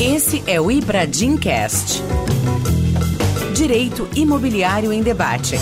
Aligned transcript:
Esse 0.00 0.42
é 0.46 0.60
o 0.60 0.70
Ibradim 0.70 1.36
Cast. 1.36 2.02
Direito 3.54 4.08
Imobiliário 4.16 4.92
em 4.92 5.02
Debate. 5.02 5.56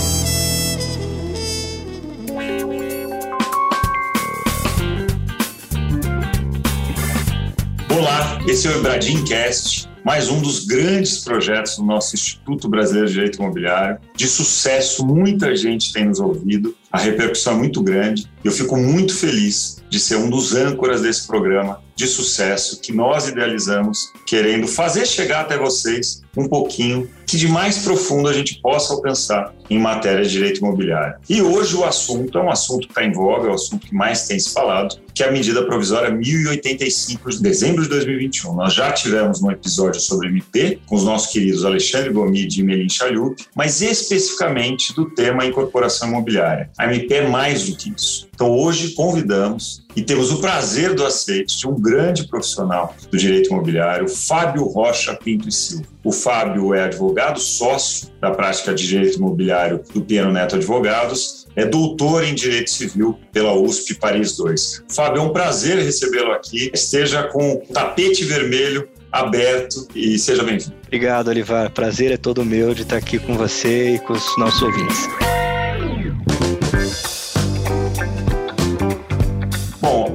Olá, 7.90 8.38
esse 8.48 8.66
é 8.66 8.70
o 8.70 8.78
Ibradim 8.78 9.24
Cast, 9.24 9.89
mais 10.04 10.28
um 10.28 10.40
dos 10.40 10.64
grandes 10.64 11.18
projetos 11.18 11.76
do 11.76 11.84
nosso 11.84 12.14
Instituto 12.14 12.68
Brasileiro 12.68 13.06
de 13.06 13.14
Direito 13.14 13.38
Imobiliário. 13.38 13.98
De 14.16 14.26
sucesso, 14.26 15.04
muita 15.06 15.54
gente 15.54 15.92
tem 15.92 16.06
nos 16.06 16.20
ouvido, 16.20 16.74
a 16.90 16.98
repercussão 16.98 17.54
é 17.54 17.56
muito 17.56 17.82
grande. 17.82 18.26
Eu 18.42 18.52
fico 18.52 18.76
muito 18.76 19.14
feliz 19.14 19.82
de 19.88 20.00
ser 20.00 20.16
um 20.16 20.30
dos 20.30 20.54
âncoras 20.54 21.02
desse 21.02 21.26
programa 21.26 21.82
de 21.94 22.06
sucesso 22.06 22.80
que 22.80 22.92
nós 22.92 23.28
idealizamos, 23.28 24.10
querendo 24.26 24.66
fazer 24.66 25.06
chegar 25.06 25.42
até 25.42 25.58
vocês 25.58 26.19
um 26.36 26.48
pouquinho 26.48 27.08
que 27.26 27.36
de 27.36 27.46
mais 27.46 27.78
profundo 27.78 28.28
a 28.28 28.32
gente 28.32 28.60
possa 28.60 28.92
alcançar 28.92 29.54
em 29.68 29.78
matéria 29.78 30.24
de 30.24 30.30
direito 30.30 30.58
imobiliário. 30.58 31.14
E 31.28 31.40
hoje 31.40 31.76
o 31.76 31.84
assunto 31.84 32.36
é 32.36 32.42
um 32.42 32.50
assunto 32.50 32.86
que 32.86 32.92
está 32.92 33.04
em 33.04 33.12
voga, 33.12 33.48
é 33.48 33.50
o 33.52 33.54
assunto 33.54 33.86
que 33.86 33.94
mais 33.94 34.26
tem 34.26 34.38
se 34.38 34.52
falado, 34.52 34.96
que 35.14 35.22
é 35.22 35.28
a 35.28 35.32
medida 35.32 35.64
provisória 35.64 36.10
1085 36.10 37.30
de 37.30 37.40
dezembro 37.40 37.82
de 37.82 37.88
2021. 37.88 38.54
Nós 38.54 38.74
já 38.74 38.90
tivemos 38.92 39.40
um 39.42 39.50
episódio 39.50 40.00
sobre 40.00 40.28
MP 40.28 40.80
com 40.86 40.96
os 40.96 41.04
nossos 41.04 41.30
queridos 41.30 41.64
Alexandre 41.64 42.12
Gomide 42.12 42.60
e 42.60 42.64
Melin 42.64 42.88
Chalup, 42.88 43.40
mas 43.54 43.80
especificamente 43.80 44.92
do 44.94 45.10
tema 45.10 45.46
incorporação 45.46 46.08
imobiliária. 46.08 46.70
A 46.76 46.92
MP 46.92 47.14
é 47.14 47.28
mais 47.28 47.66
do 47.66 47.76
que 47.76 47.92
isso. 47.96 48.29
Então 48.40 48.56
hoje 48.56 48.92
convidamos 48.92 49.82
e 49.94 50.00
temos 50.00 50.32
o 50.32 50.40
prazer 50.40 50.94
do 50.94 51.04
aceite 51.04 51.58
de 51.58 51.68
um 51.68 51.78
grande 51.78 52.26
profissional 52.26 52.96
do 53.10 53.18
direito 53.18 53.50
imobiliário, 53.50 54.08
Fábio 54.08 54.64
Rocha 54.64 55.14
Pinto 55.14 55.46
e 55.46 55.52
Silva. 55.52 55.84
O 56.02 56.10
Fábio 56.10 56.72
é 56.72 56.84
advogado 56.84 57.38
sócio 57.38 58.08
da 58.18 58.30
prática 58.30 58.72
de 58.72 58.88
direito 58.88 59.18
imobiliário 59.18 59.82
do 59.92 60.00
Piano 60.00 60.32
Neto 60.32 60.56
Advogados, 60.56 61.46
é 61.54 61.66
doutor 61.66 62.24
em 62.24 62.34
Direito 62.34 62.70
Civil 62.70 63.18
pela 63.30 63.52
USP 63.52 63.96
Paris 63.96 64.38
II. 64.38 64.54
Fábio, 64.88 65.20
é 65.20 65.22
um 65.22 65.34
prazer 65.34 65.76
recebê-lo 65.76 66.32
aqui. 66.32 66.70
Esteja 66.72 67.24
com 67.24 67.56
o 67.56 67.74
tapete 67.74 68.24
vermelho 68.24 68.88
aberto 69.12 69.86
e 69.94 70.18
seja 70.18 70.42
bem-vindo. 70.42 70.72
Obrigado, 70.86 71.28
Olivar. 71.28 71.70
Prazer 71.72 72.10
é 72.10 72.16
todo 72.16 72.42
meu 72.42 72.72
de 72.72 72.84
estar 72.84 72.96
aqui 72.96 73.18
com 73.18 73.34
você 73.34 73.96
e 73.96 73.98
com 73.98 74.14
os 74.14 74.38
nossos 74.38 74.62
ouvintes. 74.62 75.29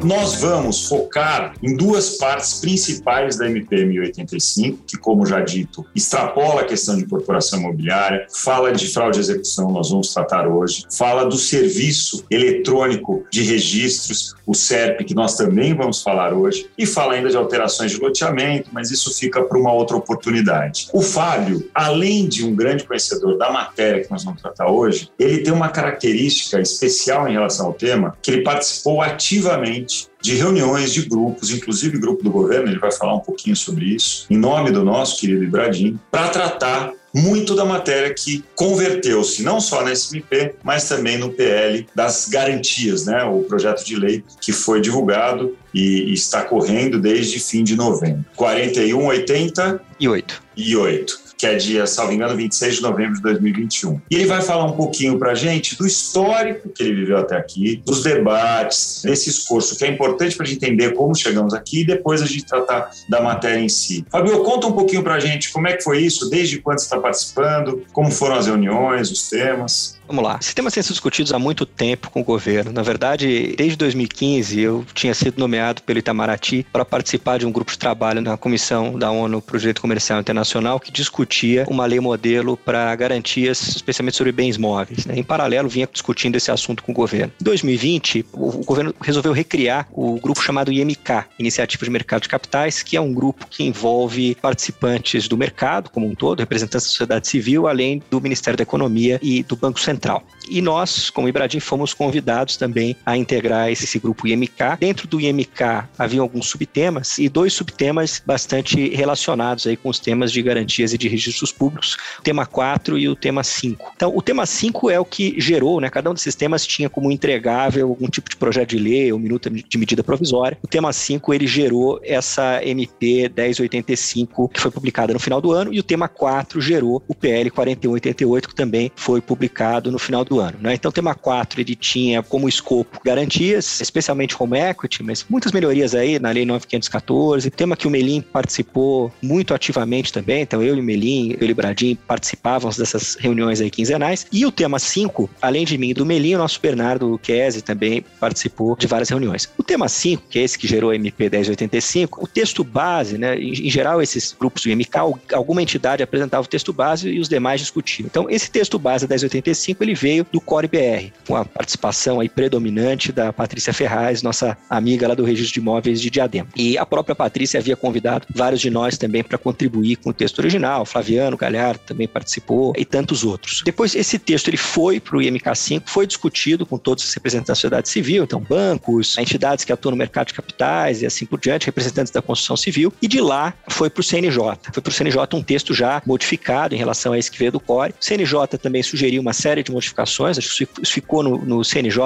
Nós 0.05 0.35
vamos 0.35 0.87
focar 0.87 1.55
em 1.63 1.75
duas 1.75 2.11
partes 2.17 2.59
principais 2.59 3.37
da 3.37 3.49
MP 3.49 3.85
1085, 3.85 4.83
que, 4.85 4.97
como 4.97 5.25
já 5.25 5.39
dito, 5.41 5.83
extrapola 5.95 6.61
a 6.61 6.63
questão 6.63 6.95
de 6.95 7.03
incorporação 7.03 7.59
imobiliária, 7.59 8.27
fala 8.31 8.71
de 8.71 8.87
fraude 8.87 9.15
de 9.15 9.21
execução, 9.21 9.71
nós 9.71 9.89
vamos 9.89 10.13
tratar 10.13 10.47
hoje, 10.47 10.85
fala 10.91 11.25
do 11.25 11.37
serviço 11.37 12.23
eletrônico 12.29 13.25
de 13.31 13.41
registros, 13.41 14.35
o 14.45 14.53
SERP, 14.53 15.03
que 15.05 15.15
nós 15.15 15.35
também 15.35 15.73
vamos 15.73 16.03
falar 16.03 16.33
hoje, 16.33 16.69
e 16.77 16.85
fala 16.85 17.13
ainda 17.13 17.29
de 17.29 17.37
alterações 17.37 17.91
de 17.91 17.97
loteamento, 17.97 18.69
mas 18.71 18.91
isso 18.91 19.11
fica 19.17 19.41
para 19.43 19.57
uma 19.57 19.73
outra 19.73 19.97
oportunidade. 19.97 20.87
O 20.93 21.01
Fábio, 21.01 21.67
além 21.73 22.27
de 22.27 22.45
um 22.45 22.53
grande 22.53 22.83
conhecedor 22.83 23.39
da 23.39 23.51
matéria 23.51 24.03
que 24.03 24.11
nós 24.11 24.23
vamos 24.23 24.39
tratar 24.39 24.69
hoje, 24.69 25.09
ele 25.17 25.39
tem 25.39 25.51
uma 25.51 25.69
característica 25.69 26.61
especial 26.61 27.27
em 27.27 27.33
relação 27.33 27.65
ao 27.65 27.73
tema, 27.73 28.15
que 28.21 28.29
ele 28.29 28.43
participou 28.43 29.01
ativamente 29.01 29.94
de 30.21 30.35
reuniões 30.35 30.93
de 30.93 31.03
grupos, 31.03 31.51
inclusive 31.51 31.99
grupo 31.99 32.23
do 32.23 32.31
governo, 32.31 32.69
ele 32.69 32.79
vai 32.79 32.91
falar 32.91 33.15
um 33.15 33.19
pouquinho 33.19 33.55
sobre 33.55 33.85
isso, 33.85 34.25
em 34.29 34.38
nome 34.38 34.71
do 34.71 34.83
nosso 34.83 35.19
querido 35.19 35.43
Ibradim, 35.43 35.99
para 36.09 36.29
tratar 36.29 36.93
muito 37.13 37.55
da 37.55 37.63
matéria 37.63 38.13
que 38.13 38.43
converteu-se 38.55 39.41
não 39.41 39.61
só 39.61 39.81
na 39.81 39.95
SMP, 39.95 40.55
mas 40.61 40.89
também 40.89 41.17
no 41.17 41.31
PL 41.31 41.88
das 41.95 42.28
garantias, 42.28 43.06
né? 43.06 43.23
o 43.23 43.44
projeto 43.44 43.85
de 43.85 43.95
lei 43.95 44.22
que 44.41 44.51
foi 44.51 44.81
divulgado 44.81 45.56
e, 45.73 46.12
está 46.12 46.44
correndo 46.44 47.00
desde 47.00 47.39
fim 47.39 47.63
de 47.63 47.75
novembro. 47.75 48.25
41, 48.35 49.06
80 49.06 49.81
e 49.97 50.09
8. 50.09 50.44
E 50.57 50.75
8 50.75 51.25
que 51.38 51.46
é 51.46 51.56
dia, 51.56 51.85
salvo 51.88 52.13
engano, 52.13 52.35
26 52.35 52.75
de 52.75 52.81
novembro 52.81 53.16
de 53.16 53.22
2021. 53.22 54.01
E 54.09 54.16
ele 54.16 54.25
vai 54.25 54.41
falar 54.41 54.66
um 54.66 54.73
pouquinho 54.73 55.18
para 55.18 55.31
a 55.31 55.35
gente 55.35 55.78
do 55.78 55.85
histórico 55.85 56.69
que 56.69 56.84
ele 56.84 56.96
viveu 56.96 57.18
até 57.18 57.35
aqui, 57.38 57.81
dos 57.85 58.03
debates, 58.03 59.01
desse 59.03 59.29
esforço, 59.29 59.78
que 59.78 59.85
é 59.85 59.88
importante 59.88 60.35
para 60.35 60.45
a 60.45 60.50
gente 60.50 60.63
entender 60.63 60.94
como 60.94 61.16
chegamos 61.16 61.53
aqui 61.53 61.81
e 61.81 61.85
depois 61.85 62.22
a 62.22 62.25
gente 62.25 62.45
tratar 62.45 62.91
da 63.09 63.22
matéria 63.22 63.59
em 63.59 63.69
si. 63.69 64.06
Fabio, 64.09 64.44
conta 64.44 64.68
um 64.68 64.72
pouquinho 64.72 65.03
para 65.03 65.16
a 65.16 65.19
gente 65.19 65.51
como 65.51 65.68
é 65.68 65.74
que 65.74 65.84
foi 65.84 66.01
isso, 66.01 66.29
desde 66.29 66.59
quando 66.59 66.79
você 66.79 66.85
está 66.85 67.00
participando, 67.00 67.84
como 67.91 68.12
foram 68.12 68.35
as 68.35 68.47
reuniões, 68.47 69.12
os 69.12 69.29
temas. 69.29 70.00
Vamos 70.07 70.23
lá. 70.23 70.38
Esses 70.39 70.53
temas 70.53 70.73
têm 70.73 70.83
sido 70.83 70.93
discutidos 70.93 71.33
há 71.33 71.39
muito 71.39 71.66
tempo 71.66 72.11
com 72.11 72.21
o 72.21 72.23
governo. 72.23 72.71
Na 72.71 72.83
verdade, 72.83 73.55
desde 73.57 73.75
2015, 73.75 74.59
eu 74.59 74.85
tinha 74.93 75.13
sido 75.13 75.39
nomeado 75.39 75.81
pelo 75.81 75.97
Itamaraty 75.97 76.66
para 76.71 76.85
participar 76.85 77.39
de 77.39 77.45
um 77.45 77.51
grupo 77.51 77.71
de 77.71 77.79
trabalho 77.79 78.21
na 78.21 78.38
Comissão 78.38 78.97
da 78.97 79.09
ONU 79.09 79.41
para 79.41 79.55
o 79.55 79.59
Direito 79.59 79.81
Comercial 79.81 80.19
Internacional 80.19 80.79
que 80.79 80.91
discutia 80.91 81.65
uma 81.67 81.85
lei 81.85 81.99
modelo 81.99 82.55
para 82.55 82.95
garantias, 82.95 83.61
especialmente 83.67 84.15
sobre 84.15 84.31
bens 84.31 84.57
móveis. 84.57 85.05
Né? 85.05 85.17
Em 85.17 85.23
paralelo, 85.23 85.67
vinha 85.67 85.89
discutindo 85.91 86.35
esse 86.35 86.51
assunto 86.51 86.83
com 86.83 86.91
o 86.91 86.95
governo. 86.95 87.33
Em 87.41 87.44
2020, 87.44 88.25
o 88.33 88.63
governo 88.63 88.94
resolveu 89.01 89.33
recriar 89.33 89.88
o 89.91 90.19
grupo 90.19 90.41
chamado 90.41 90.71
IMK, 90.71 91.25
Iniciativa 91.39 91.83
de 91.83 91.89
Mercado 91.89 92.23
de 92.23 92.29
Capitais, 92.29 92.83
que 92.83 92.95
é 92.95 93.01
um 93.01 93.13
grupo 93.13 93.47
que 93.47 93.63
envolve 93.63 94.35
participantes 94.35 95.27
do 95.27 95.35
mercado 95.35 95.89
como 95.89 96.07
um 96.07 96.13
todo, 96.13 96.39
representantes 96.39 96.85
da 96.85 96.91
sociedade 96.91 97.27
civil, 97.27 97.67
além 97.67 98.03
do 98.09 98.21
Ministério 98.21 98.55
da 98.55 98.63
Economia 98.63 99.19
e 99.21 99.41
do 99.44 99.55
Banco 99.55 99.79
Central 99.79 99.94
Central. 99.95 100.23
E 100.50 100.61
nós, 100.61 101.09
como 101.09 101.28
Ibradim, 101.28 101.59
fomos 101.59 101.94
convidados 101.94 102.57
também 102.57 102.95
a 103.06 103.17
integrar 103.17 103.72
esse, 103.72 103.97
grupo 103.97 104.28
IMK. 104.28 104.78
Dentro 104.79 105.07
do 105.07 105.19
IMK 105.19 105.88
havia 105.97 106.22
alguns 106.22 106.47
subtemas 106.47 107.17
e 107.17 107.29
dois 107.29 107.53
subtemas 107.53 108.22
bastante 108.23 108.89
relacionados 108.89 109.66
aí 109.66 109.78
com 109.78 109.89
os 109.89 110.00
temas 110.00 110.31
de 110.31 110.41
garantias 110.41 110.94
e 110.94 110.97
de 110.97 111.07
registros 111.07 111.51
públicos, 111.51 111.97
o 112.19 112.22
tema 112.22 112.45
4 112.45 112.97
e 112.97 113.07
o 113.07 113.16
tema 113.16 113.44
5. 113.44 113.94
Então, 113.95 114.16
o 114.16 114.22
tema 114.22 114.45
5 114.45 114.89
é 114.89 115.00
o 115.00 115.06
que 115.06 115.39
gerou, 115.39 115.79
né? 115.79 115.89
Cada 115.89 116.09
um 116.09 116.13
desses 116.13 116.35
temas 116.35 116.67
tinha 116.67 116.89
como 116.89 117.12
entregável 117.12 117.88
algum 117.88 118.07
tipo 118.07 118.29
de 118.29 118.35
projeto 118.35 118.69
de 118.72 118.79
lei 118.79 119.12
ou 119.12 119.17
minuta 119.17 119.50
de 119.50 119.77
medida 119.77 120.03
provisória. 120.03 120.57
O 120.62 120.67
tema 120.67 120.91
5 120.91 121.33
ele 121.33 121.47
gerou 121.47 122.00
essa 122.03 122.62
MP 122.63 123.31
1085 123.35 124.50
que 124.50 124.59
foi 124.59 124.69
publicada 124.69 125.13
no 125.13 125.19
final 125.19 125.39
do 125.39 125.51
ano 125.51 125.73
e 125.73 125.79
o 125.79 125.83
tema 125.83 126.07
4 126.07 126.59
gerou 126.59 127.01
o 127.07 127.16
PL 127.16 127.50
4188 127.50 128.50
que 128.50 128.56
também 128.56 128.91
foi 128.95 129.22
publicado 129.22 129.84
no 129.91 130.00
final 130.00 130.23
do 130.23 130.40
ano. 130.40 130.57
Né? 130.62 130.73
Então, 130.75 130.90
o 130.90 130.91
tema 130.91 131.13
4 131.13 131.62
ele 131.62 131.75
tinha 131.75 132.22
como 132.23 132.47
escopo 132.47 133.00
garantias, 133.03 133.81
especialmente 133.81 134.35
home 134.38 134.59
equity, 134.59 135.03
mas 135.03 135.25
muitas 135.29 135.51
melhorias 135.51 135.96
aí 135.96 136.19
na 136.19 136.31
Lei 136.31 136.46
9514. 136.46 137.50
Tema 137.51 137.75
que 137.75 137.88
o 137.88 137.91
Melim 137.91 138.22
participou 138.22 139.12
muito 139.22 139.53
ativamente 139.53 140.12
também. 140.12 140.41
Então, 140.41 140.62
eu 140.62 140.75
e 140.75 140.79
o 140.79 140.84
Melim, 140.84 141.35
eu 141.40 141.47
e 141.47 141.51
o 141.51 141.56
Bradim 141.56 141.97
participávamos 142.07 142.78
dessas 142.78 143.16
reuniões 143.16 143.62
aí 143.62 143.69
quinzenais. 143.69 144.28
E 144.31 144.45
o 144.45 144.51
tema 144.51 144.79
5, 144.79 145.29
além 145.41 145.66
de 145.66 145.78
mim 145.78 145.90
e 145.90 145.94
do 145.94 146.06
Melim, 146.06 146.35
o 146.35 146.38
nosso 146.38 146.59
Bernardo 146.62 147.19
Kese 147.22 147.62
também 147.62 148.03
participou 148.19 148.75
de 148.75 148.88
várias 148.88 149.09
reuniões. 149.09 149.50
O 149.57 149.63
tema 149.63 149.88
5, 149.88 150.24
que 150.29 150.40
é 150.40 150.44
esse 150.44 150.57
que 150.57 150.68
gerou 150.68 150.91
a 150.91 150.95
MP 150.95 151.29
1085, 151.29 152.24
o 152.24 152.28
texto 152.28 152.63
base, 152.63 153.18
né? 153.18 153.38
Em, 153.38 153.69
geral, 153.69 154.01
esses 154.01 154.35
grupos 154.38 154.63
do 154.63 154.69
IMK, 154.69 154.97
alguma 155.34 155.62
entidade 155.62 156.03
apresentava 156.03 156.44
o 156.44 156.47
texto 156.47 156.74
base 156.74 157.09
e 157.09 157.19
os 157.19 157.29
demais 157.29 157.62
discutiam. 157.62 158.07
Então, 158.07 158.29
esse 158.29 158.50
texto 158.50 158.78
base 158.78 159.07
1085 159.07 159.75
ele 159.84 159.94
veio 159.94 160.25
do 160.31 160.41
Core 160.41 160.68
BR, 160.68 161.12
com 161.28 161.36
a 161.36 161.46
participação 161.46 162.19
aí 162.19 162.30
predominante 162.30 163.12
da 163.12 163.31
Patrícia 163.34 163.74
Ferraz, 163.74 164.22
nossa 164.22 164.58
amiga 164.69 165.08
lá 165.08 165.16
do 165.16 165.24
Registro 165.24 165.53
de 165.53 165.59
Imóveis 165.59 166.02
de 166.02 166.09
Diadema. 166.09 166.47
E 166.56 166.78
a 166.78 166.86
própria 166.86 167.16
Patrícia 167.16 167.59
havia 167.59 167.75
convidado 167.75 168.28
vários 168.34 168.62
de 168.62 168.69
nós 168.69 168.98
também 168.98 169.24
para 169.24 169.38
contribuir 169.38 169.98
com 169.98 170.10
o 170.10 170.13
texto 170.13 170.39
original, 170.39 170.86
Flaviano 170.86 171.38
Galhardo 171.38 171.81
também 171.86 172.07
participou 172.07 172.74
e 172.77 172.86
tantos 172.86 173.24
outros. 173.24 173.62
Depois 173.66 173.95
esse 173.95 174.18
texto 174.19 174.48
ele 174.48 174.57
foi 174.57 175.00
para 175.00 175.18
o 175.18 175.19
IMK5, 175.19 175.83
foi 175.86 176.07
discutido 176.07 176.66
com 176.66 176.78
todos 176.78 177.04
os 177.04 177.13
representantes 177.13 177.48
da 177.48 177.56
sociedade 177.56 177.89
civil, 177.89 178.24
então 178.24 178.39
bancos, 178.39 179.18
entidades 179.18 179.66
que 179.66 179.71
atuam 179.71 179.92
no 179.92 179.98
mercado 179.98 180.28
de 180.28 180.33
capitais 180.33 181.01
e 181.01 181.06
assim 181.06 181.25
por 181.25 181.39
diante, 181.39 181.66
representantes 181.66 182.12
da 182.12 182.21
construção 182.21 182.57
civil, 182.57 182.94
e 183.01 183.07
de 183.07 183.19
lá 183.19 183.54
foi 183.68 183.89
para 183.89 184.01
o 184.01 184.04
CNJ. 184.04 184.39
Foi 184.71 184.81
para 184.81 184.89
o 184.89 184.94
CNJ 184.94 185.28
um 185.33 185.44
texto 185.44 185.74
já 185.74 186.01
modificado 186.06 186.75
em 186.75 186.78
relação 186.78 187.13
a 187.13 187.19
esse 187.19 187.30
que 187.30 187.38
veio 187.38 187.51
do 187.51 187.60
Core. 187.60 187.94
O 188.00 188.04
CNJ 188.04 188.57
também 188.62 188.83
sugeriu 188.83 189.21
uma 189.21 189.33
série 189.33 189.63
de 189.65 189.71
modificações, 189.71 190.38
acho 190.38 190.65
que 190.65 190.81
isso 190.81 190.94
ficou 190.94 191.23
no, 191.23 191.38
no 191.38 191.63
CNJ 191.63 192.01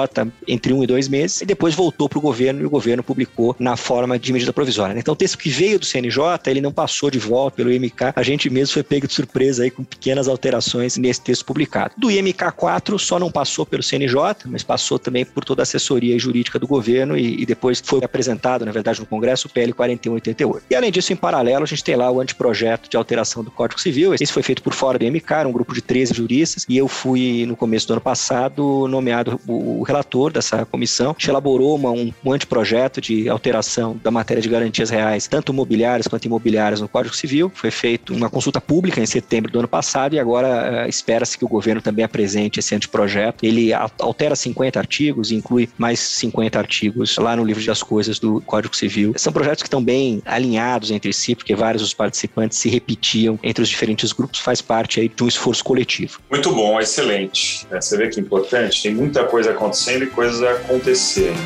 entre 0.46 0.72
um 0.72 0.82
e 0.82 0.86
dois 0.86 1.08
meses, 1.08 1.40
e 1.40 1.46
depois 1.46 1.74
voltou 1.74 2.08
para 2.08 2.18
o 2.18 2.22
governo 2.22 2.62
e 2.62 2.66
o 2.66 2.70
governo 2.70 3.02
publicou 3.02 3.54
na 3.58 3.76
forma 3.76 4.18
de 4.18 4.32
medida 4.32 4.52
provisória. 4.52 4.94
Né? 4.94 5.00
Então, 5.00 5.14
o 5.14 5.16
texto 5.16 5.38
que 5.38 5.48
veio 5.48 5.78
do 5.78 5.86
CNJ, 5.86 6.22
ele 6.46 6.60
não 6.60 6.72
passou 6.72 7.10
de 7.10 7.18
volta 7.18 7.56
pelo 7.56 7.72
IMK, 7.72 8.12
a 8.14 8.22
gente 8.22 8.48
mesmo 8.50 8.74
foi 8.74 8.82
pego 8.82 9.06
de 9.06 9.14
surpresa 9.14 9.62
aí 9.62 9.70
com 9.70 9.84
pequenas 9.84 10.28
alterações 10.28 10.96
nesse 10.96 11.20
texto 11.20 11.44
publicado. 11.44 11.94
Do 11.96 12.10
IMK 12.10 12.52
4 12.56 12.98
só 12.98 13.18
não 13.18 13.30
passou 13.30 13.64
pelo 13.66 13.82
CNJ, 13.82 14.16
mas 14.46 14.62
passou 14.62 14.98
também 14.98 15.24
por 15.24 15.44
toda 15.44 15.62
a 15.62 15.64
assessoria 15.64 16.18
jurídica 16.18 16.58
do 16.58 16.66
governo 16.66 17.16
e, 17.16 17.42
e 17.42 17.46
depois 17.46 17.82
foi 17.84 18.02
apresentado, 18.04 18.64
na 18.64 18.72
verdade, 18.72 19.00
no 19.00 19.06
Congresso, 19.06 19.48
o 19.48 19.50
PL 19.50 19.72
4188. 19.72 20.64
E 20.70 20.74
além 20.74 20.90
disso, 20.90 21.12
em 21.12 21.16
paralelo, 21.16 21.64
a 21.64 21.66
gente 21.66 21.84
tem 21.84 21.96
lá 21.96 22.10
o 22.10 22.20
anteprojeto 22.20 22.88
de 22.88 22.96
alteração 22.96 23.42
do 23.42 23.50
Código 23.50 23.80
Civil. 23.80 24.14
Esse 24.14 24.32
foi 24.32 24.42
feito 24.42 24.62
por 24.62 24.74
fora 24.74 24.98
do 24.98 25.04
IMK, 25.04 25.32
um 25.46 25.52
grupo 25.52 25.74
de 25.74 25.82
13 25.82 26.14
juristas, 26.14 26.64
e 26.68 26.76
eu 26.76 26.88
fui, 26.88 27.49
no 27.50 27.56
começo 27.56 27.86
do 27.86 27.94
ano 27.94 28.00
passado, 28.00 28.86
nomeado 28.88 29.40
o 29.46 29.82
relator 29.82 30.32
dessa 30.32 30.64
comissão. 30.64 31.14
Gente 31.18 31.30
elaborou 31.30 31.74
uma, 31.76 31.90
um, 31.90 32.12
um 32.24 32.32
anteprojeto 32.32 33.00
de 33.00 33.28
alteração 33.28 33.98
da 34.02 34.10
matéria 34.10 34.42
de 34.42 34.48
garantias 34.48 34.90
reais, 34.90 35.26
tanto 35.26 35.52
mobiliárias 35.52 36.06
quanto 36.06 36.24
imobiliárias 36.24 36.80
no 36.80 36.88
Código 36.88 37.14
Civil. 37.14 37.50
Foi 37.54 37.70
feita 37.70 38.12
uma 38.12 38.30
consulta 38.30 38.60
pública 38.60 39.00
em 39.00 39.06
setembro 39.06 39.50
do 39.50 39.58
ano 39.58 39.68
passado 39.68 40.14
e 40.14 40.18
agora 40.18 40.84
uh, 40.86 40.88
espera-se 40.88 41.36
que 41.36 41.44
o 41.44 41.48
governo 41.48 41.82
também 41.82 42.04
apresente 42.04 42.60
esse 42.60 42.74
anteprojeto. 42.74 43.44
Ele 43.44 43.72
altera 43.72 44.36
50 44.36 44.78
artigos 44.78 45.30
e 45.30 45.34
inclui 45.34 45.68
mais 45.76 45.98
50 45.98 46.58
artigos 46.58 47.16
lá 47.18 47.36
no 47.36 47.44
livro 47.44 47.64
das 47.64 47.82
coisas 47.82 48.18
do 48.18 48.40
Código 48.42 48.76
Civil. 48.76 49.14
São 49.16 49.32
projetos 49.32 49.62
que 49.62 49.66
estão 49.66 49.82
bem 49.82 50.22
alinhados 50.24 50.90
entre 50.90 51.12
si, 51.12 51.34
porque 51.34 51.54
vários 51.54 51.82
dos 51.82 51.94
participantes 51.94 52.58
se 52.58 52.68
repetiam 52.68 53.38
entre 53.42 53.62
os 53.62 53.68
diferentes 53.68 54.12
grupos, 54.12 54.40
faz 54.40 54.60
parte 54.60 55.00
aí 55.00 55.08
de 55.08 55.22
um 55.22 55.28
esforço 55.28 55.64
coletivo. 55.64 56.20
Muito 56.30 56.52
bom, 56.52 56.80
excelente. 56.80 57.39
É, 57.70 57.80
você 57.80 57.96
vê 57.96 58.08
que 58.08 58.20
é 58.20 58.22
importante, 58.22 58.82
tem 58.82 58.94
muita 58.94 59.24
coisa 59.24 59.50
acontecendo 59.52 60.04
e 60.04 60.06
coisas 60.06 60.42
acontecendo. 60.42 61.38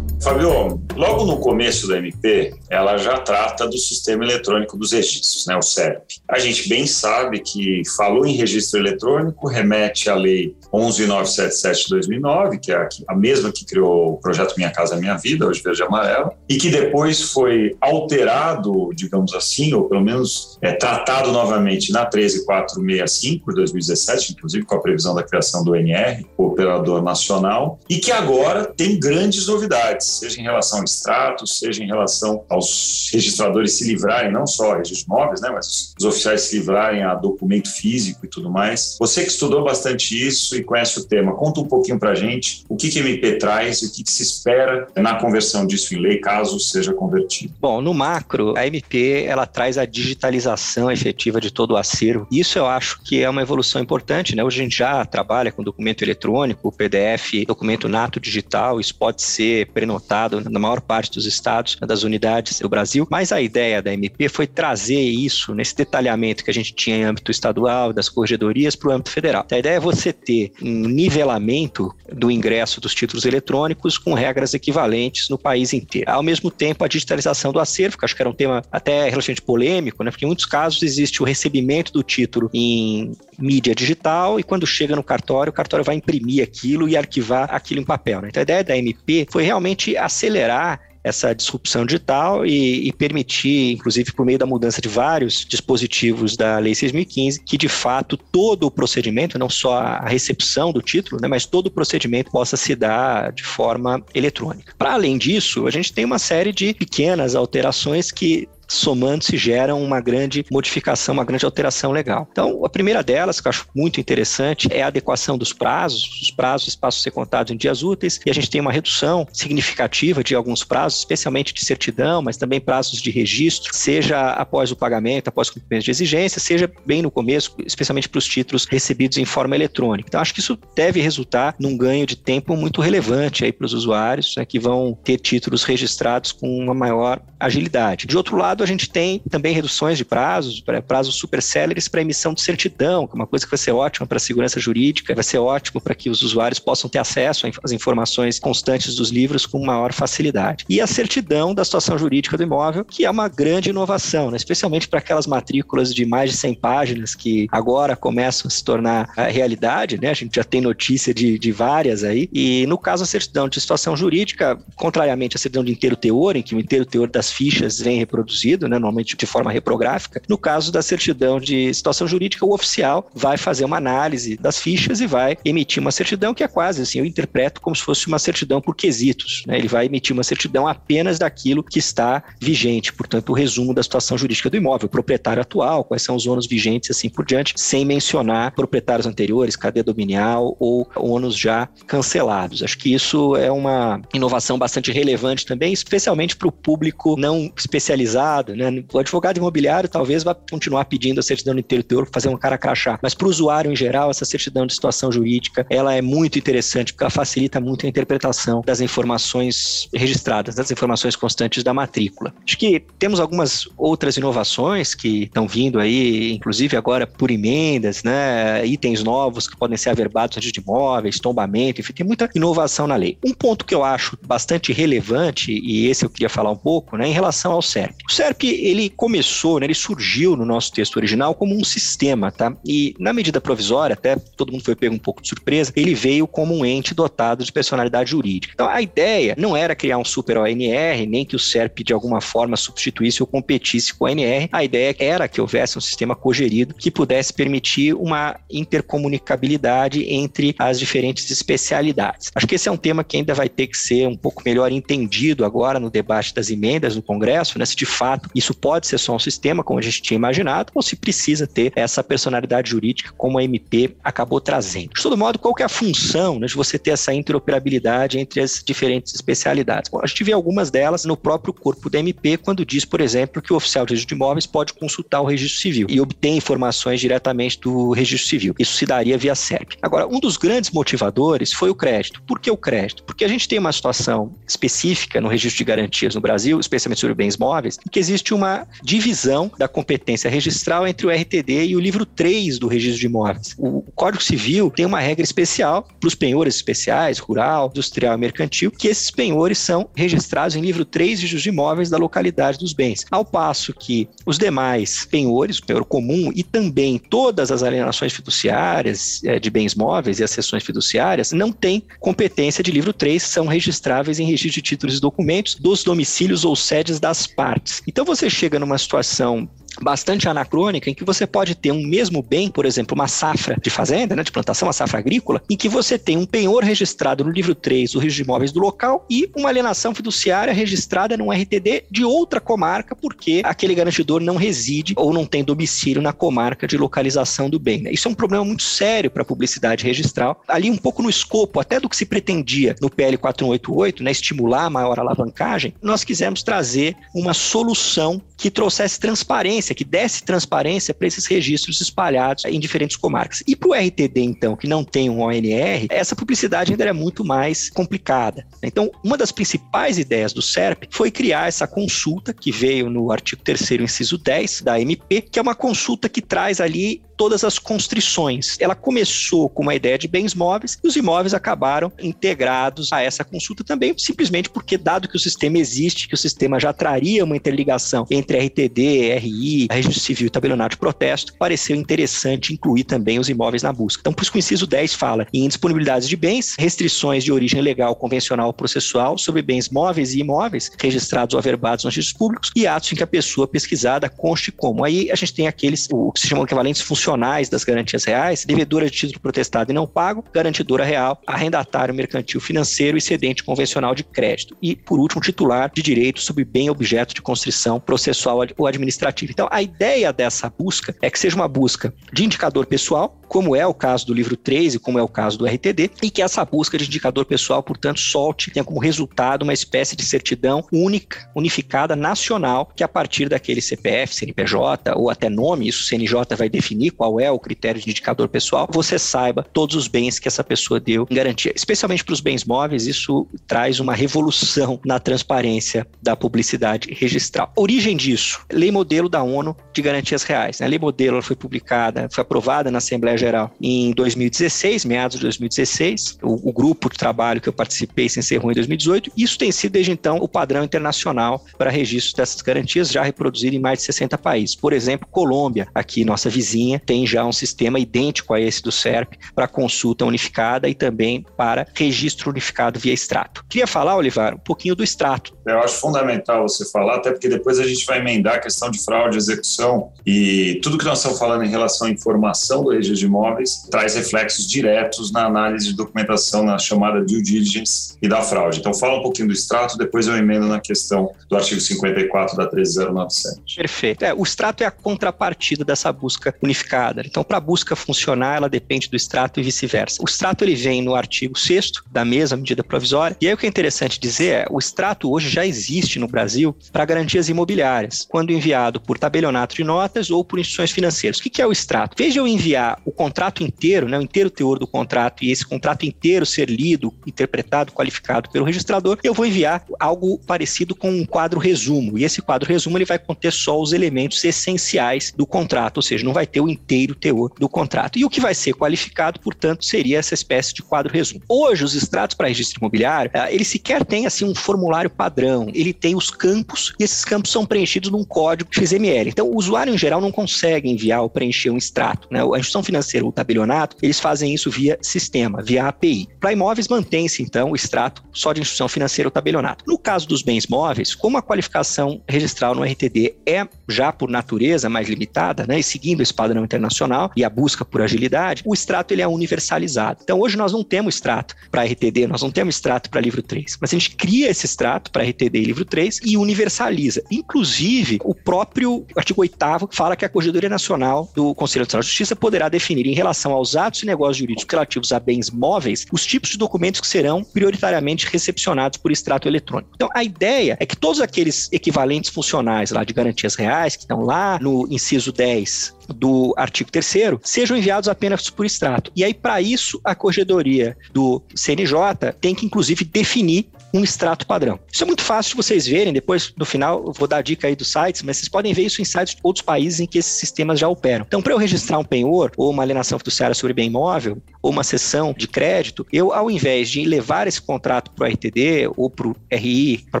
Fabio, 0.22 0.80
logo 0.94 1.24
no 1.24 1.38
começo 1.40 1.88
da 1.88 1.98
MP, 1.98 2.54
ela 2.70 2.96
já 2.96 3.18
trata 3.18 3.66
do 3.66 3.76
sistema 3.76 4.24
eletrônico 4.24 4.76
dos 4.76 4.92
registros, 4.92 5.44
né, 5.46 5.56
o 5.56 5.62
SERP. 5.62 6.20
A 6.28 6.38
gente 6.38 6.68
bem 6.68 6.86
sabe 6.86 7.40
que 7.40 7.82
falou 7.96 8.24
em 8.24 8.32
registro 8.34 8.78
eletrônico, 8.78 9.48
remete 9.48 10.08
à 10.08 10.14
lei 10.14 10.54
11977 10.72 11.84
de 11.84 11.90
2009, 11.90 12.58
que 12.58 12.72
é 12.72 12.88
a 13.08 13.14
mesma 13.14 13.52
que 13.52 13.64
criou 13.64 14.14
o 14.14 14.16
projeto 14.18 14.54
Minha 14.56 14.70
Casa 14.70 14.96
Minha 14.96 15.16
Vida, 15.16 15.46
hoje 15.46 15.62
verde 15.62 15.82
e 15.82 15.84
amarelo, 15.84 16.32
e 16.48 16.56
que 16.56 16.70
depois 16.70 17.22
foi 17.22 17.76
alterado, 17.80 18.90
digamos 18.94 19.34
assim, 19.34 19.72
ou 19.74 19.88
pelo 19.88 20.02
menos 20.02 20.58
é, 20.62 20.72
tratado 20.72 21.32
novamente 21.32 21.92
na 21.92 22.06
13465 22.06 23.50
de 23.50 23.56
2017, 23.56 24.32
inclusive 24.32 24.64
com 24.64 24.74
a 24.76 24.80
previsão 24.80 25.14
da 25.14 25.22
criação 25.22 25.64
do 25.64 25.74
NR, 25.74 26.26
o 26.36 26.46
Operador 26.46 27.02
Nacional, 27.02 27.78
e 27.88 27.98
que 27.98 28.10
agora 28.10 28.64
tem 28.64 28.98
grandes 28.98 29.46
novidades 29.46 30.22
seja 30.22 30.40
em 30.40 30.44
relação 30.44 30.78
ao 30.78 30.84
extrato, 30.84 31.46
seja 31.46 31.82
em 31.82 31.86
relação 31.86 32.44
aos 32.48 33.10
registradores 33.12 33.72
se 33.72 33.84
livrarem, 33.84 34.32
não 34.32 34.46
só 34.46 34.74
registros 34.76 35.06
móveis, 35.06 35.40
né, 35.40 35.50
mas 35.50 35.94
os 35.98 36.04
oficiais 36.04 36.42
se 36.42 36.58
livrarem 36.58 37.02
a 37.02 37.14
documento 37.14 37.68
físico 37.68 38.24
e 38.24 38.28
tudo 38.28 38.50
mais. 38.50 38.96
Você 38.98 39.22
que 39.22 39.30
estudou 39.30 39.64
bastante 39.64 40.26
isso 40.26 40.56
conhece 40.64 41.00
o 41.00 41.04
tema, 41.04 41.34
conta 41.34 41.60
um 41.60 41.66
pouquinho 41.66 41.98
para 41.98 42.10
a 42.10 42.14
gente 42.14 42.64
o 42.68 42.76
que, 42.76 42.90
que 42.90 42.98
MP 42.98 43.38
traz 43.38 43.82
e 43.82 43.86
o 43.86 43.92
que, 43.92 44.02
que 44.02 44.12
se 44.12 44.22
espera 44.22 44.86
na 44.96 45.16
conversão 45.16 45.66
disso 45.66 45.94
em 45.94 45.98
lei, 45.98 46.18
caso 46.18 46.58
seja 46.58 46.92
convertido. 46.92 47.54
Bom, 47.60 47.80
no 47.80 47.94
macro, 47.94 48.54
a 48.56 48.66
MP 48.66 49.24
ela 49.26 49.46
traz 49.46 49.78
a 49.78 49.84
digitalização 49.84 50.90
efetiva 50.90 51.40
de 51.40 51.50
todo 51.50 51.72
o 51.72 51.76
acervo. 51.76 52.26
Isso 52.30 52.58
eu 52.58 52.66
acho 52.66 53.02
que 53.02 53.22
é 53.22 53.28
uma 53.28 53.42
evolução 53.42 53.80
importante, 53.80 54.34
né? 54.34 54.44
Hoje 54.44 54.60
a 54.60 54.64
gente 54.64 54.76
já 54.76 55.04
trabalha 55.04 55.52
com 55.52 55.62
documento 55.62 56.02
eletrônico, 56.02 56.72
PDF, 56.72 57.44
documento 57.46 57.88
nato 57.88 58.20
digital, 58.20 58.80
isso 58.80 58.94
pode 58.94 59.22
ser 59.22 59.66
prenotado 59.68 60.40
na 60.40 60.58
maior 60.58 60.80
parte 60.80 61.10
dos 61.12 61.26
estados, 61.26 61.76
das 61.80 62.02
unidades 62.02 62.58
do 62.60 62.68
Brasil, 62.68 63.06
mas 63.10 63.32
a 63.32 63.40
ideia 63.40 63.82
da 63.82 63.92
MP 63.92 64.28
foi 64.28 64.46
trazer 64.46 65.00
isso 65.00 65.54
nesse 65.54 65.76
detalhamento 65.76 66.44
que 66.44 66.50
a 66.50 66.54
gente 66.54 66.74
tinha 66.74 66.96
em 66.96 67.04
âmbito 67.04 67.30
estadual, 67.30 67.92
das 67.92 68.08
corregedorias, 68.08 68.76
para 68.76 68.90
o 68.90 68.92
âmbito 68.92 69.10
federal. 69.10 69.46
A 69.50 69.58
ideia 69.58 69.76
é 69.76 69.80
você 69.80 70.12
ter 70.12 70.51
um 70.60 70.88
nivelamento 70.88 71.94
do 72.12 72.30
ingresso 72.30 72.80
dos 72.80 72.94
títulos 72.94 73.24
eletrônicos 73.24 73.96
com 73.96 74.14
regras 74.14 74.54
equivalentes 74.54 75.28
no 75.28 75.38
país 75.38 75.72
inteiro. 75.72 76.10
Ao 76.10 76.22
mesmo 76.22 76.50
tempo, 76.50 76.84
a 76.84 76.88
digitalização 76.88 77.52
do 77.52 77.60
acervo, 77.60 77.96
que 77.98 78.04
acho 78.04 78.14
que 78.14 78.22
era 78.22 78.28
um 78.28 78.34
tema 78.34 78.62
até 78.70 79.08
relativamente 79.08 79.42
polêmico, 79.42 80.02
né? 80.02 80.10
porque 80.10 80.24
em 80.24 80.28
muitos 80.28 80.46
casos 80.46 80.82
existe 80.82 81.22
o 81.22 81.26
recebimento 81.26 81.92
do 81.92 82.02
título 82.02 82.50
em 82.52 83.12
mídia 83.38 83.74
digital 83.74 84.38
e 84.38 84.42
quando 84.42 84.66
chega 84.66 84.94
no 84.94 85.02
cartório, 85.02 85.50
o 85.50 85.54
cartório 85.54 85.84
vai 85.84 85.94
imprimir 85.94 86.42
aquilo 86.42 86.88
e 86.88 86.96
arquivar 86.96 87.48
aquilo 87.54 87.80
em 87.80 87.84
papel. 87.84 88.20
Né? 88.20 88.28
Então 88.28 88.40
a 88.40 88.44
ideia 88.44 88.64
da 88.64 88.76
MP 88.76 89.26
foi 89.30 89.44
realmente 89.44 89.96
acelerar 89.96 90.80
essa 91.04 91.34
disrupção 91.34 91.84
digital 91.84 92.46
e, 92.46 92.88
e, 92.88 92.92
permitir, 92.92 93.72
inclusive 93.72 94.12
por 94.12 94.24
meio 94.24 94.38
da 94.38 94.46
mudança 94.46 94.80
de 94.80 94.88
vários 94.88 95.44
dispositivos 95.44 96.36
da 96.36 96.58
Lei 96.58 96.72
6.015, 96.72 97.40
que 97.44 97.58
de 97.58 97.68
fato 97.68 98.16
todo 98.16 98.66
o 98.66 98.70
procedimento, 98.70 99.38
não 99.38 99.50
só 99.50 99.78
a 99.78 100.06
recepção 100.06 100.72
do 100.72 100.80
título, 100.80 101.20
né, 101.20 101.28
mas 101.28 101.44
todo 101.44 101.66
o 101.66 101.70
procedimento 101.70 102.30
possa 102.30 102.56
se 102.56 102.74
dar 102.74 103.32
de 103.32 103.42
forma 103.42 104.02
eletrônica. 104.14 104.74
Para 104.78 104.94
além 104.94 105.18
disso, 105.18 105.66
a 105.66 105.70
gente 105.70 105.92
tem 105.92 106.04
uma 106.04 106.18
série 106.18 106.52
de 106.52 106.74
pequenas 106.74 107.34
alterações 107.34 108.10
que 108.10 108.48
somando-se 108.72 109.36
geram 109.36 109.82
uma 109.82 110.00
grande 110.00 110.44
modificação, 110.50 111.14
uma 111.14 111.24
grande 111.24 111.44
alteração 111.44 111.92
legal. 111.92 112.28
Então, 112.30 112.64
a 112.64 112.68
primeira 112.68 113.02
delas, 113.02 113.40
que 113.40 113.46
eu 113.46 113.50
acho 113.50 113.66
muito 113.74 114.00
interessante, 114.00 114.68
é 114.70 114.82
a 114.82 114.86
adequação 114.86 115.36
dos 115.36 115.52
prazos. 115.52 116.20
Os 116.22 116.30
prazos 116.30 116.78
a 116.80 116.90
ser 116.90 117.10
contados 117.10 117.52
em 117.52 117.56
dias 117.56 117.82
úteis 117.82 118.20
e 118.24 118.30
a 118.30 118.34
gente 118.34 118.50
tem 118.50 118.60
uma 118.60 118.72
redução 118.72 119.26
significativa 119.32 120.22
de 120.22 120.34
alguns 120.34 120.64
prazos, 120.64 121.00
especialmente 121.00 121.54
de 121.54 121.64
certidão, 121.64 122.22
mas 122.22 122.36
também 122.36 122.60
prazos 122.60 123.00
de 123.00 123.10
registro, 123.10 123.74
seja 123.74 124.30
após 124.32 124.70
o 124.70 124.76
pagamento, 124.76 125.28
após 125.28 125.48
o 125.48 125.54
cumprimento 125.54 125.84
de 125.84 125.90
exigência, 125.90 126.40
seja 126.40 126.70
bem 126.84 127.02
no 127.02 127.10
começo, 127.10 127.54
especialmente 127.64 128.08
para 128.08 128.18
os 128.18 128.26
títulos 128.26 128.64
recebidos 128.64 129.18
em 129.18 129.24
forma 129.24 129.54
eletrônica. 129.54 130.08
Então, 130.08 130.20
acho 130.20 130.34
que 130.34 130.40
isso 130.40 130.58
deve 130.74 131.00
resultar 131.00 131.54
num 131.58 131.76
ganho 131.76 132.06
de 132.06 132.16
tempo 132.16 132.56
muito 132.56 132.80
relevante 132.80 133.44
aí 133.44 133.52
para 133.52 133.66
os 133.66 133.74
usuários, 133.74 134.34
né, 134.36 134.44
que 134.44 134.58
vão 134.58 134.98
ter 135.04 135.18
títulos 135.18 135.64
registrados 135.64 136.32
com 136.32 136.58
uma 136.58 136.74
maior 136.74 137.20
agilidade. 137.38 138.06
De 138.06 138.16
outro 138.16 138.36
lado, 138.36 138.61
a 138.62 138.66
gente 138.66 138.88
tem 138.88 139.20
também 139.30 139.54
reduções 139.54 139.98
de 139.98 140.04
prazos, 140.04 140.62
prazos 140.86 141.16
super 141.16 141.42
céleres 141.42 141.88
para 141.88 142.00
emissão 142.00 142.34
de 142.34 142.40
certidão, 142.40 143.06
que 143.06 143.14
é 143.14 143.16
uma 143.16 143.26
coisa 143.26 143.44
que 143.44 143.50
vai 143.50 143.58
ser 143.58 143.72
ótima 143.72 144.06
para 144.06 144.16
a 144.16 144.20
segurança 144.20 144.60
jurídica, 144.60 145.14
vai 145.14 145.24
ser 145.24 145.38
ótimo 145.38 145.80
para 145.80 145.94
que 145.94 146.10
os 146.10 146.22
usuários 146.22 146.58
possam 146.58 146.88
ter 146.88 146.98
acesso 146.98 147.46
às 147.62 147.72
informações 147.72 148.38
constantes 148.38 148.94
dos 148.94 149.10
livros 149.10 149.46
com 149.46 149.64
maior 149.64 149.92
facilidade. 149.92 150.64
E 150.68 150.80
a 150.80 150.86
certidão 150.86 151.54
da 151.54 151.64
situação 151.64 151.98
jurídica 151.98 152.36
do 152.36 152.42
imóvel, 152.42 152.84
que 152.84 153.04
é 153.04 153.10
uma 153.10 153.28
grande 153.28 153.70
inovação, 153.70 154.30
né? 154.30 154.36
especialmente 154.36 154.88
para 154.88 154.98
aquelas 154.98 155.26
matrículas 155.26 155.94
de 155.94 156.04
mais 156.04 156.30
de 156.30 156.36
100 156.36 156.54
páginas 156.54 157.14
que 157.14 157.46
agora 157.50 157.96
começam 157.96 158.48
a 158.48 158.50
se 158.50 158.62
tornar 158.62 159.10
a 159.16 159.24
realidade, 159.24 160.00
né? 160.00 160.10
A 160.10 160.14
gente 160.14 160.36
já 160.36 160.44
tem 160.44 160.60
notícia 160.60 161.14
de, 161.14 161.38
de 161.38 161.52
várias 161.52 162.04
aí. 162.04 162.28
E 162.32 162.66
no 162.66 162.78
caso, 162.78 163.02
a 163.02 163.06
certidão 163.06 163.48
de 163.48 163.60
situação 163.60 163.96
jurídica, 163.96 164.58
contrariamente 164.76 165.36
à 165.36 165.38
certidão 165.38 165.64
de 165.64 165.72
inteiro 165.72 165.96
teor, 165.96 166.36
em 166.36 166.42
que 166.42 166.54
o 166.54 166.60
inteiro 166.60 166.84
teor 166.84 167.08
das 167.08 167.30
fichas 167.30 167.78
vem 167.78 167.98
reproduzido, 167.98 168.51
né, 168.60 168.78
normalmente 168.78 169.16
de 169.16 169.26
forma 169.26 169.50
reprográfica. 169.50 170.22
No 170.28 170.38
caso 170.38 170.70
da 170.72 170.82
certidão 170.82 171.40
de 171.40 171.72
situação 171.72 172.06
jurídica, 172.06 172.44
o 172.44 172.52
oficial 172.52 173.08
vai 173.14 173.36
fazer 173.36 173.64
uma 173.64 173.76
análise 173.76 174.36
das 174.36 174.58
fichas 174.58 175.00
e 175.00 175.06
vai 175.06 175.36
emitir 175.44 175.80
uma 175.80 175.92
certidão 175.92 176.34
que 176.34 176.42
é 176.42 176.48
quase 176.48 176.82
assim, 176.82 176.98
eu 176.98 177.04
interpreto 177.04 177.60
como 177.60 177.74
se 177.74 177.82
fosse 177.82 178.06
uma 178.06 178.18
certidão 178.18 178.60
por 178.60 178.74
quesitos. 178.74 179.42
Né? 179.46 179.58
Ele 179.58 179.68
vai 179.68 179.86
emitir 179.86 180.12
uma 180.12 180.22
certidão 180.22 180.66
apenas 180.66 181.18
daquilo 181.18 181.62
que 181.62 181.78
está 181.78 182.22
vigente, 182.40 182.92
portanto, 182.92 183.30
o 183.30 183.32
resumo 183.32 183.74
da 183.74 183.82
situação 183.82 184.16
jurídica 184.18 184.50
do 184.50 184.56
imóvel, 184.56 184.88
proprietário 184.88 185.42
atual, 185.42 185.84
quais 185.84 186.02
são 186.02 186.16
os 186.16 186.26
ônus 186.26 186.46
vigentes 186.46 186.88
e 186.88 186.92
assim 186.92 187.08
por 187.08 187.24
diante, 187.24 187.54
sem 187.56 187.84
mencionar 187.84 188.52
proprietários 188.52 189.06
anteriores, 189.06 189.56
cadeia 189.56 189.84
dominial 189.84 190.56
ou 190.58 190.88
ônus 190.96 191.36
já 191.36 191.68
cancelados. 191.86 192.62
Acho 192.62 192.78
que 192.78 192.92
isso 192.92 193.36
é 193.36 193.50
uma 193.50 194.00
inovação 194.12 194.58
bastante 194.58 194.90
relevante 194.92 195.46
também, 195.46 195.72
especialmente 195.72 196.36
para 196.36 196.48
o 196.48 196.52
público 196.52 197.16
não 197.18 197.52
especializado 197.56 198.41
né? 198.50 198.82
O 198.92 198.98
advogado 198.98 199.38
imobiliário 199.38 199.88
talvez 199.88 200.22
vá 200.22 200.34
continuar 200.34 200.84
pedindo 200.84 201.20
a 201.20 201.22
certidão 201.22 201.54
do 201.54 201.60
interior 201.60 202.04
para 202.04 202.20
fazer 202.20 202.28
um 202.28 202.36
cara 202.36 202.58
crachá, 202.58 202.98
mas 203.02 203.14
para 203.14 203.26
o 203.26 203.30
usuário 203.30 203.70
em 203.70 203.76
geral, 203.76 204.10
essa 204.10 204.24
certidão 204.24 204.66
de 204.66 204.74
situação 204.74 205.10
jurídica, 205.10 205.66
ela 205.70 205.94
é 205.94 206.02
muito 206.02 206.38
interessante 206.38 206.92
porque 206.92 207.04
ela 207.04 207.10
facilita 207.10 207.60
muito 207.60 207.86
a 207.86 207.88
interpretação 207.88 208.62
das 208.64 208.80
informações 208.80 209.88
registradas, 209.94 210.54
das 210.54 210.70
informações 210.70 211.16
constantes 211.16 211.62
da 211.62 211.72
matrícula. 211.72 212.34
Acho 212.46 212.58
que 212.58 212.84
temos 212.98 213.20
algumas 213.20 213.68
outras 213.76 214.16
inovações 214.16 214.94
que 214.94 215.24
estão 215.24 215.46
vindo 215.46 215.78
aí, 215.78 216.32
inclusive 216.32 216.76
agora 216.76 217.06
por 217.06 217.30
emendas, 217.30 218.02
né? 218.02 218.64
Itens 218.66 219.02
novos 219.02 219.48
que 219.48 219.56
podem 219.56 219.76
ser 219.76 219.90
averbados 219.90 220.36
antes 220.36 220.52
de 220.52 220.60
imóveis, 220.60 221.18
tombamento, 221.18 221.80
enfim, 221.80 221.92
tem 221.92 222.06
muita 222.06 222.28
inovação 222.34 222.86
na 222.86 222.96
lei. 222.96 223.18
Um 223.24 223.34
ponto 223.34 223.64
que 223.64 223.74
eu 223.74 223.84
acho 223.84 224.18
bastante 224.26 224.72
relevante, 224.72 225.52
e 225.52 225.86
esse 225.88 226.04
eu 226.04 226.10
queria 226.10 226.28
falar 226.28 226.50
um 226.50 226.56
pouco, 226.56 226.96
né, 226.96 227.08
em 227.08 227.12
relação 227.12 227.52
ao 227.52 227.62
SERP. 227.62 227.94
O 228.08 228.12
SERP, 228.22 228.44
ele 228.44 228.88
começou, 228.88 229.58
né, 229.58 229.66
ele 229.66 229.74
surgiu 229.74 230.36
no 230.36 230.44
nosso 230.44 230.72
texto 230.72 230.96
original 230.96 231.34
como 231.34 231.56
um 231.56 231.64
sistema, 231.64 232.30
tá? 232.30 232.54
E 232.64 232.94
na 232.98 233.12
medida 233.12 233.40
provisória, 233.40 233.94
até 233.94 234.16
todo 234.36 234.52
mundo 234.52 234.62
foi 234.62 234.76
pego 234.76 234.94
um 234.94 234.98
pouco 234.98 235.20
de 235.20 235.28
surpresa, 235.28 235.72
ele 235.74 235.92
veio 235.92 236.26
como 236.28 236.54
um 236.54 236.64
ente 236.64 236.94
dotado 236.94 237.44
de 237.44 237.50
personalidade 237.50 238.10
jurídica. 238.12 238.52
Então, 238.54 238.68
a 238.68 238.80
ideia 238.80 239.34
não 239.36 239.56
era 239.56 239.74
criar 239.74 239.98
um 239.98 240.04
super 240.04 240.38
ONR, 240.38 241.06
nem 241.08 241.24
que 241.24 241.34
o 241.34 241.38
SERP 241.38 241.80
de 241.80 241.92
alguma 241.92 242.20
forma 242.20 242.56
substituísse 242.56 243.22
ou 243.22 243.26
competisse 243.26 243.92
com 243.92 244.04
o 244.04 244.08
ONR. 244.08 244.48
A 244.52 244.62
ideia 244.62 244.94
era 244.98 245.26
que 245.26 245.40
houvesse 245.40 245.76
um 245.76 245.80
sistema 245.80 246.14
cogerido 246.14 246.74
que 246.74 246.90
pudesse 246.90 247.32
permitir 247.32 247.94
uma 247.94 248.38
intercomunicabilidade 248.48 250.04
entre 250.08 250.54
as 250.58 250.78
diferentes 250.78 251.28
especialidades. 251.28 252.30
Acho 252.34 252.46
que 252.46 252.54
esse 252.54 252.68
é 252.68 252.72
um 252.72 252.76
tema 252.76 253.02
que 253.02 253.16
ainda 253.16 253.34
vai 253.34 253.48
ter 253.48 253.66
que 253.66 253.76
ser 253.76 254.06
um 254.06 254.16
pouco 254.16 254.42
melhor 254.44 254.70
entendido 254.70 255.44
agora 255.44 255.80
no 255.80 255.90
debate 255.90 256.32
das 256.32 256.50
emendas 256.50 256.94
no 256.94 257.02
Congresso, 257.02 257.58
né? 257.58 257.66
se 257.66 257.74
de 257.74 257.86
fato 257.86 258.11
isso 258.34 258.54
pode 258.54 258.86
ser 258.86 258.98
só 258.98 259.14
um 259.14 259.18
sistema, 259.18 259.62
como 259.62 259.78
a 259.78 259.82
gente 259.82 260.02
tinha 260.02 260.16
imaginado, 260.16 260.72
ou 260.74 260.82
se 260.82 260.96
precisa 260.96 261.46
ter 261.46 261.72
essa 261.76 262.02
personalidade 262.02 262.70
jurídica, 262.70 263.12
como 263.16 263.38
a 263.38 263.44
MP 263.44 263.94
acabou 264.02 264.40
trazendo. 264.40 264.90
De 264.94 265.02
todo 265.02 265.16
modo, 265.16 265.38
qual 265.38 265.54
que 265.54 265.62
é 265.62 265.66
a 265.66 265.68
função 265.68 266.38
né, 266.38 266.46
de 266.46 266.54
você 266.54 266.78
ter 266.78 266.90
essa 266.90 267.12
interoperabilidade 267.14 268.18
entre 268.18 268.40
as 268.40 268.62
diferentes 268.64 269.14
especialidades? 269.14 269.90
Bom, 269.90 270.00
a 270.02 270.06
gente 270.06 270.24
vê 270.24 270.32
algumas 270.32 270.70
delas 270.70 271.04
no 271.04 271.16
próprio 271.16 271.52
corpo 271.52 271.88
da 271.88 271.98
MP, 271.98 272.36
quando 272.36 272.64
diz, 272.64 272.84
por 272.84 273.00
exemplo, 273.00 273.42
que 273.42 273.52
o 273.52 273.56
oficial 273.56 273.86
de 273.86 273.92
registro 273.92 274.14
de 274.16 274.22
imóveis 274.22 274.46
pode 274.46 274.72
consultar 274.72 275.20
o 275.20 275.24
registro 275.24 275.60
civil 275.60 275.86
e 275.88 276.00
obter 276.00 276.30
informações 276.30 277.00
diretamente 277.00 277.60
do 277.60 277.92
registro 277.92 278.28
civil. 278.28 278.54
Isso 278.58 278.74
se 278.74 278.86
daria 278.86 279.16
via 279.18 279.34
SERP. 279.34 279.72
Agora, 279.80 280.06
um 280.06 280.20
dos 280.20 280.36
grandes 280.36 280.70
motivadores 280.70 281.52
foi 281.52 281.70
o 281.70 281.74
crédito. 281.74 282.22
Por 282.22 282.40
que 282.40 282.50
o 282.50 282.56
crédito? 282.56 283.02
Porque 283.04 283.24
a 283.24 283.28
gente 283.28 283.48
tem 283.48 283.58
uma 283.58 283.72
situação 283.72 284.34
específica 284.46 285.20
no 285.20 285.28
registro 285.28 285.58
de 285.58 285.64
garantias 285.64 286.14
no 286.14 286.20
Brasil, 286.20 286.58
especialmente 286.60 287.00
sobre 287.00 287.14
bens 287.14 287.36
móveis, 287.36 287.78
em 287.86 287.90
que 287.90 287.98
existe 288.02 288.34
uma 288.34 288.66
divisão 288.82 289.50
da 289.56 289.68
competência 289.68 290.28
registral 290.28 290.86
entre 290.86 291.06
o 291.06 291.10
RTD 291.10 291.66
e 291.66 291.76
o 291.76 291.80
livro 291.80 292.04
3 292.04 292.58
do 292.58 292.66
registro 292.66 293.00
de 293.00 293.06
imóveis. 293.06 293.54
O 293.56 293.82
Código 293.94 294.22
Civil 294.22 294.70
tem 294.70 294.84
uma 294.84 295.00
regra 295.00 295.24
especial 295.24 295.88
para 296.00 296.08
os 296.08 296.14
penhores 296.14 296.56
especiais, 296.56 297.18
rural, 297.18 297.68
industrial 297.68 298.14
e 298.14 298.20
mercantil, 298.20 298.70
que 298.70 298.88
esses 298.88 299.10
penhores 299.10 299.58
são 299.58 299.88
registrados 299.94 300.56
em 300.56 300.60
livro 300.60 300.84
3 300.84 301.20
de 301.20 301.26
registro 301.26 301.42
de 301.42 301.48
imóveis 301.48 301.88
da 301.88 301.96
localidade 301.96 302.58
dos 302.58 302.72
bens. 302.72 303.06
Ao 303.10 303.24
passo 303.24 303.72
que 303.72 304.08
os 304.26 304.38
demais 304.38 305.04
penhores, 305.04 305.58
o 305.58 305.66
penhor 305.66 305.84
comum 305.84 306.32
e 306.34 306.42
também 306.42 306.98
todas 306.98 307.50
as 307.50 307.62
alienações 307.62 308.12
fiduciárias 308.12 309.22
eh, 309.24 309.38
de 309.38 309.50
bens 309.50 309.74
móveis 309.74 310.18
e 310.18 310.24
as 310.24 310.30
sessões 310.30 310.64
fiduciárias 310.64 311.32
não 311.32 311.52
têm 311.52 311.82
competência 312.00 312.64
de 312.64 312.70
livro 312.70 312.92
3, 312.92 313.22
são 313.22 313.46
registráveis 313.46 314.18
em 314.18 314.24
registro 314.26 314.60
de 314.60 314.62
títulos 314.62 314.96
e 314.96 315.00
documentos 315.00 315.54
dos 315.54 315.84
domicílios 315.84 316.44
ou 316.44 316.56
sedes 316.56 316.98
das 316.98 317.26
partes. 317.26 317.82
Então 317.92 318.06
você 318.06 318.30
chega 318.30 318.58
numa 318.58 318.78
situação 318.78 319.46
bastante 319.80 320.28
anacrônica 320.28 320.90
em 320.90 320.94
que 320.94 321.04
você 321.04 321.26
pode 321.26 321.54
ter 321.54 321.72
um 321.72 321.82
mesmo 321.86 322.22
bem, 322.22 322.50
por 322.50 322.66
exemplo, 322.66 322.94
uma 322.94 323.08
safra 323.08 323.56
de 323.62 323.70
fazenda, 323.70 324.14
né, 324.14 324.22
de 324.22 324.32
plantação, 324.32 324.66
uma 324.66 324.72
safra 324.72 324.98
agrícola, 324.98 325.42
em 325.48 325.56
que 325.56 325.68
você 325.68 325.98
tem 325.98 326.16
um 326.16 326.26
penhor 326.26 326.64
registrado 326.64 327.24
no 327.24 327.30
livro 327.30 327.54
3 327.54 327.92
do 327.92 327.98
registro 327.98 328.24
de 328.24 328.28
imóveis 328.28 328.52
do 328.52 328.60
local 328.60 329.06
e 329.08 329.30
uma 329.36 329.48
alienação 329.48 329.94
fiduciária 329.94 330.52
registrada 330.52 331.16
num 331.16 331.30
RTD 331.30 331.84
de 331.90 332.04
outra 332.04 332.40
comarca, 332.40 332.94
porque 332.94 333.42
aquele 333.44 333.74
garantidor 333.74 334.20
não 334.20 334.36
reside 334.36 334.94
ou 334.96 335.12
não 335.12 335.24
tem 335.24 335.44
domicílio 335.44 336.02
na 336.02 336.12
comarca 336.12 336.66
de 336.66 336.76
localização 336.76 337.48
do 337.48 337.58
bem. 337.58 337.82
Né? 337.82 337.92
Isso 337.92 338.08
é 338.08 338.10
um 338.10 338.14
problema 338.14 338.44
muito 338.44 338.62
sério 338.62 339.10
para 339.10 339.22
a 339.22 339.24
publicidade 339.24 339.84
registral, 339.84 340.42
ali 340.48 340.70
um 340.70 340.76
pouco 340.76 341.02
no 341.02 341.10
escopo 341.10 341.60
até 341.60 341.80
do 341.80 341.88
que 341.88 341.96
se 341.96 342.06
pretendia 342.06 342.76
no 342.80 342.90
PL 342.90 343.16
4188, 343.16 344.02
né, 344.02 344.10
estimular 344.10 344.64
a 344.64 344.70
maior 344.70 344.98
alavancagem, 344.98 345.74
nós 345.82 346.04
quisemos 346.04 346.42
trazer 346.42 346.96
uma 347.14 347.34
solução 347.34 348.20
que 348.36 348.50
trouxesse 348.50 348.98
transparência, 348.98 349.61
que 349.70 349.84
desse 349.84 350.22
transparência 350.24 350.92
para 350.92 351.06
esses 351.06 351.26
registros 351.26 351.80
espalhados 351.80 352.44
em 352.44 352.58
diferentes 352.58 352.96
comarcas. 352.96 353.42
E 353.46 353.54
para 353.54 353.68
o 353.68 353.74
RTD, 353.74 354.20
então, 354.20 354.56
que 354.56 354.66
não 354.66 354.84
tem 354.84 355.08
um 355.08 355.20
ONR, 355.20 355.86
essa 355.88 356.16
publicidade 356.16 356.72
ainda 356.72 356.84
é 356.84 356.92
muito 356.92 357.24
mais 357.24 357.70
complicada. 357.70 358.46
Então, 358.62 358.90
uma 359.04 359.16
das 359.16 359.32
principais 359.32 359.98
ideias 359.98 360.32
do 360.32 360.42
SERP 360.42 360.84
foi 360.90 361.10
criar 361.10 361.48
essa 361.48 361.66
consulta 361.66 362.32
que 362.32 362.50
veio 362.50 362.90
no 362.90 363.12
artigo 363.12 363.42
3 363.42 363.72
inciso 363.82 364.18
10 364.18 364.62
da 364.62 364.80
MP, 364.80 365.22
que 365.22 365.38
é 365.38 365.42
uma 365.42 365.54
consulta 365.54 366.08
que 366.08 366.20
traz 366.20 366.60
ali 366.60 367.02
todas 367.16 367.44
as 367.44 367.58
constrições. 367.58 368.56
Ela 368.58 368.74
começou 368.74 369.48
com 369.48 369.62
uma 369.62 369.74
ideia 369.74 369.96
de 369.96 370.08
bens 370.08 370.34
móveis 370.34 370.76
e 370.82 370.88
os 370.88 370.96
imóveis 370.96 371.32
acabaram 371.34 371.92
integrados 372.00 372.92
a 372.92 373.00
essa 373.00 373.24
consulta 373.24 373.62
também, 373.62 373.94
simplesmente 373.96 374.50
porque, 374.50 374.76
dado 374.76 375.08
que 375.08 375.16
o 375.16 375.20
sistema 375.20 375.58
existe, 375.58 376.08
que 376.08 376.14
o 376.14 376.18
sistema 376.18 376.58
já 376.58 376.72
traria 376.72 377.24
uma 377.24 377.36
interligação 377.36 378.06
entre 378.10 378.38
RTD, 378.38 379.18
RI, 379.18 379.51
Registro 379.70 380.00
Civil 380.00 380.26
e 380.26 380.30
tabelionato 380.30 380.76
de 380.76 380.80
protesto, 380.80 381.34
pareceu 381.38 381.76
interessante 381.76 382.52
incluir 382.52 382.84
também 382.84 383.18
os 383.18 383.28
imóveis 383.28 383.62
na 383.62 383.72
busca. 383.72 384.00
Então, 384.00 384.12
por 384.12 384.22
isso 384.22 384.32
que 384.32 384.38
o 384.38 384.40
inciso 384.40 384.66
10 384.66 384.94
fala 384.94 385.26
em 385.32 385.44
indisponibilidades 385.44 386.08
de 386.08 386.16
bens, 386.16 386.54
restrições 386.58 387.24
de 387.24 387.32
origem 387.32 387.60
legal, 387.60 387.94
convencional 387.94 388.48
ou 388.48 388.52
processual 388.52 389.16
sobre 389.18 389.42
bens 389.42 389.68
móveis 389.68 390.14
e 390.14 390.20
imóveis 390.20 390.70
registrados 390.80 391.34
ou 391.34 391.38
averbados 391.38 391.84
nos 391.84 391.94
registros 391.94 392.18
públicos 392.18 392.50
e 392.56 392.66
atos 392.66 392.92
em 392.92 392.96
que 392.96 393.02
a 393.02 393.06
pessoa 393.06 393.46
pesquisada 393.46 394.08
conste 394.08 394.50
como. 394.50 394.84
Aí 394.84 395.10
a 395.10 395.14
gente 395.14 395.34
tem 395.34 395.46
aqueles, 395.46 395.88
o 395.90 396.12
que 396.12 396.20
se 396.20 396.28
chamam 396.28 396.44
equivalentes 396.44 396.82
funcionais 396.82 397.12
funcionais 397.12 397.48
das 397.48 397.64
garantias 397.64 398.04
reais, 398.04 398.44
devedora 398.44 398.86
de 398.86 398.92
título 398.92 399.20
protestado 399.20 399.70
e 399.70 399.74
não 399.74 399.86
pago, 399.86 400.24
garantidora 400.32 400.84
real, 400.84 401.20
arrendatário 401.26 401.94
mercantil 401.94 402.40
financeiro 402.40 402.96
e 402.96 403.00
cedente 403.00 403.42
convencional 403.42 403.94
de 403.94 404.04
crédito. 404.04 404.56
E, 404.62 404.74
por 404.74 404.98
último, 404.98 405.20
titular 405.20 405.70
de 405.72 405.82
direito 405.82 406.20
sobre 406.20 406.44
bem 406.44 406.70
objeto 406.70 407.14
de 407.14 407.22
constrição 407.22 407.80
processual 407.80 408.40
ou 408.56 408.66
administrativa. 408.66 409.32
Então, 409.32 409.41
a 409.50 409.62
ideia 409.62 410.12
dessa 410.12 410.50
busca 410.50 410.94
é 411.00 411.10
que 411.10 411.18
seja 411.18 411.36
uma 411.36 411.48
busca 411.48 411.92
de 412.12 412.24
indicador 412.24 412.66
pessoal, 412.66 413.20
como 413.32 413.56
é 413.56 413.66
o 413.66 413.72
caso 413.72 414.06
do 414.06 414.12
livro 414.12 414.36
3 414.36 414.74
e 414.74 414.78
como 414.78 414.98
é 414.98 415.02
o 415.02 415.08
caso 415.08 415.38
do 415.38 415.46
RTD, 415.46 415.90
e 416.02 416.10
que 416.10 416.20
essa 416.20 416.44
busca 416.44 416.76
de 416.76 416.84
indicador 416.84 417.24
pessoal, 417.24 417.62
portanto, 417.62 417.98
solte, 417.98 418.50
tenha 418.50 418.62
como 418.62 418.78
resultado 418.78 419.42
uma 419.42 419.54
espécie 419.54 419.96
de 419.96 420.04
certidão 420.04 420.62
única, 420.70 421.30
unificada, 421.34 421.96
nacional, 421.96 422.70
que 422.76 422.84
a 422.84 422.88
partir 422.88 423.30
daquele 423.30 423.62
CPF, 423.62 424.14
CNPJ 424.14 424.92
ou 424.94 425.08
até 425.08 425.30
nome, 425.30 425.66
isso 425.66 425.82
o 425.82 425.86
CNJ 425.86 426.36
vai 426.36 426.50
definir 426.50 426.90
qual 426.90 427.18
é 427.18 427.30
o 427.30 427.38
critério 427.38 427.80
de 427.80 427.88
indicador 427.88 428.28
pessoal, 428.28 428.68
você 428.70 428.98
saiba 428.98 429.46
todos 429.50 429.76
os 429.76 429.88
bens 429.88 430.18
que 430.18 430.28
essa 430.28 430.44
pessoa 430.44 430.78
deu 430.78 431.06
em 431.10 431.14
garantia. 431.14 431.54
Especialmente 431.56 432.04
para 432.04 432.12
os 432.12 432.20
bens 432.20 432.44
móveis, 432.44 432.86
isso 432.86 433.26
traz 433.46 433.80
uma 433.80 433.94
revolução 433.94 434.78
na 434.84 435.00
transparência 435.00 435.86
da 436.02 436.14
publicidade 436.14 436.92
registral. 436.92 437.50
Origem 437.56 437.96
disso, 437.96 438.44
lei 438.52 438.70
modelo 438.70 439.08
da 439.08 439.22
ONU 439.22 439.56
de 439.72 439.80
garantias 439.80 440.22
reais. 440.22 440.60
Né? 440.60 440.66
A 440.66 440.68
lei 440.68 440.78
modelo 440.78 441.22
foi 441.22 441.34
publicada, 441.34 442.08
foi 442.12 442.20
aprovada 442.20 442.70
na 442.70 442.76
Assembleia 442.76 443.21
Geral 443.22 443.52
em 443.60 443.92
2016, 443.92 444.84
meados 444.84 445.16
de 445.16 445.22
2016. 445.22 446.18
O, 446.22 446.48
o 446.48 446.52
grupo 446.52 446.90
de 446.90 446.98
trabalho 446.98 447.40
que 447.40 447.48
eu 447.48 447.52
participei 447.52 448.08
se 448.08 448.18
encerrou 448.18 448.50
em 448.50 448.54
2018. 448.54 449.12
Isso 449.16 449.38
tem 449.38 449.52
sido, 449.52 449.72
desde 449.72 449.92
então, 449.92 450.16
o 450.16 450.26
padrão 450.26 450.64
internacional 450.64 451.44
para 451.56 451.70
registro 451.70 452.16
dessas 452.16 452.42
garantias, 452.42 452.90
já 452.90 453.02
reproduzido 453.02 453.54
em 453.54 453.60
mais 453.60 453.78
de 453.78 453.84
60 453.84 454.18
países. 454.18 454.56
Por 454.56 454.72
exemplo, 454.72 455.06
Colômbia, 455.08 455.68
aqui 455.72 456.04
nossa 456.04 456.28
vizinha, 456.28 456.82
tem 456.84 457.06
já 457.06 457.24
um 457.24 457.30
sistema 457.30 457.78
idêntico 457.78 458.34
a 458.34 458.40
esse 458.40 458.60
do 458.60 458.72
SERP 458.72 459.14
para 459.34 459.46
consulta 459.46 460.04
unificada 460.04 460.68
e 460.68 460.74
também 460.74 461.24
para 461.36 461.66
registro 461.74 462.30
unificado 462.30 462.80
via 462.80 462.92
extrato. 462.92 463.44
Queria 463.48 463.68
falar, 463.68 463.96
Olivar, 463.96 464.34
um 464.34 464.38
pouquinho 464.38 464.74
do 464.74 464.82
extrato. 464.82 465.32
Eu 465.46 465.60
acho 465.60 465.76
fundamental 465.76 466.48
você 466.48 466.68
falar, 466.68 466.96
até 466.96 467.12
porque 467.12 467.28
depois 467.28 467.60
a 467.60 467.66
gente 467.66 467.86
vai 467.86 468.00
emendar 468.00 468.34
a 468.34 468.38
questão 468.40 468.68
de 468.68 468.82
fraude, 468.84 469.16
execução 469.16 469.92
e 470.04 470.58
tudo 470.60 470.76
que 470.76 470.84
nós 470.84 470.98
estamos 470.98 471.20
falando 471.20 471.44
em 471.44 471.48
relação 471.48 471.86
à 471.86 471.90
informação 471.90 472.64
do 472.64 472.70
registro 472.70 472.96
de 472.96 473.11
imóveis 473.12 473.68
traz 473.70 473.94
reflexos 473.94 474.46
diretos 474.46 475.12
na 475.12 475.26
análise 475.26 475.68
de 475.68 475.76
documentação, 475.76 476.42
na 476.42 476.58
chamada 476.58 477.04
due 477.04 477.22
diligence 477.22 477.96
e 478.00 478.08
da 478.08 478.22
fraude. 478.22 478.58
Então, 478.58 478.72
fala 478.72 478.98
um 478.98 479.02
pouquinho 479.02 479.28
do 479.28 479.34
extrato, 479.34 479.76
depois 479.76 480.06
eu 480.06 480.16
emendo 480.16 480.46
na 480.46 480.58
questão 480.58 481.10
do 481.28 481.36
artigo 481.36 481.60
54 481.60 482.36
da 482.36 482.46
13097. 482.46 483.56
Perfeito. 483.56 484.04
É, 484.04 484.14
o 484.14 484.22
extrato 484.22 484.62
é 484.62 484.66
a 484.66 484.70
contrapartida 484.70 485.64
dessa 485.64 485.92
busca 485.92 486.34
unificada. 486.42 487.02
Então, 487.04 487.22
para 487.22 487.36
a 487.36 487.40
busca 487.40 487.76
funcionar, 487.76 488.36
ela 488.36 488.48
depende 488.48 488.88
do 488.88 488.96
extrato 488.96 489.38
e 489.38 489.42
vice-versa. 489.42 490.00
O 490.02 490.08
extrato 490.08 490.44
ele 490.44 490.54
vem 490.54 490.82
no 490.82 490.94
artigo 490.94 491.38
6 491.38 491.72
da 491.90 492.04
mesma 492.04 492.38
medida 492.38 492.64
provisória. 492.64 493.16
E 493.20 493.28
aí 493.28 493.34
o 493.34 493.36
que 493.36 493.46
é 493.46 493.48
interessante 493.48 494.00
dizer 494.00 494.32
é, 494.32 494.46
o 494.50 494.58
extrato 494.58 495.10
hoje 495.10 495.28
já 495.28 495.46
existe 495.46 495.98
no 495.98 496.08
Brasil 496.08 496.56
para 496.72 496.84
garantias 496.84 497.28
imobiliárias, 497.28 498.06
quando 498.08 498.32
enviado 498.32 498.80
por 498.80 498.98
tabelionato 498.98 499.54
de 499.54 499.64
notas 499.64 500.10
ou 500.10 500.24
por 500.24 500.38
instituições 500.38 500.70
financeiras. 500.70 501.18
O 501.18 501.22
que 501.22 501.42
é 501.42 501.46
o 501.46 501.52
extrato? 501.52 501.96
Veja 501.98 502.20
eu 502.20 502.26
enviar 502.26 502.80
o 502.84 502.92
contrato 503.02 503.42
inteiro, 503.42 503.88
né, 503.88 503.98
o 503.98 504.02
inteiro 504.02 504.30
teor 504.30 504.60
do 504.60 504.66
contrato, 504.66 505.24
e 505.24 505.32
esse 505.32 505.44
contrato 505.44 505.84
inteiro 505.84 506.24
ser 506.24 506.48
lido, 506.48 506.94
interpretado, 507.04 507.72
qualificado 507.72 508.30
pelo 508.30 508.44
registrador, 508.44 508.96
eu 509.02 509.12
vou 509.12 509.26
enviar 509.26 509.64
algo 509.80 510.18
parecido 510.18 510.72
com 510.72 510.88
um 510.88 511.04
quadro 511.04 511.40
resumo. 511.40 511.98
E 511.98 512.04
esse 512.04 512.22
quadro 512.22 512.48
resumo 512.48 512.78
ele 512.78 512.84
vai 512.84 513.00
conter 513.00 513.32
só 513.32 513.60
os 513.60 513.72
elementos 513.72 514.22
essenciais 514.22 515.12
do 515.16 515.26
contrato, 515.26 515.78
ou 515.78 515.82
seja, 515.82 516.04
não 516.04 516.12
vai 516.12 516.28
ter 516.28 516.40
o 516.40 516.48
inteiro 516.48 516.94
teor 516.94 517.32
do 517.36 517.48
contrato. 517.48 517.98
E 517.98 518.04
o 518.04 518.08
que 518.08 518.20
vai 518.20 518.36
ser 518.36 518.54
qualificado, 518.54 519.18
portanto, 519.18 519.64
seria 519.64 519.98
essa 519.98 520.14
espécie 520.14 520.54
de 520.54 520.62
quadro 520.62 520.92
resumo. 520.92 521.22
Hoje, 521.28 521.64
os 521.64 521.74
extratos 521.74 522.14
para 522.14 522.28
registro 522.28 522.60
imobiliário, 522.60 523.10
eh, 523.12 523.34
ele 523.34 523.44
sequer 523.44 523.84
tem 523.84 524.06
assim 524.06 524.24
um 524.24 524.34
formulário 524.34 524.90
padrão. 524.90 525.48
Ele 525.52 525.72
tem 525.72 525.96
os 525.96 526.08
campos 526.08 526.72
e 526.78 526.84
esses 526.84 527.04
campos 527.04 527.32
são 527.32 527.44
preenchidos 527.44 527.90
num 527.90 528.04
código 528.04 528.48
XML. 528.54 529.08
Então, 529.08 529.26
o 529.26 529.36
usuário 529.36 529.74
em 529.74 529.78
geral 529.78 530.00
não 530.00 530.12
consegue 530.12 530.70
enviar 530.70 531.02
ou 531.02 531.10
preencher 531.10 531.50
um 531.50 531.58
extrato. 531.58 532.06
Né? 532.08 532.20
A 532.20 532.38
instituição 532.38 532.62
financeira 532.62 532.81
ou 533.02 533.08
o 533.08 533.12
tabelionato, 533.12 533.76
eles 533.82 534.00
fazem 534.00 534.32
isso 534.32 534.50
via 534.50 534.78
sistema, 534.80 535.42
via 535.42 535.66
API. 535.66 536.08
Para 536.20 536.32
imóveis, 536.32 536.68
mantém-se 536.68 537.22
então 537.22 537.50
o 537.50 537.56
extrato 537.56 538.02
só 538.12 538.32
de 538.32 538.40
instituição 538.40 538.68
financeira 538.68 539.08
ou 539.08 539.10
tabelionato. 539.10 539.64
No 539.66 539.78
caso 539.78 540.06
dos 540.06 540.22
bens 540.22 540.46
móveis, 540.46 540.94
como 540.94 541.16
a 541.16 541.22
qualificação 541.22 542.02
registral 542.08 542.54
no 542.54 542.62
RTD 542.62 543.14
é 543.26 543.46
já 543.68 543.92
por 543.92 544.10
natureza 544.10 544.68
mais 544.68 544.88
limitada, 544.88 545.46
né, 545.46 545.58
e 545.58 545.62
seguindo 545.62 546.02
esse 546.02 546.12
padrão 546.12 546.44
internacional 546.44 547.10
e 547.16 547.24
a 547.24 547.30
busca 547.30 547.64
por 547.64 547.82
agilidade, 547.82 548.42
o 548.44 548.54
extrato 548.54 548.92
ele 548.92 549.02
é 549.02 549.08
universalizado. 549.08 550.00
Então, 550.02 550.20
hoje 550.20 550.36
nós 550.36 550.52
não 550.52 550.62
temos 550.62 550.96
extrato 550.96 551.34
para 551.50 551.64
RTD, 551.64 552.06
nós 552.06 552.22
não 552.22 552.30
temos 552.30 552.56
extrato 552.56 552.90
para 552.90 553.00
livro 553.00 553.22
3, 553.22 553.58
mas 553.60 553.70
a 553.70 553.78
gente 553.78 553.96
cria 553.96 554.30
esse 554.30 554.46
extrato 554.46 554.90
para 554.90 555.04
RTD 555.04 555.38
e 555.38 555.44
livro 555.44 555.64
3 555.64 556.00
e 556.04 556.16
universaliza. 556.16 557.02
Inclusive, 557.10 557.98
o 558.04 558.14
próprio 558.14 558.84
artigo 558.96 559.20
8 559.20 559.36
fala 559.70 559.96
que 559.96 560.04
a 560.04 560.08
Corregedoria 560.08 560.48
Nacional 560.48 561.10
do 561.14 561.34
Conselho 561.34 561.66
de 561.66 561.72
Justiça 561.72 562.14
poderá 562.14 562.48
definir 562.48 562.71
em 562.78 562.94
relação 562.94 563.32
aos 563.32 563.56
atos 563.56 563.82
e 563.82 563.86
negócios 563.86 564.18
jurídicos 564.18 564.52
relativos 564.52 564.92
a 564.92 565.00
bens 565.00 565.30
móveis 565.30 565.86
os 565.92 566.06
tipos 566.06 566.30
de 566.30 566.38
documentos 566.38 566.80
que 566.80 566.86
serão 566.86 567.22
prioritariamente 567.22 568.06
recepcionados 568.06 568.78
por 568.78 568.90
extrato 568.90 569.28
eletrônico. 569.28 569.72
Então, 569.74 569.88
a 569.94 570.02
ideia 570.02 570.56
é 570.60 570.66
que 570.66 570.76
todos 570.76 571.00
aqueles 571.00 571.48
equivalentes 571.52 572.10
funcionais 572.10 572.70
lá 572.70 572.84
de 572.84 572.92
garantias 572.92 573.34
reais 573.34 573.76
que 573.76 573.82
estão 573.82 574.02
lá 574.02 574.38
no 574.40 574.66
inciso 574.70 575.12
10 575.12 575.74
do 575.94 576.34
artigo 576.36 576.70
3 576.70 577.18
sejam 577.22 577.56
enviados 577.56 577.88
apenas 577.88 578.28
por 578.30 578.46
extrato. 578.46 578.90
E 578.94 579.04
aí, 579.04 579.12
para 579.12 579.40
isso, 579.40 579.80
a 579.84 579.94
corregedoria 579.94 580.76
do 580.92 581.22
CNJ 581.34 582.12
tem 582.20 582.34
que, 582.34 582.46
inclusive, 582.46 582.84
definir 582.84 583.48
um 583.72 583.82
extrato 583.82 584.26
padrão. 584.26 584.58
Isso 584.70 584.82
é 584.82 584.86
muito 584.86 585.02
fácil 585.02 585.30
de 585.30 585.36
vocês 585.36 585.66
verem, 585.66 585.92
depois 585.92 586.32
no 586.36 586.44
final 586.44 586.84
eu 586.86 586.92
vou 586.92 587.08
dar 587.08 587.18
a 587.18 587.22
dica 587.22 587.48
aí 587.48 587.56
dos 587.56 587.68
sites, 587.68 588.02
mas 588.02 588.18
vocês 588.18 588.28
podem 588.28 588.52
ver 588.52 588.62
isso 588.62 588.80
em 588.80 588.84
sites 588.84 589.14
de 589.14 589.20
outros 589.22 589.44
países 589.44 589.80
em 589.80 589.86
que 589.86 589.98
esses 589.98 590.12
sistemas 590.12 590.58
já 590.58 590.68
operam. 590.68 591.04
Então, 591.06 591.22
para 591.22 591.32
eu 591.32 591.38
registrar 591.38 591.78
um 591.78 591.84
penhor 591.84 592.32
ou 592.36 592.50
uma 592.50 592.62
alienação 592.62 592.98
fiduciária 592.98 593.34
sobre 593.34 593.52
bem 593.52 593.68
imóvel, 593.68 594.20
ou 594.42 594.50
uma 594.50 594.64
sessão 594.64 595.14
de 595.16 595.28
crédito, 595.28 595.86
eu, 595.92 596.12
ao 596.12 596.30
invés 596.30 596.68
de 596.68 596.84
levar 596.84 597.28
esse 597.28 597.40
contrato 597.40 597.90
para 597.92 598.08
o 598.08 598.12
RTD 598.12 598.70
ou 598.76 598.90
para 598.90 599.08
o 599.08 599.16
RI, 599.30 599.86
para 599.90 600.00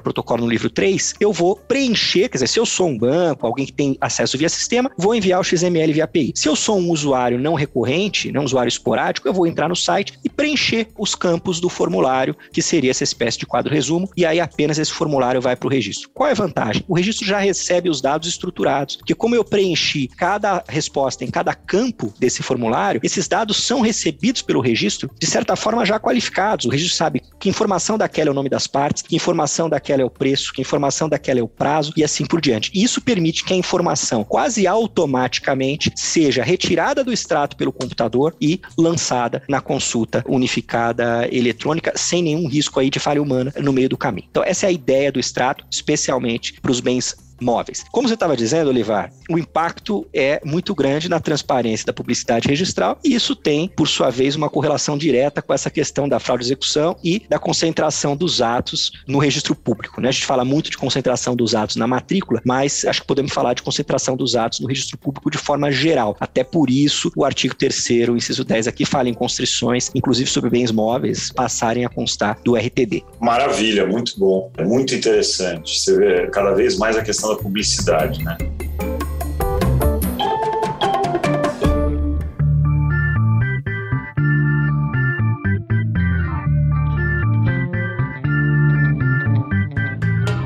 protocolo 0.00 0.42
no 0.42 0.50
livro 0.50 0.68
3, 0.68 1.14
eu 1.20 1.32
vou 1.32 1.56
preencher, 1.56 2.28
quer 2.28 2.38
dizer, 2.38 2.48
se 2.48 2.58
eu 2.58 2.66
sou 2.66 2.88
um 2.88 2.98
banco, 2.98 3.46
alguém 3.46 3.64
que 3.64 3.72
tem 3.72 3.96
acesso 4.00 4.36
via 4.36 4.48
sistema, 4.48 4.90
vou 4.98 5.14
enviar 5.14 5.40
o 5.40 5.44
XML 5.44 5.92
via 5.92 6.04
API. 6.04 6.32
Se 6.34 6.48
eu 6.48 6.56
sou 6.56 6.78
um 6.78 6.90
usuário 6.90 7.38
não 7.38 7.54
recorrente, 7.54 8.32
não 8.32 8.42
um 8.42 8.44
usuário 8.44 8.68
esporádico, 8.68 9.28
eu 9.28 9.32
vou 9.32 9.46
entrar 9.46 9.68
no 9.68 9.76
site 9.76 10.18
e 10.24 10.28
preencher 10.28 10.88
os 10.98 11.14
campos 11.14 11.60
do 11.60 11.68
formulário, 11.68 12.36
que 12.52 12.60
seria 12.60 12.90
essa 12.90 13.04
espécie 13.04 13.38
de 13.38 13.46
quadro 13.46 13.61
resumo, 13.70 14.08
e 14.16 14.24
aí 14.24 14.40
apenas 14.40 14.78
esse 14.78 14.92
formulário 14.92 15.40
vai 15.40 15.56
para 15.56 15.66
o 15.66 15.70
registro. 15.70 16.10
Qual 16.14 16.28
é 16.28 16.32
a 16.32 16.34
vantagem? 16.34 16.84
O 16.88 16.94
registro 16.94 17.26
já 17.26 17.38
recebe 17.38 17.88
os 17.88 18.00
dados 18.00 18.28
estruturados, 18.28 18.96
porque 18.96 19.14
como 19.14 19.34
eu 19.34 19.44
preenchi 19.44 20.08
cada 20.08 20.62
resposta 20.68 21.24
em 21.24 21.30
cada 21.30 21.54
campo 21.54 22.12
desse 22.18 22.42
formulário, 22.42 23.00
esses 23.02 23.28
dados 23.28 23.64
são 23.64 23.80
recebidos 23.80 24.42
pelo 24.42 24.60
registro, 24.60 25.10
de 25.18 25.26
certa 25.26 25.56
forma 25.56 25.84
já 25.84 25.98
qualificados. 25.98 26.66
O 26.66 26.70
registro 26.70 26.96
sabe 26.96 27.22
que 27.38 27.48
informação 27.48 27.98
daquela 27.98 28.28
é 28.28 28.32
o 28.32 28.34
nome 28.34 28.48
das 28.48 28.66
partes, 28.66 29.02
que 29.02 29.16
informação 29.16 29.68
daquela 29.68 30.02
é 30.02 30.04
o 30.04 30.10
preço, 30.10 30.52
que 30.52 30.60
informação 30.60 31.08
daquela 31.08 31.40
é 31.40 31.42
o 31.42 31.48
prazo 31.48 31.92
e 31.96 32.04
assim 32.04 32.24
por 32.24 32.40
diante. 32.40 32.70
Isso 32.74 33.00
permite 33.00 33.44
que 33.44 33.52
a 33.52 33.56
informação 33.56 34.24
quase 34.24 34.66
automaticamente 34.66 35.92
seja 35.96 36.42
retirada 36.42 37.04
do 37.04 37.12
extrato 37.12 37.56
pelo 37.56 37.72
computador 37.72 38.34
e 38.40 38.60
lançada 38.76 39.42
na 39.48 39.60
consulta 39.60 40.24
unificada 40.26 41.28
eletrônica 41.30 41.92
sem 41.96 42.22
nenhum 42.22 42.48
risco 42.48 42.80
aí 42.80 42.90
de 42.90 42.98
falha 42.98 43.22
humana 43.22 43.51
no 43.60 43.72
meio 43.72 43.88
do 43.88 43.96
caminho. 43.96 44.26
Então 44.30 44.44
essa 44.44 44.66
é 44.66 44.68
a 44.68 44.72
ideia 44.72 45.10
do 45.10 45.20
extrato, 45.20 45.64
especialmente 45.70 46.60
para 46.60 46.70
os 46.70 46.80
bens 46.80 47.16
móveis. 47.42 47.84
Como 47.90 48.08
você 48.08 48.14
estava 48.14 48.36
dizendo, 48.36 48.68
Olivar, 48.68 49.12
o 49.28 49.38
impacto 49.38 50.06
é 50.14 50.40
muito 50.44 50.74
grande 50.74 51.08
na 51.08 51.20
transparência 51.20 51.86
da 51.86 51.92
publicidade 51.92 52.48
registral 52.48 52.98
e 53.04 53.14
isso 53.14 53.34
tem, 53.34 53.68
por 53.68 53.88
sua 53.88 54.10
vez, 54.10 54.36
uma 54.36 54.48
correlação 54.48 54.96
direta 54.96 55.42
com 55.42 55.52
essa 55.52 55.70
questão 55.70 56.08
da 56.08 56.18
fraude 56.18 56.44
de 56.44 56.48
execução 56.48 56.96
e 57.02 57.22
da 57.28 57.38
concentração 57.38 58.16
dos 58.16 58.40
atos 58.40 58.92
no 59.06 59.18
registro 59.18 59.54
público. 59.54 60.00
Né? 60.00 60.08
A 60.08 60.12
gente 60.12 60.26
fala 60.26 60.44
muito 60.44 60.70
de 60.70 60.76
concentração 60.76 61.34
dos 61.34 61.54
atos 61.54 61.76
na 61.76 61.86
matrícula, 61.86 62.40
mas 62.44 62.84
acho 62.84 63.00
que 63.00 63.06
podemos 63.06 63.32
falar 63.32 63.54
de 63.54 63.62
concentração 63.62 64.16
dos 64.16 64.36
atos 64.36 64.60
no 64.60 64.68
registro 64.68 64.96
público 64.96 65.30
de 65.30 65.38
forma 65.38 65.70
geral. 65.70 66.16
Até 66.20 66.44
por 66.44 66.70
isso, 66.70 67.12
o 67.16 67.24
artigo 67.24 67.54
3 67.54 67.72
inciso 68.16 68.44
10 68.44 68.68
aqui 68.68 68.84
fala 68.84 69.08
em 69.08 69.14
constrições, 69.14 69.90
inclusive 69.94 70.28
sobre 70.30 70.50
bens 70.50 70.70
móveis, 70.70 71.32
passarem 71.32 71.84
a 71.84 71.88
constar 71.88 72.38
do 72.44 72.54
RTD. 72.54 73.02
Maravilha, 73.20 73.86
muito 73.86 74.18
bom. 74.18 74.50
É 74.56 74.64
muito 74.64 74.94
interessante. 74.94 75.80
Você 75.80 75.96
vê 75.96 76.26
cada 76.28 76.52
vez 76.52 76.76
mais 76.76 76.96
a 76.96 77.02
questão 77.02 77.31
da 77.34 77.42
publicidade, 77.42 78.22
né? 78.24 78.36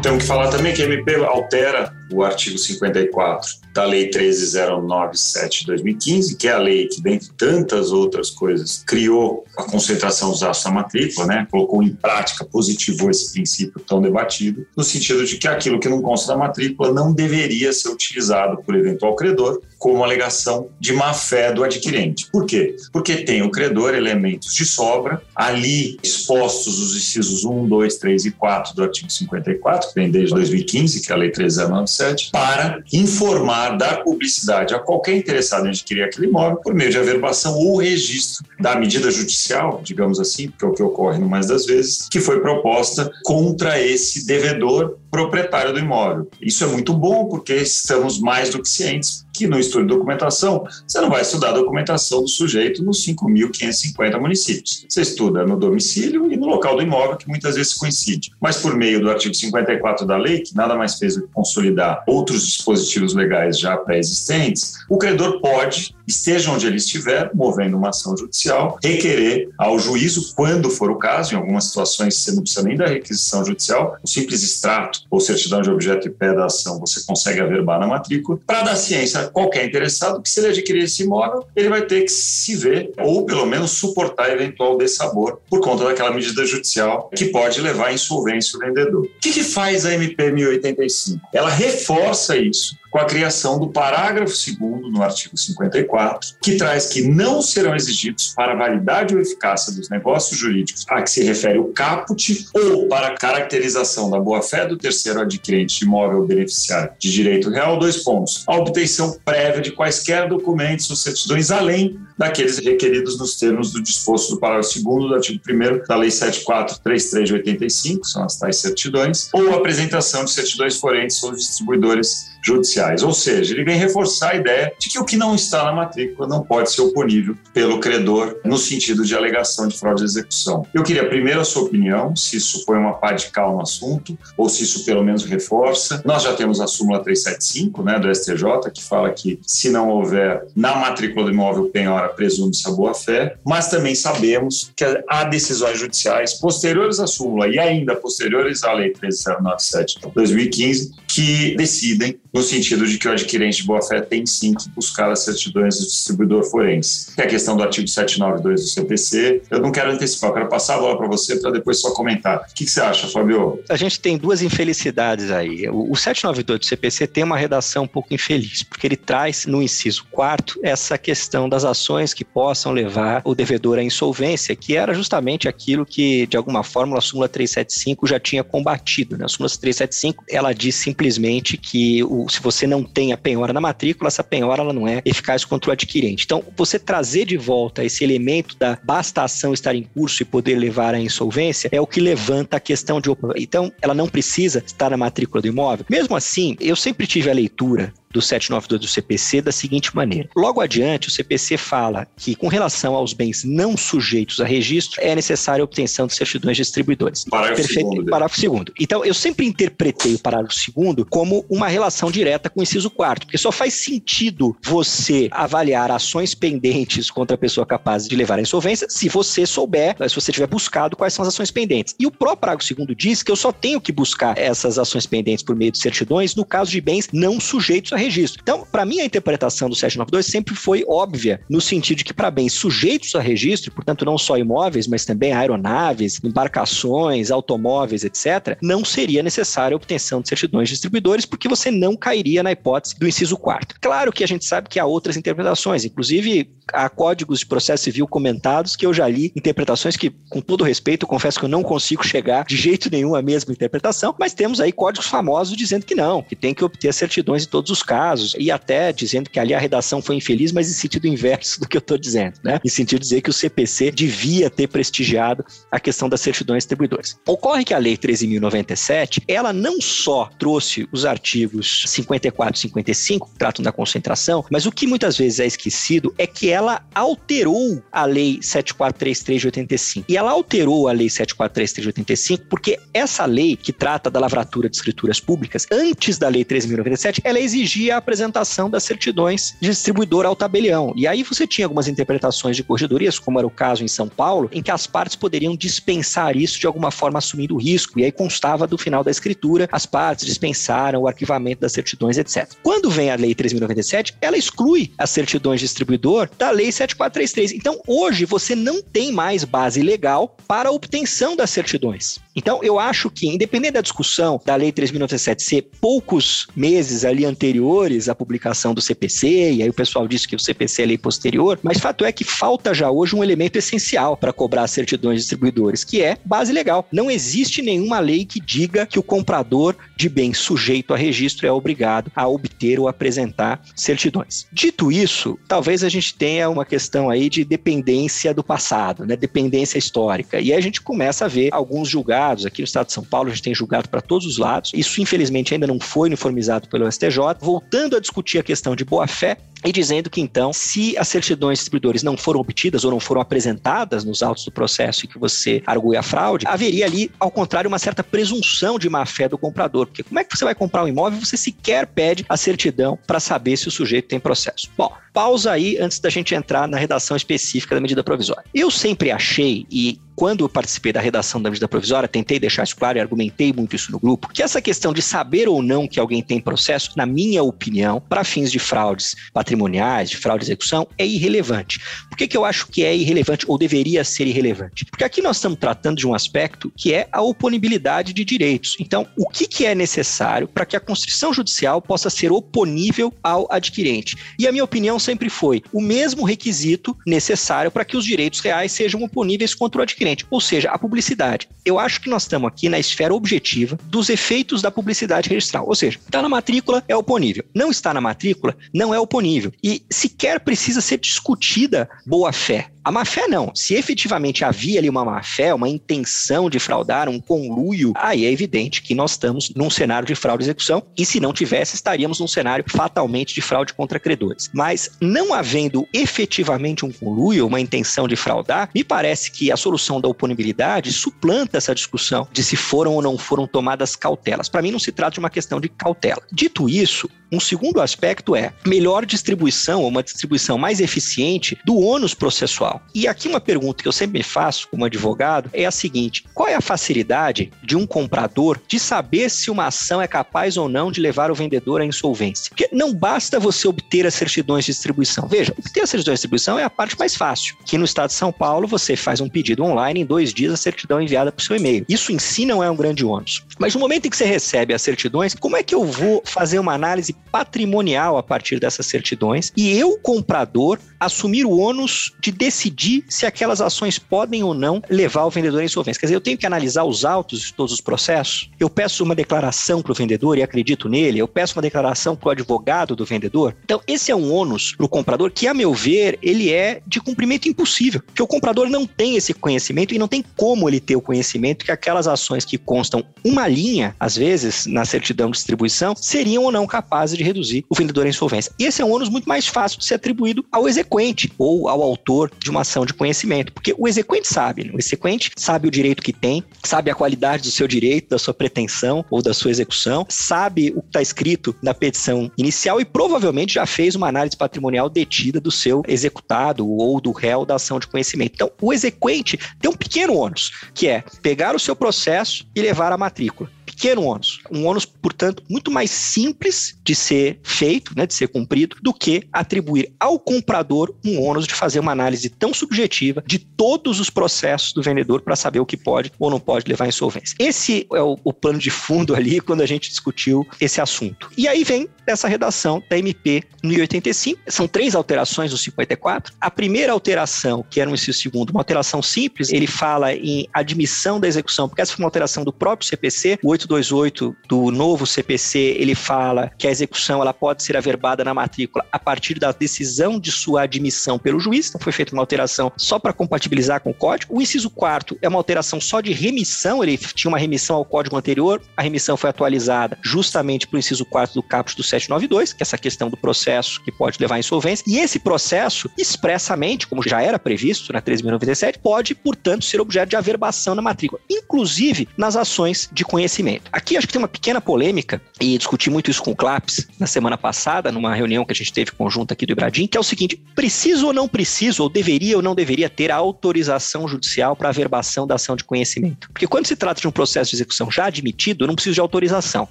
Temos 0.03 0.23
que 0.23 0.29
falar 0.29 0.49
também 0.51 0.73
que 0.73 0.83
a 0.83 0.87
MP 0.87 1.17
altera 1.25 1.93
o 2.13 2.23
artigo 2.23 2.57
54 2.57 3.66
da 3.77 3.85
Lei 3.85 4.09
13097 4.09 5.61
de 5.61 5.67
2015, 5.67 6.37
que 6.37 6.49
é 6.49 6.53
a 6.53 6.59
lei 6.59 6.89
que, 6.89 7.03
dentre 7.03 7.29
tantas 7.37 7.93
outras 7.93 8.31
coisas, 8.31 8.83
criou 8.87 9.45
a 9.57 9.65
concentração 9.65 10.31
dos 10.31 10.43
atos 10.43 10.65
na 10.65 10.71
matrícula, 10.71 11.27
né? 11.27 11.47
colocou 11.51 11.83
em 11.83 11.91
prática, 11.95 12.45
positivou 12.45 13.11
esse 13.11 13.35
princípio 13.35 13.79
tão 13.81 14.01
debatido, 14.01 14.67
no 14.75 14.83
sentido 14.83 15.25
de 15.27 15.37
que 15.37 15.47
aquilo 15.47 15.79
que 15.79 15.91
não 15.91 16.01
consta 16.01 16.33
da 16.33 16.39
matrícula 16.39 16.91
não 16.91 17.13
deveria 17.13 17.71
ser 17.73 17.91
utilizado 17.91 18.63
por 18.63 18.75
eventual 18.75 19.15
credor 19.15 19.61
como 19.79 20.03
alegação 20.03 20.69
de 20.81 20.93
má-fé 20.93 21.53
do 21.53 21.63
adquirente. 21.63 22.29
Por 22.31 22.47
quê? 22.47 22.77
Porque 22.93 23.17
tem 23.19 23.43
o 23.43 23.51
credor 23.51 23.95
elementos 23.95 24.55
de 24.55 24.65
sobra, 24.65 25.23
ali 25.35 25.99
expostos 26.03 26.79
os 26.79 26.97
incisos 26.97 27.45
1, 27.45 27.69
2, 27.69 27.97
3 27.97 28.25
e 28.27 28.31
4 28.31 28.75
do 28.75 28.83
artigo 28.83 29.11
54, 29.11 29.89
que 29.89 29.95
vem 29.95 30.11
desde 30.11 30.35
2015, 30.35 31.03
que 31.03 31.13
é 31.13 31.15
a 31.15 31.19
Lei 31.19 31.31
13097, 31.31 32.31
para 32.31 32.83
informar, 32.93 33.77
dar 33.77 34.03
publicidade 34.03 34.75
a 34.75 34.79
qualquer 34.79 35.17
interessado 35.17 35.67
em 35.67 35.71
adquirir 35.71 36.05
aquele 36.05 36.27
imóvel 36.27 36.57
por 36.57 36.75
meio 36.75 36.91
de 36.91 36.99
averbação 36.99 37.55
ou 37.59 37.77
registro 37.77 38.45
da 38.59 38.75
medida 38.77 39.11
judicial, 39.11 39.81
digamos 39.83 40.19
assim, 40.19 40.49
que 40.49 40.65
é 40.65 40.69
o 40.69 40.73
que 40.73 40.83
ocorre 40.83 41.19
no 41.19 41.29
mais 41.29 41.47
das 41.47 41.67
vezes, 41.67 42.09
que 42.11 42.21
foi 42.21 42.41
proposta 42.41 43.11
contra 43.25 43.81
esse 43.81 44.27
devedor 44.27 44.99
proprietário 45.11 45.73
do 45.73 45.79
imóvel. 45.79 46.29
Isso 46.41 46.65
é 46.65 46.67
muito 46.67 46.93
bom 46.93 47.27
porque 47.27 47.55
estamos 47.55 48.21
mais 48.21 48.51
do 48.51 48.61
que 48.61 48.69
cientes 48.69 49.26
que 49.37 49.47
no 49.47 49.59
estudo 49.59 49.87
de 49.87 49.95
documentação, 49.95 50.67
você 50.87 51.01
não 51.01 51.11
vai 51.11 51.23
estudar 51.23 51.51
a 51.51 51.53
documentação 51.53 52.23
do 52.23 52.29
sujeito 52.29 52.83
nos 52.83 53.05
5.550 53.07 54.19
municípios. 54.21 54.87
Você 54.89 55.03
estuda 55.03 55.45
no 55.45 55.59
domicílio 55.59 56.33
e 56.33 56.37
no 56.37 56.47
local 56.47 56.77
do 56.77 56.83
imóvel, 56.83 57.17
que 57.17 57.29
muitas 57.29 57.57
vezes 57.57 57.75
coincide. 57.75 58.33
Mas 58.41 58.57
por 58.57 58.75
meio 58.77 59.01
do 59.01 59.11
artigo 59.11 59.35
54 59.35 60.07
da 60.07 60.17
lei, 60.17 60.41
que 60.41 60.55
nada 60.55 60.75
mais 60.75 60.99
fez 60.99 61.17
do 61.17 61.23
que 61.23 61.33
consolidar 61.33 62.03
outros 62.07 62.47
dispositivos 62.47 63.15
legais 63.15 63.59
já 63.59 63.77
pré-existentes, 63.77 64.75
o 64.89 64.99
credor 64.99 65.41
pode 65.41 65.96
esteja 66.07 66.51
onde 66.51 66.67
ele 66.67 66.77
estiver, 66.77 67.31
movendo 67.35 67.77
uma 67.77 67.91
ação 67.91 68.17
judicial, 68.17 68.79
requerer 68.83 69.49
ao 69.59 69.79
juízo, 69.79 70.35
quando 70.35 70.71
for 70.71 70.91
o 70.91 70.97
caso, 70.97 71.35
em 71.35 71.37
algumas 71.37 71.65
situações 71.65 72.19
você 72.19 72.33
não 72.33 72.43
precisa 72.43 72.63
nem 72.63 72.77
da 72.77 72.87
requisição 72.87 73.45
judicial, 73.45 73.97
o 74.03 74.09
simples 74.09 74.43
extrato 74.43 75.01
ou 75.11 75.21
certidão 75.21 75.61
de 75.63 75.71
objeto 75.71 76.09
e 76.09 76.11
pé 76.11 76.35
da 76.35 76.47
ação 76.47 76.79
você 76.79 77.05
consegue 77.05 77.41
averbar 77.41 77.81
na 77.81 77.87
matrícula, 77.87 78.39
para 78.47 78.63
dar 78.63 78.77
ciência 78.77 79.21
a 79.21 79.27
qualquer 79.29 79.65
interessado 79.65 80.23
que 80.23 80.29
se 80.29 80.41
ele 80.41 80.49
adquirir 80.49 80.85
esse 80.85 81.03
imóvel, 81.03 81.47
ele 81.55 81.69
vai 81.69 81.83
ter 81.83 82.03
que 82.03 82.11
se 82.11 82.57
ver, 82.57 82.93
ou 82.99 83.27
pelo 83.27 83.47
menos 83.47 83.73
suportar 83.73 84.31
eventual 84.31 84.77
dessabor 84.77 85.41
por 85.49 85.61
conta 85.61 85.85
daquela 85.85 86.13
medida 86.13 86.45
judicial 86.45 87.11
que 87.15 87.27
pode 87.27 87.61
levar 87.61 87.89
à 87.89 87.93
insolvência 87.93 88.57
o 88.57 88.61
vendedor. 88.61 89.05
O 89.05 89.21
que, 89.21 89.33
que 89.33 89.43
faz 89.43 89.87
a 89.87 89.95
MP 89.95 90.31
1085? 90.31 91.21
Ela 91.33 91.51
reforça 91.51 92.37
isso 92.37 92.77
com 92.97 93.01
a 93.01 93.05
criação 93.05 93.59
do 93.59 93.69
parágrafo 93.69 94.33
2 94.33 94.91
no 94.91 95.03
artigo 95.03 95.37
54, 95.37 96.31
que 96.41 96.57
traz 96.57 96.87
que 96.87 97.03
não 97.03 97.43
serão 97.43 97.77
exigidos 97.77 98.33
para 98.35 98.53
a 98.53 98.57
validade 98.57 99.15
ou 99.15 99.21
eficácia 99.21 99.71
dos 99.71 99.91
negócios 99.91 100.41
jurídicos 100.41 100.87
a 100.89 101.03
que 101.03 101.11
se 101.11 101.23
refere 101.23 101.59
o 101.59 101.75
caput 101.75 102.49
ou 102.55 102.89
para 102.89 103.09
a 103.09 103.15
caracterização 103.15 104.09
da 104.09 104.19
boa-fé 104.19 104.65
do 104.67 104.79
terceiro 104.79 105.21
adquirente 105.21 105.81
de 105.81 105.85
imóvel 105.85 106.27
beneficiário 106.27 106.91
de 106.99 107.13
direito 107.13 107.51
real, 107.51 107.79
dois 107.79 107.99
pontos. 107.99 108.45
A 108.47 108.57
obtenção 108.57 109.21
prévia 109.23 109.61
de 109.61 109.73
quaisquer 109.73 110.27
documentos 110.27 110.89
ou 110.89 110.97
certidões 110.97 111.51
além 111.51 112.01
daqueles 112.17 112.57
requeridos 112.57 113.19
nos 113.19 113.37
termos 113.37 113.73
do 113.73 113.83
disposto 113.83 114.31
do 114.31 114.41
parágrafo 114.41 114.83
2 114.83 115.09
do 115.09 115.15
artigo 115.15 115.41
1 115.47 115.87
da 115.87 115.97
Lei 115.97 116.11
7433 116.11 117.29
de 117.29 117.35
85, 117.35 118.07
são 118.07 118.25
as 118.25 118.39
tais 118.39 118.57
certidões, 118.57 119.29
ou 119.35 119.55
apresentação 119.55 120.25
de 120.25 120.31
certidões 120.31 120.79
forenses 120.79 121.23
ou 121.23 121.33
distribuidores 121.33 122.35
judiciais. 122.47 123.03
Ou 123.03 123.13
seja, 123.13 123.55
ele 123.55 123.65
vem 123.65 123.77
reforçar 123.77 124.33
a 124.33 124.37
ideia 124.37 124.73
de 124.79 124.89
que 124.89 124.99
o 124.99 125.05
que 125.05 125.17
não 125.17 125.35
está 125.35 125.65
na 125.65 125.73
matrícula 125.73 126.29
não 126.29 126.43
pode 126.43 126.71
ser 126.71 126.83
oponível 126.83 127.37
pelo 127.53 127.81
credor 127.81 128.37
no 128.45 128.57
sentido 128.57 129.05
de 129.05 129.15
alegação 129.15 129.67
de 129.67 129.77
fraude 129.79 130.01
de 130.01 130.07
execução. 130.07 130.67
Eu 130.73 130.83
queria 130.83 131.09
primeiro 131.09 131.41
a 131.41 131.45
sua 131.45 131.63
opinião, 131.63 132.15
se 132.15 132.37
isso 132.37 132.65
foi 132.65 132.77
uma 132.77 132.95
pá 132.95 133.13
de 133.13 133.27
cal 133.31 133.55
no 133.55 133.63
assunto, 133.63 134.17
ou 134.37 134.49
se 134.49 134.63
isso 134.63 134.85
pelo 134.85 135.03
menos 135.03 135.25
reforça. 135.25 136.03
Nós 136.05 136.23
já 136.23 136.35
temos 136.35 136.61
a 136.61 136.67
súmula 136.67 137.03
375 137.03 137.83
né, 137.83 137.99
do 137.99 138.15
STJ, 138.15 138.71
que 138.73 138.83
fala 138.83 139.11
que 139.11 139.41
se 139.43 139.71
não 139.71 139.89
houver 139.89 140.47
na 140.55 140.77
matrícula 140.77 141.27
do 141.27 141.33
imóvel 141.33 141.65
penhora, 141.71 142.09
presume-se 142.09 142.69
a 142.69 142.71
boa-fé, 142.71 143.37
mas 143.45 143.69
também 143.69 143.95
sabemos 143.95 144.71
que 144.77 144.85
há 145.09 145.25
decisões 145.25 145.79
judiciais 145.79 146.35
posteriores 146.35 147.01
à 147.01 147.07
súmula 147.07 147.49
e 147.49 147.59
ainda 147.59 147.97
posteriores 147.97 148.63
à 148.63 148.73
Lei 148.73 148.91
13097 148.91 150.01
de 150.01 150.13
2015 150.13 150.93
que 151.09 151.57
decidem 151.57 152.19
no 152.37 152.43
sentido 152.43 152.87
de 152.87 152.99
que 152.99 153.09
o 153.09 153.13
adquirente 153.13 153.63
de 153.63 153.65
boa-fé 153.65 153.99
tem 153.99 154.27
sim 154.27 154.53
que 154.53 154.69
buscar 154.69 155.11
as 155.11 155.21
certidões 155.21 155.79
do 155.79 155.87
distribuidor 155.87 156.45
forense. 156.45 157.15
Que 157.15 157.23
é 157.23 157.25
a 157.25 157.27
questão 157.27 157.57
do 157.57 157.63
artigo 157.63 157.89
792 157.89 158.61
do 158.61 158.67
CPC. 158.69 159.43
Eu 159.51 159.61
não 159.61 159.73
quero 159.73 159.91
antecipar, 159.91 160.29
eu 160.31 160.35
quero 160.35 160.49
passar 160.51 160.75
a 160.75 160.79
bola 160.79 160.99
para 160.99 161.07
você 161.07 161.37
para 161.37 161.51
depois 161.51 161.81
só 161.81 161.93
comentar. 161.93 162.47
O 162.51 162.55
que, 162.55 162.67
que, 162.67 162.71
você 162.71 162.83
acha, 162.83 163.09
Fabio? 163.09 163.63
A 163.71 163.77
gente 163.77 163.99
tem 163.99 164.19
duas 164.19 164.43
infelicidades 164.43 165.31
aí. 165.31 165.67
O, 165.71 165.93
o 165.93 165.97
792 165.97 166.61
do 166.61 166.67
CPC 166.67 167.07
tem 167.07 167.25
uma 167.25 167.39
redação 167.39 167.85
um 167.85 167.89
pouco 167.89 168.13
infeliz, 168.13 168.63
porque 168.63 168.87
ele 168.87 168.97
traz 168.97 169.47
no 169.47 169.63
inciso 169.63 170.05
quarto 170.11 170.61
essa 170.63 170.99
questão 170.99 171.49
das 171.49 171.65
ações 171.65 172.13
que 172.13 172.25
possam 172.25 172.71
levar 172.71 173.23
o 173.25 173.35
devedor 173.35 173.79
à 173.79 173.83
insolvência, 173.83 174.55
que 174.55 174.77
era 174.77 174.93
justamente 174.93 175.49
aquilo 175.49 175.87
que, 175.87 176.27
de 176.27 176.37
alguma 176.37 176.63
forma, 176.63 176.99
a 176.99 177.01
súmula 177.01 177.31
375 177.31 178.07
já 178.07 178.21
tinha 178.21 178.45
combatido. 178.45 179.17
Né? 179.17 179.25
A 179.25 179.29
súmula 179.29 179.49
375, 179.49 180.25
ela 180.29 180.53
diz 180.53 180.75
simplesmente 180.75 181.57
que 181.57 182.05
o 182.05 182.26
se 182.29 182.41
você 182.41 182.67
não 182.67 182.83
tem 182.83 183.13
a 183.13 183.17
penhora 183.17 183.53
na 183.53 183.61
matrícula, 183.61 184.09
essa 184.09 184.25
penhora 184.25 184.63
ela 184.63 184.73
não 184.73 184.87
é 184.87 185.01
eficaz 185.05 185.45
contra 185.45 185.71
o 185.71 185.73
adquirente. 185.73 186.25
Então, 186.25 186.43
você 186.57 186.79
trazer 186.79 187.25
de 187.25 187.37
volta 187.37 187.85
esse 187.85 188.05
elemento 188.05 188.57
da 188.59 188.79
basta 188.83 189.23
ação 189.23 189.53
estar 189.53 189.75
em 189.75 189.83
curso 189.83 190.23
e 190.23 190.27
poder 190.27 190.57
levar 190.57 190.95
à 190.95 191.01
insolvência 191.01 191.69
é 191.73 191.81
o 191.81 191.87
que 191.87 192.01
levanta 192.01 192.57
a 192.57 192.61
questão 192.61 193.01
de. 193.01 193.11
Então, 193.37 193.73
ela 193.81 193.95
não 193.95 194.09
precisa 194.09 194.63
estar 194.65 194.91
na 194.91 194.97
matrícula 194.97 195.43
do 195.43 195.49
imóvel. 195.49 195.87
Mesmo 195.89 196.17
assim, 196.17 196.57
eu 196.61 196.77
sempre 196.77 197.07
tive 197.07 197.31
a 197.31 197.35
leitura 197.35 197.93
do 198.11 198.23
792 198.23 198.81
do 198.81 198.89
CPC 198.89 199.43
da 199.43 199.53
seguinte 199.53 199.95
maneira. 199.95 200.29
Logo 200.37 200.61
adiante, 200.61 201.09
o 201.09 201.11
CPC 201.11 201.57
fala 201.57 202.07
que, 202.17 202.35
com 202.35 202.49
relação 202.49 202.95
aos 202.95 203.13
bens 203.13 203.45
não 203.45 203.77
sujeitos 203.77 204.41
a 204.41 204.45
registro, 204.45 205.01
é 205.01 205.15
necessária 205.15 205.63
a 205.63 205.65
obtenção 205.65 206.07
de 206.07 206.15
certidões 206.15 206.57
distribuidores. 206.57 207.25
Parágrafo 207.25 207.63
Perfeito. 207.63 207.91
Segundo 207.91 208.11
parágrafo 208.11 208.41
segundo. 208.41 208.73
Então, 208.79 209.05
eu 209.05 209.15
sempre 209.15 209.47
interpretei 209.47 210.15
o 210.15 210.19
parágrafo 210.19 210.55
segundo 210.55 211.05
como 211.05 211.45
uma 211.49 211.69
relação 211.69 212.11
direta 212.11 212.49
com 212.49 212.61
o 212.61 212.63
inciso 212.63 212.91
quarto, 212.91 213.27
porque 213.27 213.39
só 213.39 213.53
faz 213.53 213.75
sentido 213.75 214.57
você 214.65 215.29
avaliar 215.31 215.91
ações 215.91 216.35
pendentes 216.35 217.11
contra 217.11 217.35
a 217.35 217.39
pessoa 217.39 217.67
capaz 217.67 218.07
de 218.09 218.17
levar 218.17 218.39
à 218.39 218.43
insolvência 218.43 218.87
se 218.89 219.09
você 219.09 219.47
souber, 219.47 219.97
se 220.09 220.15
você 220.15 220.33
tiver 220.33 220.47
buscado 220.47 220.97
quais 220.97 221.13
são 221.13 221.23
as 221.23 221.29
ações 221.29 221.51
pendentes. 221.51 221.95
E 221.99 222.07
o 222.07 222.11
próprio 222.11 222.39
parágrafo 222.39 222.67
segundo 222.67 222.95
diz 222.95 223.23
que 223.23 223.31
eu 223.31 223.37
só 223.37 223.53
tenho 223.53 223.81
que 223.81 223.93
buscar 223.93 224.39
essas 224.39 224.79
ações 224.79 225.07
pendentes 225.07 225.45
por 225.45 225.57
meio 225.57 225.73
de 225.73 225.79
certidões 225.79 226.35
no 226.35 226.45
caso 226.45 226.71
de 226.71 226.81
bens 226.81 227.09
não 227.13 227.41
sujeitos 227.41 227.93
a 227.93 227.96
registro. 227.97 228.41
Então, 228.43 228.67
para 228.71 228.85
mim, 228.85 229.01
a 229.01 229.05
interpretação 229.05 229.69
do 229.69 229.75
792 229.75 230.27
sempre 230.27 230.55
foi 230.55 230.85
óbvia, 230.89 231.41
no 231.49 231.61
sentido 231.61 231.99
de 231.99 232.05
que 232.05 232.15
para 232.15 232.31
bens 232.31 232.53
sujeitos 232.53 233.15
a 233.15 233.21
registro, 233.21 233.73
portanto, 233.73 234.05
não 234.05 234.19
só 234.19 234.37
imóveis, 234.37 234.87
mas 234.87 235.05
também 235.05 235.33
aeronaves, 235.33 236.21
embarcações, 236.23 237.31
automóveis, 237.31 238.05
etc., 238.05 238.59
não 238.63 238.85
seria 238.85 239.23
necessária 239.23 239.75
a 239.75 239.77
obtenção 239.77 240.21
de 240.21 240.29
certidões 240.29 240.69
de 240.69 240.75
distribuidores, 240.75 241.25
porque 241.25 241.49
você 241.49 241.71
não 241.71 241.97
cairia 241.97 242.43
na 242.43 242.53
hipótese 242.53 242.99
do 242.99 243.07
inciso 243.07 243.37
4. 243.37 243.79
Claro 243.81 244.13
que 244.13 244.25
a 244.25 244.29
gente 244.29 244.45
sabe 244.45 244.69
que 244.69 244.79
há 244.79 244.87
outras 244.87 245.17
interpretações, 245.17 245.85
inclusive 245.85 246.51
há 246.73 246.89
códigos 246.89 247.41
de 247.41 247.47
processo 247.47 247.85
civil 247.85 248.07
comentados 248.07 248.75
que 248.75 248.85
eu 248.85 248.93
já 248.93 249.07
li, 249.09 249.33
interpretações 249.37 249.97
que, 249.97 250.11
com 250.29 250.41
todo 250.41 250.65
respeito, 250.65 251.07
confesso 251.07 251.39
que 251.39 251.45
eu 251.45 251.49
não 251.49 251.63
consigo 251.63 252.05
chegar 252.05 252.45
de 252.45 252.57
jeito 252.57 252.91
nenhum 252.91 253.15
à 253.15 253.23
mesma 253.23 253.53
interpretação, 253.53 254.15
mas 254.19 254.35
temos 254.35 254.61
aí 254.61 254.73
códigos 254.73 255.07
famosos 255.07 255.57
dizendo 255.57 255.87
que 255.87 255.95
não, 255.95 256.23
que 256.23 256.35
tem 256.35 256.55
que 256.55 256.65
obter 256.65 256.93
certidões 256.93 257.45
em 257.45 257.49
todos 257.49 257.71
os 257.71 257.83
casos, 257.87 258.35
e 258.39 258.51
até 258.51 258.93
dizendo 258.93 259.31
que 259.31 259.41
ali 259.41 259.55
a 259.55 259.59
redação 259.59 260.03
foi 260.03 260.17
infeliz, 260.17 260.53
mas 260.53 260.69
em 260.69 260.75
sentido 260.75 261.07
inverso 261.07 261.59
do 261.61 261.69
que 261.69 261.77
eu 261.77 261.81
estou 261.81 261.97
dizendo, 261.97 262.35
né? 262.45 262.61
Em 262.65 262.69
sentido 262.69 262.99
de 262.99 263.05
dizer 263.05 263.23
que 263.23 263.31
o 263.31 263.33
CPC 263.33 263.91
devia 263.91 264.51
ter 264.51 264.67
prestigiado 264.67 265.45
a 265.71 265.81
questão 265.81 266.09
das 266.09 266.21
certidões 266.21 266.65
distribuidores. 266.65 267.19
Ocorre 267.27 267.65
que 267.65 267.73
a 267.73 267.79
Lei 267.79 267.97
13.097, 267.97 269.23
ela 269.29 269.53
não 269.53 269.81
só 269.81 270.29
trouxe 270.39 270.89
os 270.93 271.05
artigos 271.05 271.85
54 271.87 272.59
e 272.59 272.61
55, 272.63 273.31
que 273.31 273.39
tratam 273.39 273.63
da 273.63 273.73
concentração, 273.73 274.45
mas 274.51 274.67
o 274.67 274.73
que 274.73 274.87
muitas 274.87 275.17
vezes 275.17 275.41
é 275.41 275.47
esquecido 275.47 276.15
é 276.19 276.27
que 276.27 276.51
ela 276.51 276.85
alterou 276.95 277.83
a 277.93 278.05
Lei 278.05 278.41
7433 278.43 279.41
de 279.41 279.47
85. 279.47 280.07
E 280.09 280.17
ela 280.17 280.33
alterou 280.33 280.89
a 280.89 280.93
Lei 280.93 281.09
7433 281.09 281.83
de 281.83 281.89
85 281.89 282.47
porque 282.49 282.79
essa 282.93 283.25
lei 283.25 283.57
que 283.57 283.73
trata 283.73 284.11
da 284.11 284.19
lavratura 284.19 284.69
de 284.69 284.77
escrituras 284.77 285.21
públicas, 285.21 285.67
antes 285.71 286.19
da 286.19 286.29
Lei 286.29 286.45
13.097, 286.45 287.21
ela 287.23 287.39
exigia 287.39 287.76
a 287.91 287.97
apresentação 287.97 288.71
das 288.71 288.83
certidões 288.85 289.55
de 289.61 289.69
distribuidor 289.69 290.27
ao 290.27 290.35
tabelião. 290.35 290.93
E 290.97 291.07
aí 291.07 291.23
você 291.23 291.47
tinha 291.47 291.67
algumas 291.67 291.89
interpretações 291.89 292.57
de 292.57 292.63
corregedorias, 292.63 293.19
como 293.19 293.39
era 293.39 293.47
o 293.47 293.51
caso 293.51 293.85
em 293.85 293.89
São 293.89 294.09
Paulo, 294.09 294.49
em 294.53 294.63
que 294.63 294.71
as 294.71 294.87
partes 294.87 295.17
poderiam 295.17 295.57
dispensar 295.57 296.37
isso 296.37 296.59
de 296.59 296.67
alguma 296.67 296.91
forma 296.91 297.19
assumindo 297.19 297.55
o 297.55 297.59
risco. 297.59 297.99
E 297.99 298.05
aí 298.05 298.13
constava 298.13 298.67
do 298.67 298.79
final 298.79 299.05
da 299.05 299.11
escritura, 299.11 299.69
as 299.71 299.87
partes 299.87 300.27
dispensaram 300.27 301.03
o 301.03 301.09
arquivamento 301.09 301.61
das 301.61 301.73
certidões, 301.73 302.19
etc. 302.19 302.51
Quando 302.63 302.91
vem 302.91 303.11
a 303.11 303.17
Lei 303.17 303.35
3.097, 303.35 304.15
ela 304.21 304.37
exclui 304.37 304.93
as 304.99 305.11
certidões 305.11 305.61
de 305.61 305.67
distribuidor 305.67 306.29
da 306.39 306.51
Lei 306.51 306.73
7433. 306.73 307.53
Então, 307.53 307.81
hoje, 307.87 308.25
você 308.25 308.55
não 308.55 308.83
tem 308.83 309.13
mais 309.13 309.45
base 309.45 309.83
legal 309.83 310.37
para 310.47 310.69
a 310.69 310.73
obtenção 310.73 311.37
das 311.37 311.51
certidões. 311.51 312.26
Então, 312.37 312.61
eu 312.63 312.79
acho 312.79 313.09
que, 313.09 313.27
independente 313.27 313.73
da 313.73 313.81
discussão 313.81 314.39
da 314.45 314.55
Lei 314.55 314.71
3.097 314.71 315.41
ser 315.41 315.63
poucos 315.81 316.47
meses 316.55 317.03
ali 317.03 317.25
anteriores 317.25 318.11
à 318.11 318.15
publicação 318.15 318.75
do 318.75 318.83
CPC, 318.83 319.55
e 319.55 319.63
aí 319.63 319.69
o 319.71 319.73
pessoal 319.73 320.07
disse 320.07 320.29
que 320.29 320.37
o 320.37 320.39
CPC 320.39 320.83
é 320.83 320.87
lei 320.87 320.99
posterior, 320.99 321.59
mas 321.63 321.79
fato 321.79 322.05
é 322.05 322.13
que 322.13 322.25
falta 322.25 322.75
já 322.75 322.91
hoje 322.91 323.17
um 323.17 323.25
elemento 323.25 323.57
essencial 323.57 324.19
para 324.19 324.35
cobrar 324.35 324.67
certidões 324.67 325.21
distribuidores, 325.21 325.83
que 325.83 326.03
é 326.03 326.19
base 326.27 326.53
legal. 326.53 326.87
Não 326.93 327.11
existe 327.11 327.63
nenhuma 327.63 328.01
lei 328.01 328.27
que 328.27 328.39
diga 328.39 328.85
que 328.85 328.99
o 328.99 329.03
comprador 329.03 329.75
de 329.97 330.09
bem 330.11 330.35
sujeito 330.35 330.93
a 330.93 330.97
registro 330.97 331.47
é 331.47 331.53
obrigado 331.53 332.13
a 332.15 332.29
obter 332.29 332.79
ou 332.79 332.87
apresentar 332.87 333.63
certidões. 333.75 334.47
Dito 334.53 334.93
isso, 334.93 335.39
talvez 335.49 335.83
a 335.83 335.89
gente 335.89 336.15
tenha 336.15 336.51
uma 336.51 336.67
questão 336.67 337.09
aí 337.09 337.31
de 337.31 337.45
dependência 337.45 338.35
do 338.35 338.45
passado, 338.45 339.07
né? 339.07 339.17
dependência 339.17 339.79
histórica. 339.79 340.39
E 340.39 340.53
aí 340.53 340.59
a 340.59 340.61
gente 340.61 340.83
começa 340.83 341.25
a 341.25 341.29
ver 341.29 341.49
alguns 341.53 341.89
julgados 341.89 342.26
julgados. 342.27 342.47
Aqui 342.47 342.63
no 342.63 342.65
estado 342.65 342.87
de 342.87 342.93
São 342.93 343.05
Paulo, 343.05 343.29
a 343.29 343.33
gente 343.33 343.43
tem 343.43 343.55
julgado 343.55 343.89
para 343.89 344.01
todos 344.01 344.27
os 344.27 344.39
lados. 344.39 344.73
Isso, 344.75 345.01
infelizmente, 345.01 345.55
ainda 345.55 345.67
não 345.67 345.79
foi 345.79 346.09
uniformizado 346.09 346.69
pelo 346.69 346.91
STJ. 346.91 347.19
Voltando 347.41 347.97
a 347.97 348.01
discutir 348.01 348.39
a 348.39 348.43
questão 348.43 348.75
de 348.75 348.85
boa-fé, 348.85 349.37
e 349.65 349.73
dizendo 349.73 350.11
que 350.11 350.21
então, 350.21 350.53
se 350.53 350.97
as 350.97 351.09
certidões 351.09 351.59
distribuidores 351.59 352.03
não 352.03 352.17
foram 352.17 352.41
obtidas 352.41 352.85
ou 352.85 352.91
não 352.91 353.01
foram 353.01 353.21
apresentadas 353.21 354.05
nos 354.05 354.23
autos 354.23 354.45
do 354.45 354.53
processo 354.53 355.05
e 355.05 355.09
que 355.09 355.19
você 355.19 355.63
argui 355.67 355.97
a 355.97 356.03
fraude, 356.03 356.47
haveria 356.47 356.85
ali, 356.87 357.11
ao 357.19 357.31
contrário, 357.31 357.67
uma 357.67 357.79
certa 357.79 358.05
presunção 358.05 358.79
de 358.79 358.89
má-fé 358.89 359.29
do 359.29 359.39
comprador, 359.39 359.87
porque 359.87 360.03
como 360.03 360.21
é 360.21 360.25
que 360.25 360.37
você 360.37 360.45
vai 360.45 360.55
comprar 360.55 360.85
um 360.85 360.89
imóvel 360.89 361.19
e 361.19 361.25
você 361.25 361.37
sequer 361.37 361.87
pede 361.87 362.25
a 362.29 362.37
certidão 362.37 362.99
para 363.07 363.19
saber 363.19 363.57
se 363.57 363.67
o 363.67 363.71
sujeito 363.71 364.09
tem 364.09 364.21
processo? 364.21 364.71
Bom, 364.77 364.93
pausa 365.17 365.53
aí 365.53 365.79
antes 365.79 365.99
da 365.99 366.11
gente 366.11 366.35
entrar 366.35 366.69
na 366.69 366.77
redação 366.77 367.17
específica 367.17 367.75
da 367.75 367.81
medida 367.81 368.05
provisória. 368.05 368.45
Eu 368.55 368.71
sempre 368.71 369.11
achei, 369.11 369.65
e 369.71 369.99
quando 370.17 370.43
eu 370.45 370.49
participei 370.49 370.93
da 370.93 371.01
redação 371.01 371.41
da 371.41 371.51
medida 371.51 371.69
provisória, 371.69 372.09
tentei 372.09 372.41
deixar 372.41 372.65
isso 372.65 372.75
claro 372.75 372.97
e 372.97 373.01
argumentei 373.01 373.53
muito 373.53 373.77
isso 373.77 373.93
no 373.93 374.01
grupo, 374.01 374.29
que 374.29 374.43
essa 374.43 374.63
questão 374.63 374.93
de 374.93 375.03
saber 375.03 375.47
ou 375.47 375.63
não 375.63 375.87
que 375.87 376.01
alguém 376.01 376.23
tem 376.23 376.41
processo, 376.41 376.93
na 376.97 377.05
minha 377.05 377.43
opinião, 377.43 378.01
para 378.01 378.25
fins 378.25 378.51
de 378.51 378.59
fraudes 378.59 379.15
patrimoniais, 379.33 380.09
de 380.09 380.17
fraude 380.17 380.45
de 380.45 380.51
execução, 380.51 380.89
é 380.97 381.07
irrelevante. 381.07 381.79
Por 382.09 382.17
que, 382.17 382.27
que 382.27 382.37
eu 382.37 382.47
acho 382.47 382.67
que 382.69 382.83
é 382.83 382.97
irrelevante 382.97 383.45
ou 383.47 383.59
deveria 383.59 384.03
ser 384.05 384.27
irrelevante? 384.27 384.87
Porque 384.87 385.05
aqui 385.05 385.21
nós 385.21 385.37
estamos 385.37 385.59
tratando 385.59 385.99
de 385.99 386.07
um 386.07 386.15
aspecto 386.15 386.73
que 386.75 386.95
é 386.95 387.09
a 387.13 387.21
oponibilidade 387.21 388.15
de 388.15 388.25
direitos. 388.25 388.77
Então, 388.81 389.07
o 389.17 389.29
que, 389.29 389.47
que 389.47 389.67
é 389.67 389.75
necessário 389.75 390.49
para 390.49 390.65
que 390.65 390.77
a 390.77 390.81
constrição 390.81 391.33
judicial 391.33 391.83
possa 391.83 392.09
ser 392.09 392.33
oponível 392.33 393.13
ao 393.23 393.47
adquirente? 393.51 394.17
E 394.39 394.49
a 394.49 394.53
minha 394.53 394.65
opinião 394.65 394.99
sempre 395.07 395.31
foi 395.31 395.63
o 395.73 395.81
mesmo 395.81 396.25
requisito 396.25 396.97
necessário 397.07 397.71
para 397.71 397.85
que 397.85 397.97
os 397.97 398.05
direitos 398.05 398.41
reais 398.41 398.73
sejam 398.73 399.03
oponíveis 399.03 399.55
contra 399.55 399.81
o 399.81 399.83
adquirente 399.83 400.27
ou 400.31 400.41
seja, 400.41 400.71
a 400.71 400.79
publicidade. 400.79 401.49
Eu 401.65 401.79
acho 401.79 402.01
que 402.01 402.11
nós 402.11 402.23
estamos 402.23 402.49
aqui 402.49 402.69
na 402.69 402.79
esfera 402.79 403.15
objetiva 403.15 403.79
dos 403.85 404.09
efeitos 404.09 404.63
da 404.63 404.71
publicidade 404.71 405.29
registral, 405.29 405.67
ou 405.67 405.75
seja, 405.75 405.99
está 405.99 406.23
na 406.23 406.29
matrícula, 406.29 406.83
é 406.89 406.97
oponível. 406.97 407.45
Não 407.55 407.71
está 407.71 407.93
na 407.93 408.01
matrícula, 408.01 408.57
não 408.73 408.95
é 408.95 409.01
oponível. 409.01 409.53
E 409.63 409.83
sequer 409.91 410.41
precisa 410.41 410.81
ser 410.81 410.99
discutida 410.99 411.89
boa-fé. 412.07 412.71
A 412.87 412.93
má-fé 412.93 413.27
não. 413.27 413.51
Se 413.53 413.75
efetivamente 413.75 414.45
havia 414.45 414.79
ali 414.79 414.89
uma 414.89 415.05
má-fé, 415.05 415.53
uma 415.53 415.69
intenção 415.69 416.49
de 416.49 416.61
fraudar, 416.61 417.09
um 417.09 417.19
conluio, 417.19 417.93
aí 417.97 418.25
é 418.25 418.31
evidente 418.31 418.81
que 418.81 418.95
nós 418.95 419.11
estamos 419.11 419.53
num 419.57 419.69
cenário 419.69 420.07
de 420.07 420.15
fraude 420.15 420.45
e 420.45 420.47
execução, 420.47 420.85
e 420.97 421.05
se 421.05 421.19
não 421.19 421.33
tivesse, 421.33 421.75
estaríamos 421.75 422.21
num 422.21 422.29
cenário 422.29 422.65
fatalmente 422.69 423.35
de 423.35 423.43
fraude 423.43 423.75
contra 423.75 423.99
credores. 423.99 424.49
Mas 424.53 424.93
não 425.01 425.35
havendo 425.35 425.87
efetivamente 425.93 426.85
um 426.85 426.93
conluio, 426.93 427.47
uma 427.47 427.61
intenção 427.61 428.09
de 428.09 428.17
fraudar, 428.17 428.71
me 428.75 428.83
parece 428.83 429.31
que 429.31 429.53
a 429.53 429.57
solução 429.57 430.01
da 430.01 430.09
oponibilidade 430.09 430.93
suplanta 430.93 431.59
essa 431.59 431.75
discussão 431.75 432.27
de 432.33 432.43
se 432.43 432.57
foram 432.57 432.95
ou 432.95 433.03
não 433.03 433.19
foram 433.19 433.47
tomadas 433.47 433.97
cautelas. 433.97 434.49
Para 434.49 434.63
mim, 434.63 434.71
não 434.71 434.79
se 434.79 434.93
trata 434.93 435.13
de 435.13 435.19
uma 435.19 435.31
questão 435.31 435.61
de 435.61 435.69
cautela. 435.69 436.23
Dito 436.33 436.69
isso, 436.69 437.09
um 437.31 437.41
segundo 437.41 437.81
aspecto 437.81 438.37
é 438.37 438.53
melhor 438.65 439.05
distribuição, 439.05 439.85
uma 439.85 440.03
distribuição 440.03 440.57
mais 440.59 440.81
eficiente 440.81 441.59
do 441.65 441.79
ônus 441.79 442.15
processual. 442.15 442.81
E 442.95 443.09
aqui 443.09 443.29
uma 443.29 443.41
pergunta 443.41 443.83
que 443.83 443.89
eu 443.89 443.93
sempre 443.93 444.19
me 444.19 444.25
faço 444.25 444.69
como 444.69 444.85
advogado 444.85 445.51
é 445.53 445.67
a 445.67 445.71
seguinte: 445.71 446.25
qual 446.35 446.49
é 446.49 446.55
a 446.55 446.61
facilidade 446.61 447.53
de 447.63 447.77
um 447.77 447.87
comprador 447.87 448.61
de 448.67 448.79
saber 448.79 449.31
se 449.31 449.51
uma 449.51 449.67
ação 449.67 450.01
é 450.01 450.07
capaz 450.07 450.57
ou 450.57 450.69
não 450.69 450.91
de 450.91 451.01
levar 451.01 451.31
o 451.31 451.35
vendedor 451.35 451.81
à 451.81 451.85
insolvência? 451.85 452.51
Porque 452.51 452.69
não 452.73 452.95
basta 452.95 453.41
você 453.41 453.67
obter 453.69 454.07
as 454.07 454.15
certidões 454.15 454.65
de 454.65 454.73
distribuição. 454.73 455.27
Veja, 455.27 455.55
obter 455.59 455.83
as 455.83 455.91
certidões 455.91 456.15
de 456.15 456.23
distribuição 456.23 456.59
é 456.59 456.65
a 456.65 456.71
parte 456.71 456.99
mais 456.99 457.17
fácil. 457.17 457.57
Que 457.65 457.79
no 457.79 457.85
estado 457.85 458.09
de 458.09 458.15
São 458.15 458.33
Paulo 458.33 458.67
você 458.67 458.97
faz 458.97 459.21
um 459.21 459.29
pedido 459.29 459.65
online, 459.65 460.01
em 460.01 460.07
dois 460.07 460.33
dias 460.33 460.53
a 460.53 460.57
certidão 460.57 461.01
é 461.01 461.05
enviada 461.05 461.33
para 461.33 461.41
o 461.41 461.45
seu 461.45 461.57
e-mail. 461.57 461.85
Isso 461.89 462.13
em 462.13 462.19
si 462.19 462.47
não 462.47 462.63
é 462.63 462.71
um 462.71 462.77
grande 462.77 463.05
ônus. 463.05 463.45
Mas 463.59 463.75
no 463.75 463.81
momento 463.81 464.07
em 464.07 464.11
que 464.11 464.17
você 464.17 464.25
recebe 464.25 464.75
as 464.75 464.83
certidões, 464.83 465.35
como 465.35 465.57
é 465.57 465.63
que 465.63 465.75
eu 465.75 465.85
vou 465.85 466.23
fazer 466.25 466.59
uma 466.59 466.75
análise 466.75 467.16
patrimonial 467.31 468.17
a 468.17 468.23
partir 468.23 468.59
dessas 468.59 468.87
certidões 468.87 469.53
e 469.57 469.77
eu, 469.77 469.99
comprador, 469.99 470.79
assumir 470.99 471.45
o 471.45 471.59
ônus 471.59 472.13
de 472.21 472.31
decidir 472.31 473.05
se 473.09 473.27
aquelas 473.27 473.61
ações 473.61 473.99
podem 473.99 474.43
ou 474.43 474.55
não 474.55 474.83
levar 474.89 475.25
o 475.25 475.31
vendedor 475.31 475.61
à 475.61 475.65
insolvência. 475.65 476.01
Quer 476.01 476.07
dizer, 476.07 476.17
eu 476.17 476.21
tenho 476.21 476.39
que 476.39 476.47
analisar 476.47 476.85
os 476.85 477.05
autos 477.05 477.41
de 477.41 477.53
todos 477.53 477.75
os 477.75 477.81
processos, 477.81 478.51
eu 478.59 478.71
peço 478.71 479.05
uma 479.05 479.15
declaração 479.15 479.83
para 479.83 479.93
o 479.93 479.95
vendedor 479.95 480.39
e 480.39 480.43
acredito 480.43 480.89
nele, 480.89 481.19
eu 481.19 481.29
peço 481.29 481.57
uma 481.57 481.63
declaração 481.63 482.17
para 482.17 482.29
o 482.29 482.33
advogado 482.33 482.97
do 482.97 483.05
vendedor. 483.05 483.55
Então, 483.65 483.81
esse 483.87 484.11
é 484.11 484.17
um 484.17 484.33
ônus 484.33 484.75
para 484.75 484.87
o 484.87 484.89
comprador 484.89 485.31
que, 485.31 485.47
a 485.47 485.55
meu 485.55 485.75
ver, 485.75 486.19
ele 486.23 486.51
é 486.51 486.81
de 486.87 487.01
cumprimento 487.01 487.49
impossível, 487.49 488.01
porque 488.07 488.23
o 488.23 488.27
comprador 488.27 488.69
não 488.69 488.87
tem 488.87 489.17
esse 489.17 489.35
conhecimento 489.35 489.95
e 489.95 489.99
não 489.99 490.09
tem 490.09 490.25
como 490.37 490.69
ele 490.69 490.81
ter 490.81 490.97
o 490.97 491.03
conhecimento 491.03 491.65
que 491.65 491.73
aquelas 491.73 492.09
ações 492.09 492.45
que 492.45 492.57
constam 492.57 493.05
uma 493.25 493.47
linha, 493.47 493.95
às 494.01 494.17
vezes, 494.17 494.67
na 494.67 494.85
certidão 494.85 495.31
de 495.31 495.37
distribuição, 495.37 495.95
seriam 495.95 496.45
ou 496.45 496.53
não 496.53 496.67
capazes 496.67 497.06
de 497.15 497.23
reduzir 497.23 497.65
o 497.69 497.75
vendedor 497.75 498.07
à 498.07 498.09
insolvência. 498.09 498.51
E 498.59 498.65
esse 498.65 498.81
é 498.81 498.85
um 498.85 498.93
ônus 498.93 499.11
muito 499.11 499.29
mais 499.29 499.47
fácil 499.47 499.79
de 499.79 499.85
ser 499.85 499.95
atribuído 499.95 500.45
ao 500.51 500.67
exequente 500.67 501.31
ou 501.37 501.69
ao 501.69 501.83
autor 501.83 502.31
de 502.43 502.51
uma 502.51 502.63
ação 502.63 502.87
de 502.87 502.95
conhecimento, 502.95 503.53
porque 503.53 503.75
o 503.77 503.87
exequente 503.87 504.29
sabe, 504.29 504.65
né? 504.65 504.71
o 504.73 504.79
exequente 504.79 505.31
sabe 505.37 505.69
o 505.69 505.71
direito 505.71 506.03
que 506.03 506.13
tem, 506.13 506.43
sabe 506.65 506.91
a 506.91 506.95
qualidade 506.95 507.43
do 507.43 507.51
seu 507.51 507.69
direito, 507.69 508.11
da 508.11 508.19
sua 508.19 508.33
pretensão 508.33 509.05
ou 509.11 509.21
da 509.21 509.35
sua 509.35 509.51
execução, 509.51 510.07
sabe 510.09 510.73
o 510.75 510.81
que 510.83 510.89
está 510.89 511.03
escrito 511.03 511.55
na 511.63 511.75
petição 511.75 512.31
inicial 512.37 512.81
e 512.81 512.85
provavelmente 512.85 513.55
já 513.55 513.67
fez 513.67 513.95
uma 513.95 514.09
análise 514.09 514.37
patrimonial 514.37 514.89
detida 514.89 515.41
do 515.41 515.51
seu 515.51 515.83
executado 515.87 516.69
ou 516.69 517.01
do 517.01 517.13
réu 517.13 517.45
da 517.45 517.57
ação 517.57 517.79
de 517.79 517.87
conhecimento. 517.87 518.33
Então, 518.35 518.51
o 518.61 518.73
exequente 518.73 519.39
tem 519.61 519.71
um 519.71 519.77
pequeno 519.77 520.15
ônus, 520.15 520.53
que 520.75 520.89
é 520.89 521.05
pegar 521.23 521.55
o 521.55 521.59
seu 521.59 521.77
processo 521.77 522.47
e 522.55 522.61
levar 522.61 522.93
a 522.93 522.99
matrícula 522.99 523.51
pequeno 523.77 524.03
ônus. 524.05 524.41
Um 524.51 524.65
ônus, 524.67 524.87
portanto, 524.87 525.43
muito 525.49 525.71
mais 525.71 525.91
simples 525.91 526.79
de 526.83 526.95
ser 526.95 527.39
feito, 527.43 527.93
né, 527.95 528.07
de 528.07 528.15
ser 528.15 528.29
cumprido, 528.29 528.77
do 528.83 528.93
que 528.93 529.25
atribuir 529.31 529.93
ao 530.01 530.19
comprador 530.19 530.95
um 531.05 531.23
ônus 531.23 531.47
de 531.47 531.55
fazer 531.55 531.79
uma 531.79 531.93
análise 531.93 532.31
tão 532.31 532.55
subjetiva 532.55 533.23
de 533.27 533.39
todos 533.39 534.01
os 534.01 534.09
processos 534.09 534.73
do 534.73 534.83
vendedor 534.83 535.21
para 535.21 535.37
saber 535.37 535.61
o 535.61 535.67
que 535.67 535.77
pode 535.77 536.11
ou 536.19 536.31
não 536.31 536.41
pode 536.41 536.67
levar 536.67 536.87
à 536.87 536.89
insolvência. 536.89 537.37
Esse 537.39 537.87
é 537.93 538.01
o, 538.01 538.19
o 538.25 538.33
plano 538.33 538.59
de 538.59 538.71
fundo 538.71 539.15
ali 539.15 539.41
quando 539.43 539.61
a 539.61 539.67
gente 539.67 539.91
discutiu 539.91 540.47
esse 540.59 540.81
assunto. 540.81 541.31
E 541.37 541.47
aí 541.47 541.63
vem 541.63 541.89
essa 542.07 542.29
redação 542.29 542.83
da 542.89 542.99
MP 542.99 543.43
1085. 543.63 544.41
São 544.49 544.67
três 544.67 544.95
alterações 544.95 545.51
do 545.51 545.59
54. 545.59 546.33
A 546.41 546.51
primeira 546.51 546.93
alteração, 546.93 547.65
que 547.69 547.81
era 547.81 547.91
no 547.91 547.95
inciso 547.95 548.19
segundo, 548.19 548.51
uma 548.51 548.61
alteração 548.61 549.03
simples, 549.03 549.53
ele 549.53 549.67
fala 549.67 550.15
em 550.15 550.49
admissão 550.53 551.21
da 551.21 551.29
execução, 551.29 551.69
porque 551.69 551.83
essa 551.83 551.93
foi 551.93 552.03
uma 552.03 552.07
alteração 552.07 552.45
do 552.45 552.53
próprio 552.53 552.89
CPC, 552.89 553.39
o 553.43 553.49
828 553.75 554.37
do 554.49 554.71
novo 554.71 555.07
CPC, 555.07 555.77
ele 555.79 555.95
fala 555.95 556.51
que 556.59 556.67
a 556.67 556.71
execução 556.71 557.21
ela 557.21 557.33
pode 557.33 557.63
ser 557.63 557.77
averbada 557.77 558.25
na 558.25 558.35
matrícula 558.35 558.85
a 558.91 558.99
partir 558.99 559.39
da 559.39 559.53
decisão 559.53 560.19
de 560.19 560.31
sua 560.31 560.63
admissão 560.63 561.19
pelo 561.19 561.41
juiz, 561.41 561.69
então 561.69 561.81
foi 561.81 561.93
feita 561.93 562.13
uma 562.13 562.23
alteração 562.23 562.73
só 562.77 562.99
para 562.99 563.13
compatibilizar 563.13 563.81
com 563.81 563.91
o 563.91 563.95
código. 563.95 564.37
O 564.37 564.43
inciso 564.43 564.71
quarto 564.71 565.19
é 565.21 565.29
uma 565.29 565.39
alteração 565.39 565.81
só 565.81 566.01
de 566.01 566.13
remissão, 566.13 566.83
ele 566.83 566.97
tinha 566.97 567.29
uma 567.29 567.39
remissão 567.39 567.77
ao 567.77 567.85
código 567.85 568.17
anterior, 568.17 568.61
a 568.77 568.83
remissão 568.83 569.17
foi 569.17 569.31
atualizada 569.31 569.99
justamente 570.03 570.67
para 570.67 570.77
o 570.77 570.79
inciso 570.79 571.05
quarto 571.05 571.35
do 571.35 571.43
caput 571.43 571.77
do 571.77 571.83
792, 571.83 572.53
que 572.53 572.63
é 572.63 572.65
essa 572.65 572.79
questão 572.79 573.09
do 573.09 573.17
processo 573.17 573.83
que 573.83 573.93
pode 573.93 574.19
levar 574.21 574.37
à 574.37 574.39
insolvência, 574.39 574.85
e 574.87 574.99
esse 574.99 575.19
processo, 575.19 575.91
expressamente, 575.97 576.87
como 576.87 577.03
já 577.03 577.23
era 577.23 577.39
previsto 577.39 577.93
na 577.93 578.03
13.097, 578.03 578.79
pode, 578.83 579.15
portanto, 579.15 579.65
ser 579.65 579.81
objeto 579.81 580.11
de 580.11 580.17
averbação 580.17 580.75
na 580.75 580.83
matrícula, 580.83 581.21
inclusive 581.31 582.09
nas 582.17 582.37
ações 582.37 582.89
de 582.93 583.05
conhecimento. 583.05 583.56
Aqui 583.73 583.97
acho 583.97 584.07
que 584.07 584.13
tem 584.13 584.21
uma 584.21 584.29
pequena 584.29 584.61
polêmica, 584.61 585.21
e 585.41 585.59
discuti 585.59 585.91
muito 585.91 586.11
isso 586.11 586.23
com 586.23 586.31
o 586.31 586.37
Claps 586.37 586.87
na 586.99 587.07
semana 587.07 587.37
passada, 587.37 587.93
numa 587.93 588.15
reunião 588.15 588.45
que 588.45 588.53
a 588.53 588.55
gente 588.55 588.73
teve 588.73 588.93
conjunta 588.93 589.35
aqui 589.35 589.45
do 589.45 589.53
Ibradim, 589.53 589.87
que 589.87 589.97
é 589.97 590.01
o 590.01 590.05
seguinte: 590.05 590.41
preciso 590.55 591.07
ou 591.07 591.13
não 591.13 591.29
preciso, 591.29 591.83
ou 591.83 591.89
deveria 591.89 592.37
ou 592.37 592.43
não 592.43 592.55
deveria 592.55 592.89
ter 592.89 593.11
autorização 593.11 594.09
judicial 594.09 594.57
para 594.57 594.69
averbação 594.69 595.27
da 595.27 595.35
ação 595.35 595.57
de 595.57 595.65
conhecimento? 595.65 596.29
Porque 596.33 596.47
quando 596.47 596.67
se 596.67 596.77
trata 596.77 597.01
de 597.01 597.09
um 597.09 597.11
processo 597.11 597.51
de 597.51 597.57
execução 597.57 597.91
já 597.91 598.07
admitido, 598.07 598.65
eu 598.65 598.69
não 598.69 598.75
preciso 598.75 598.95
de 598.95 599.01
autorização. 599.01 599.69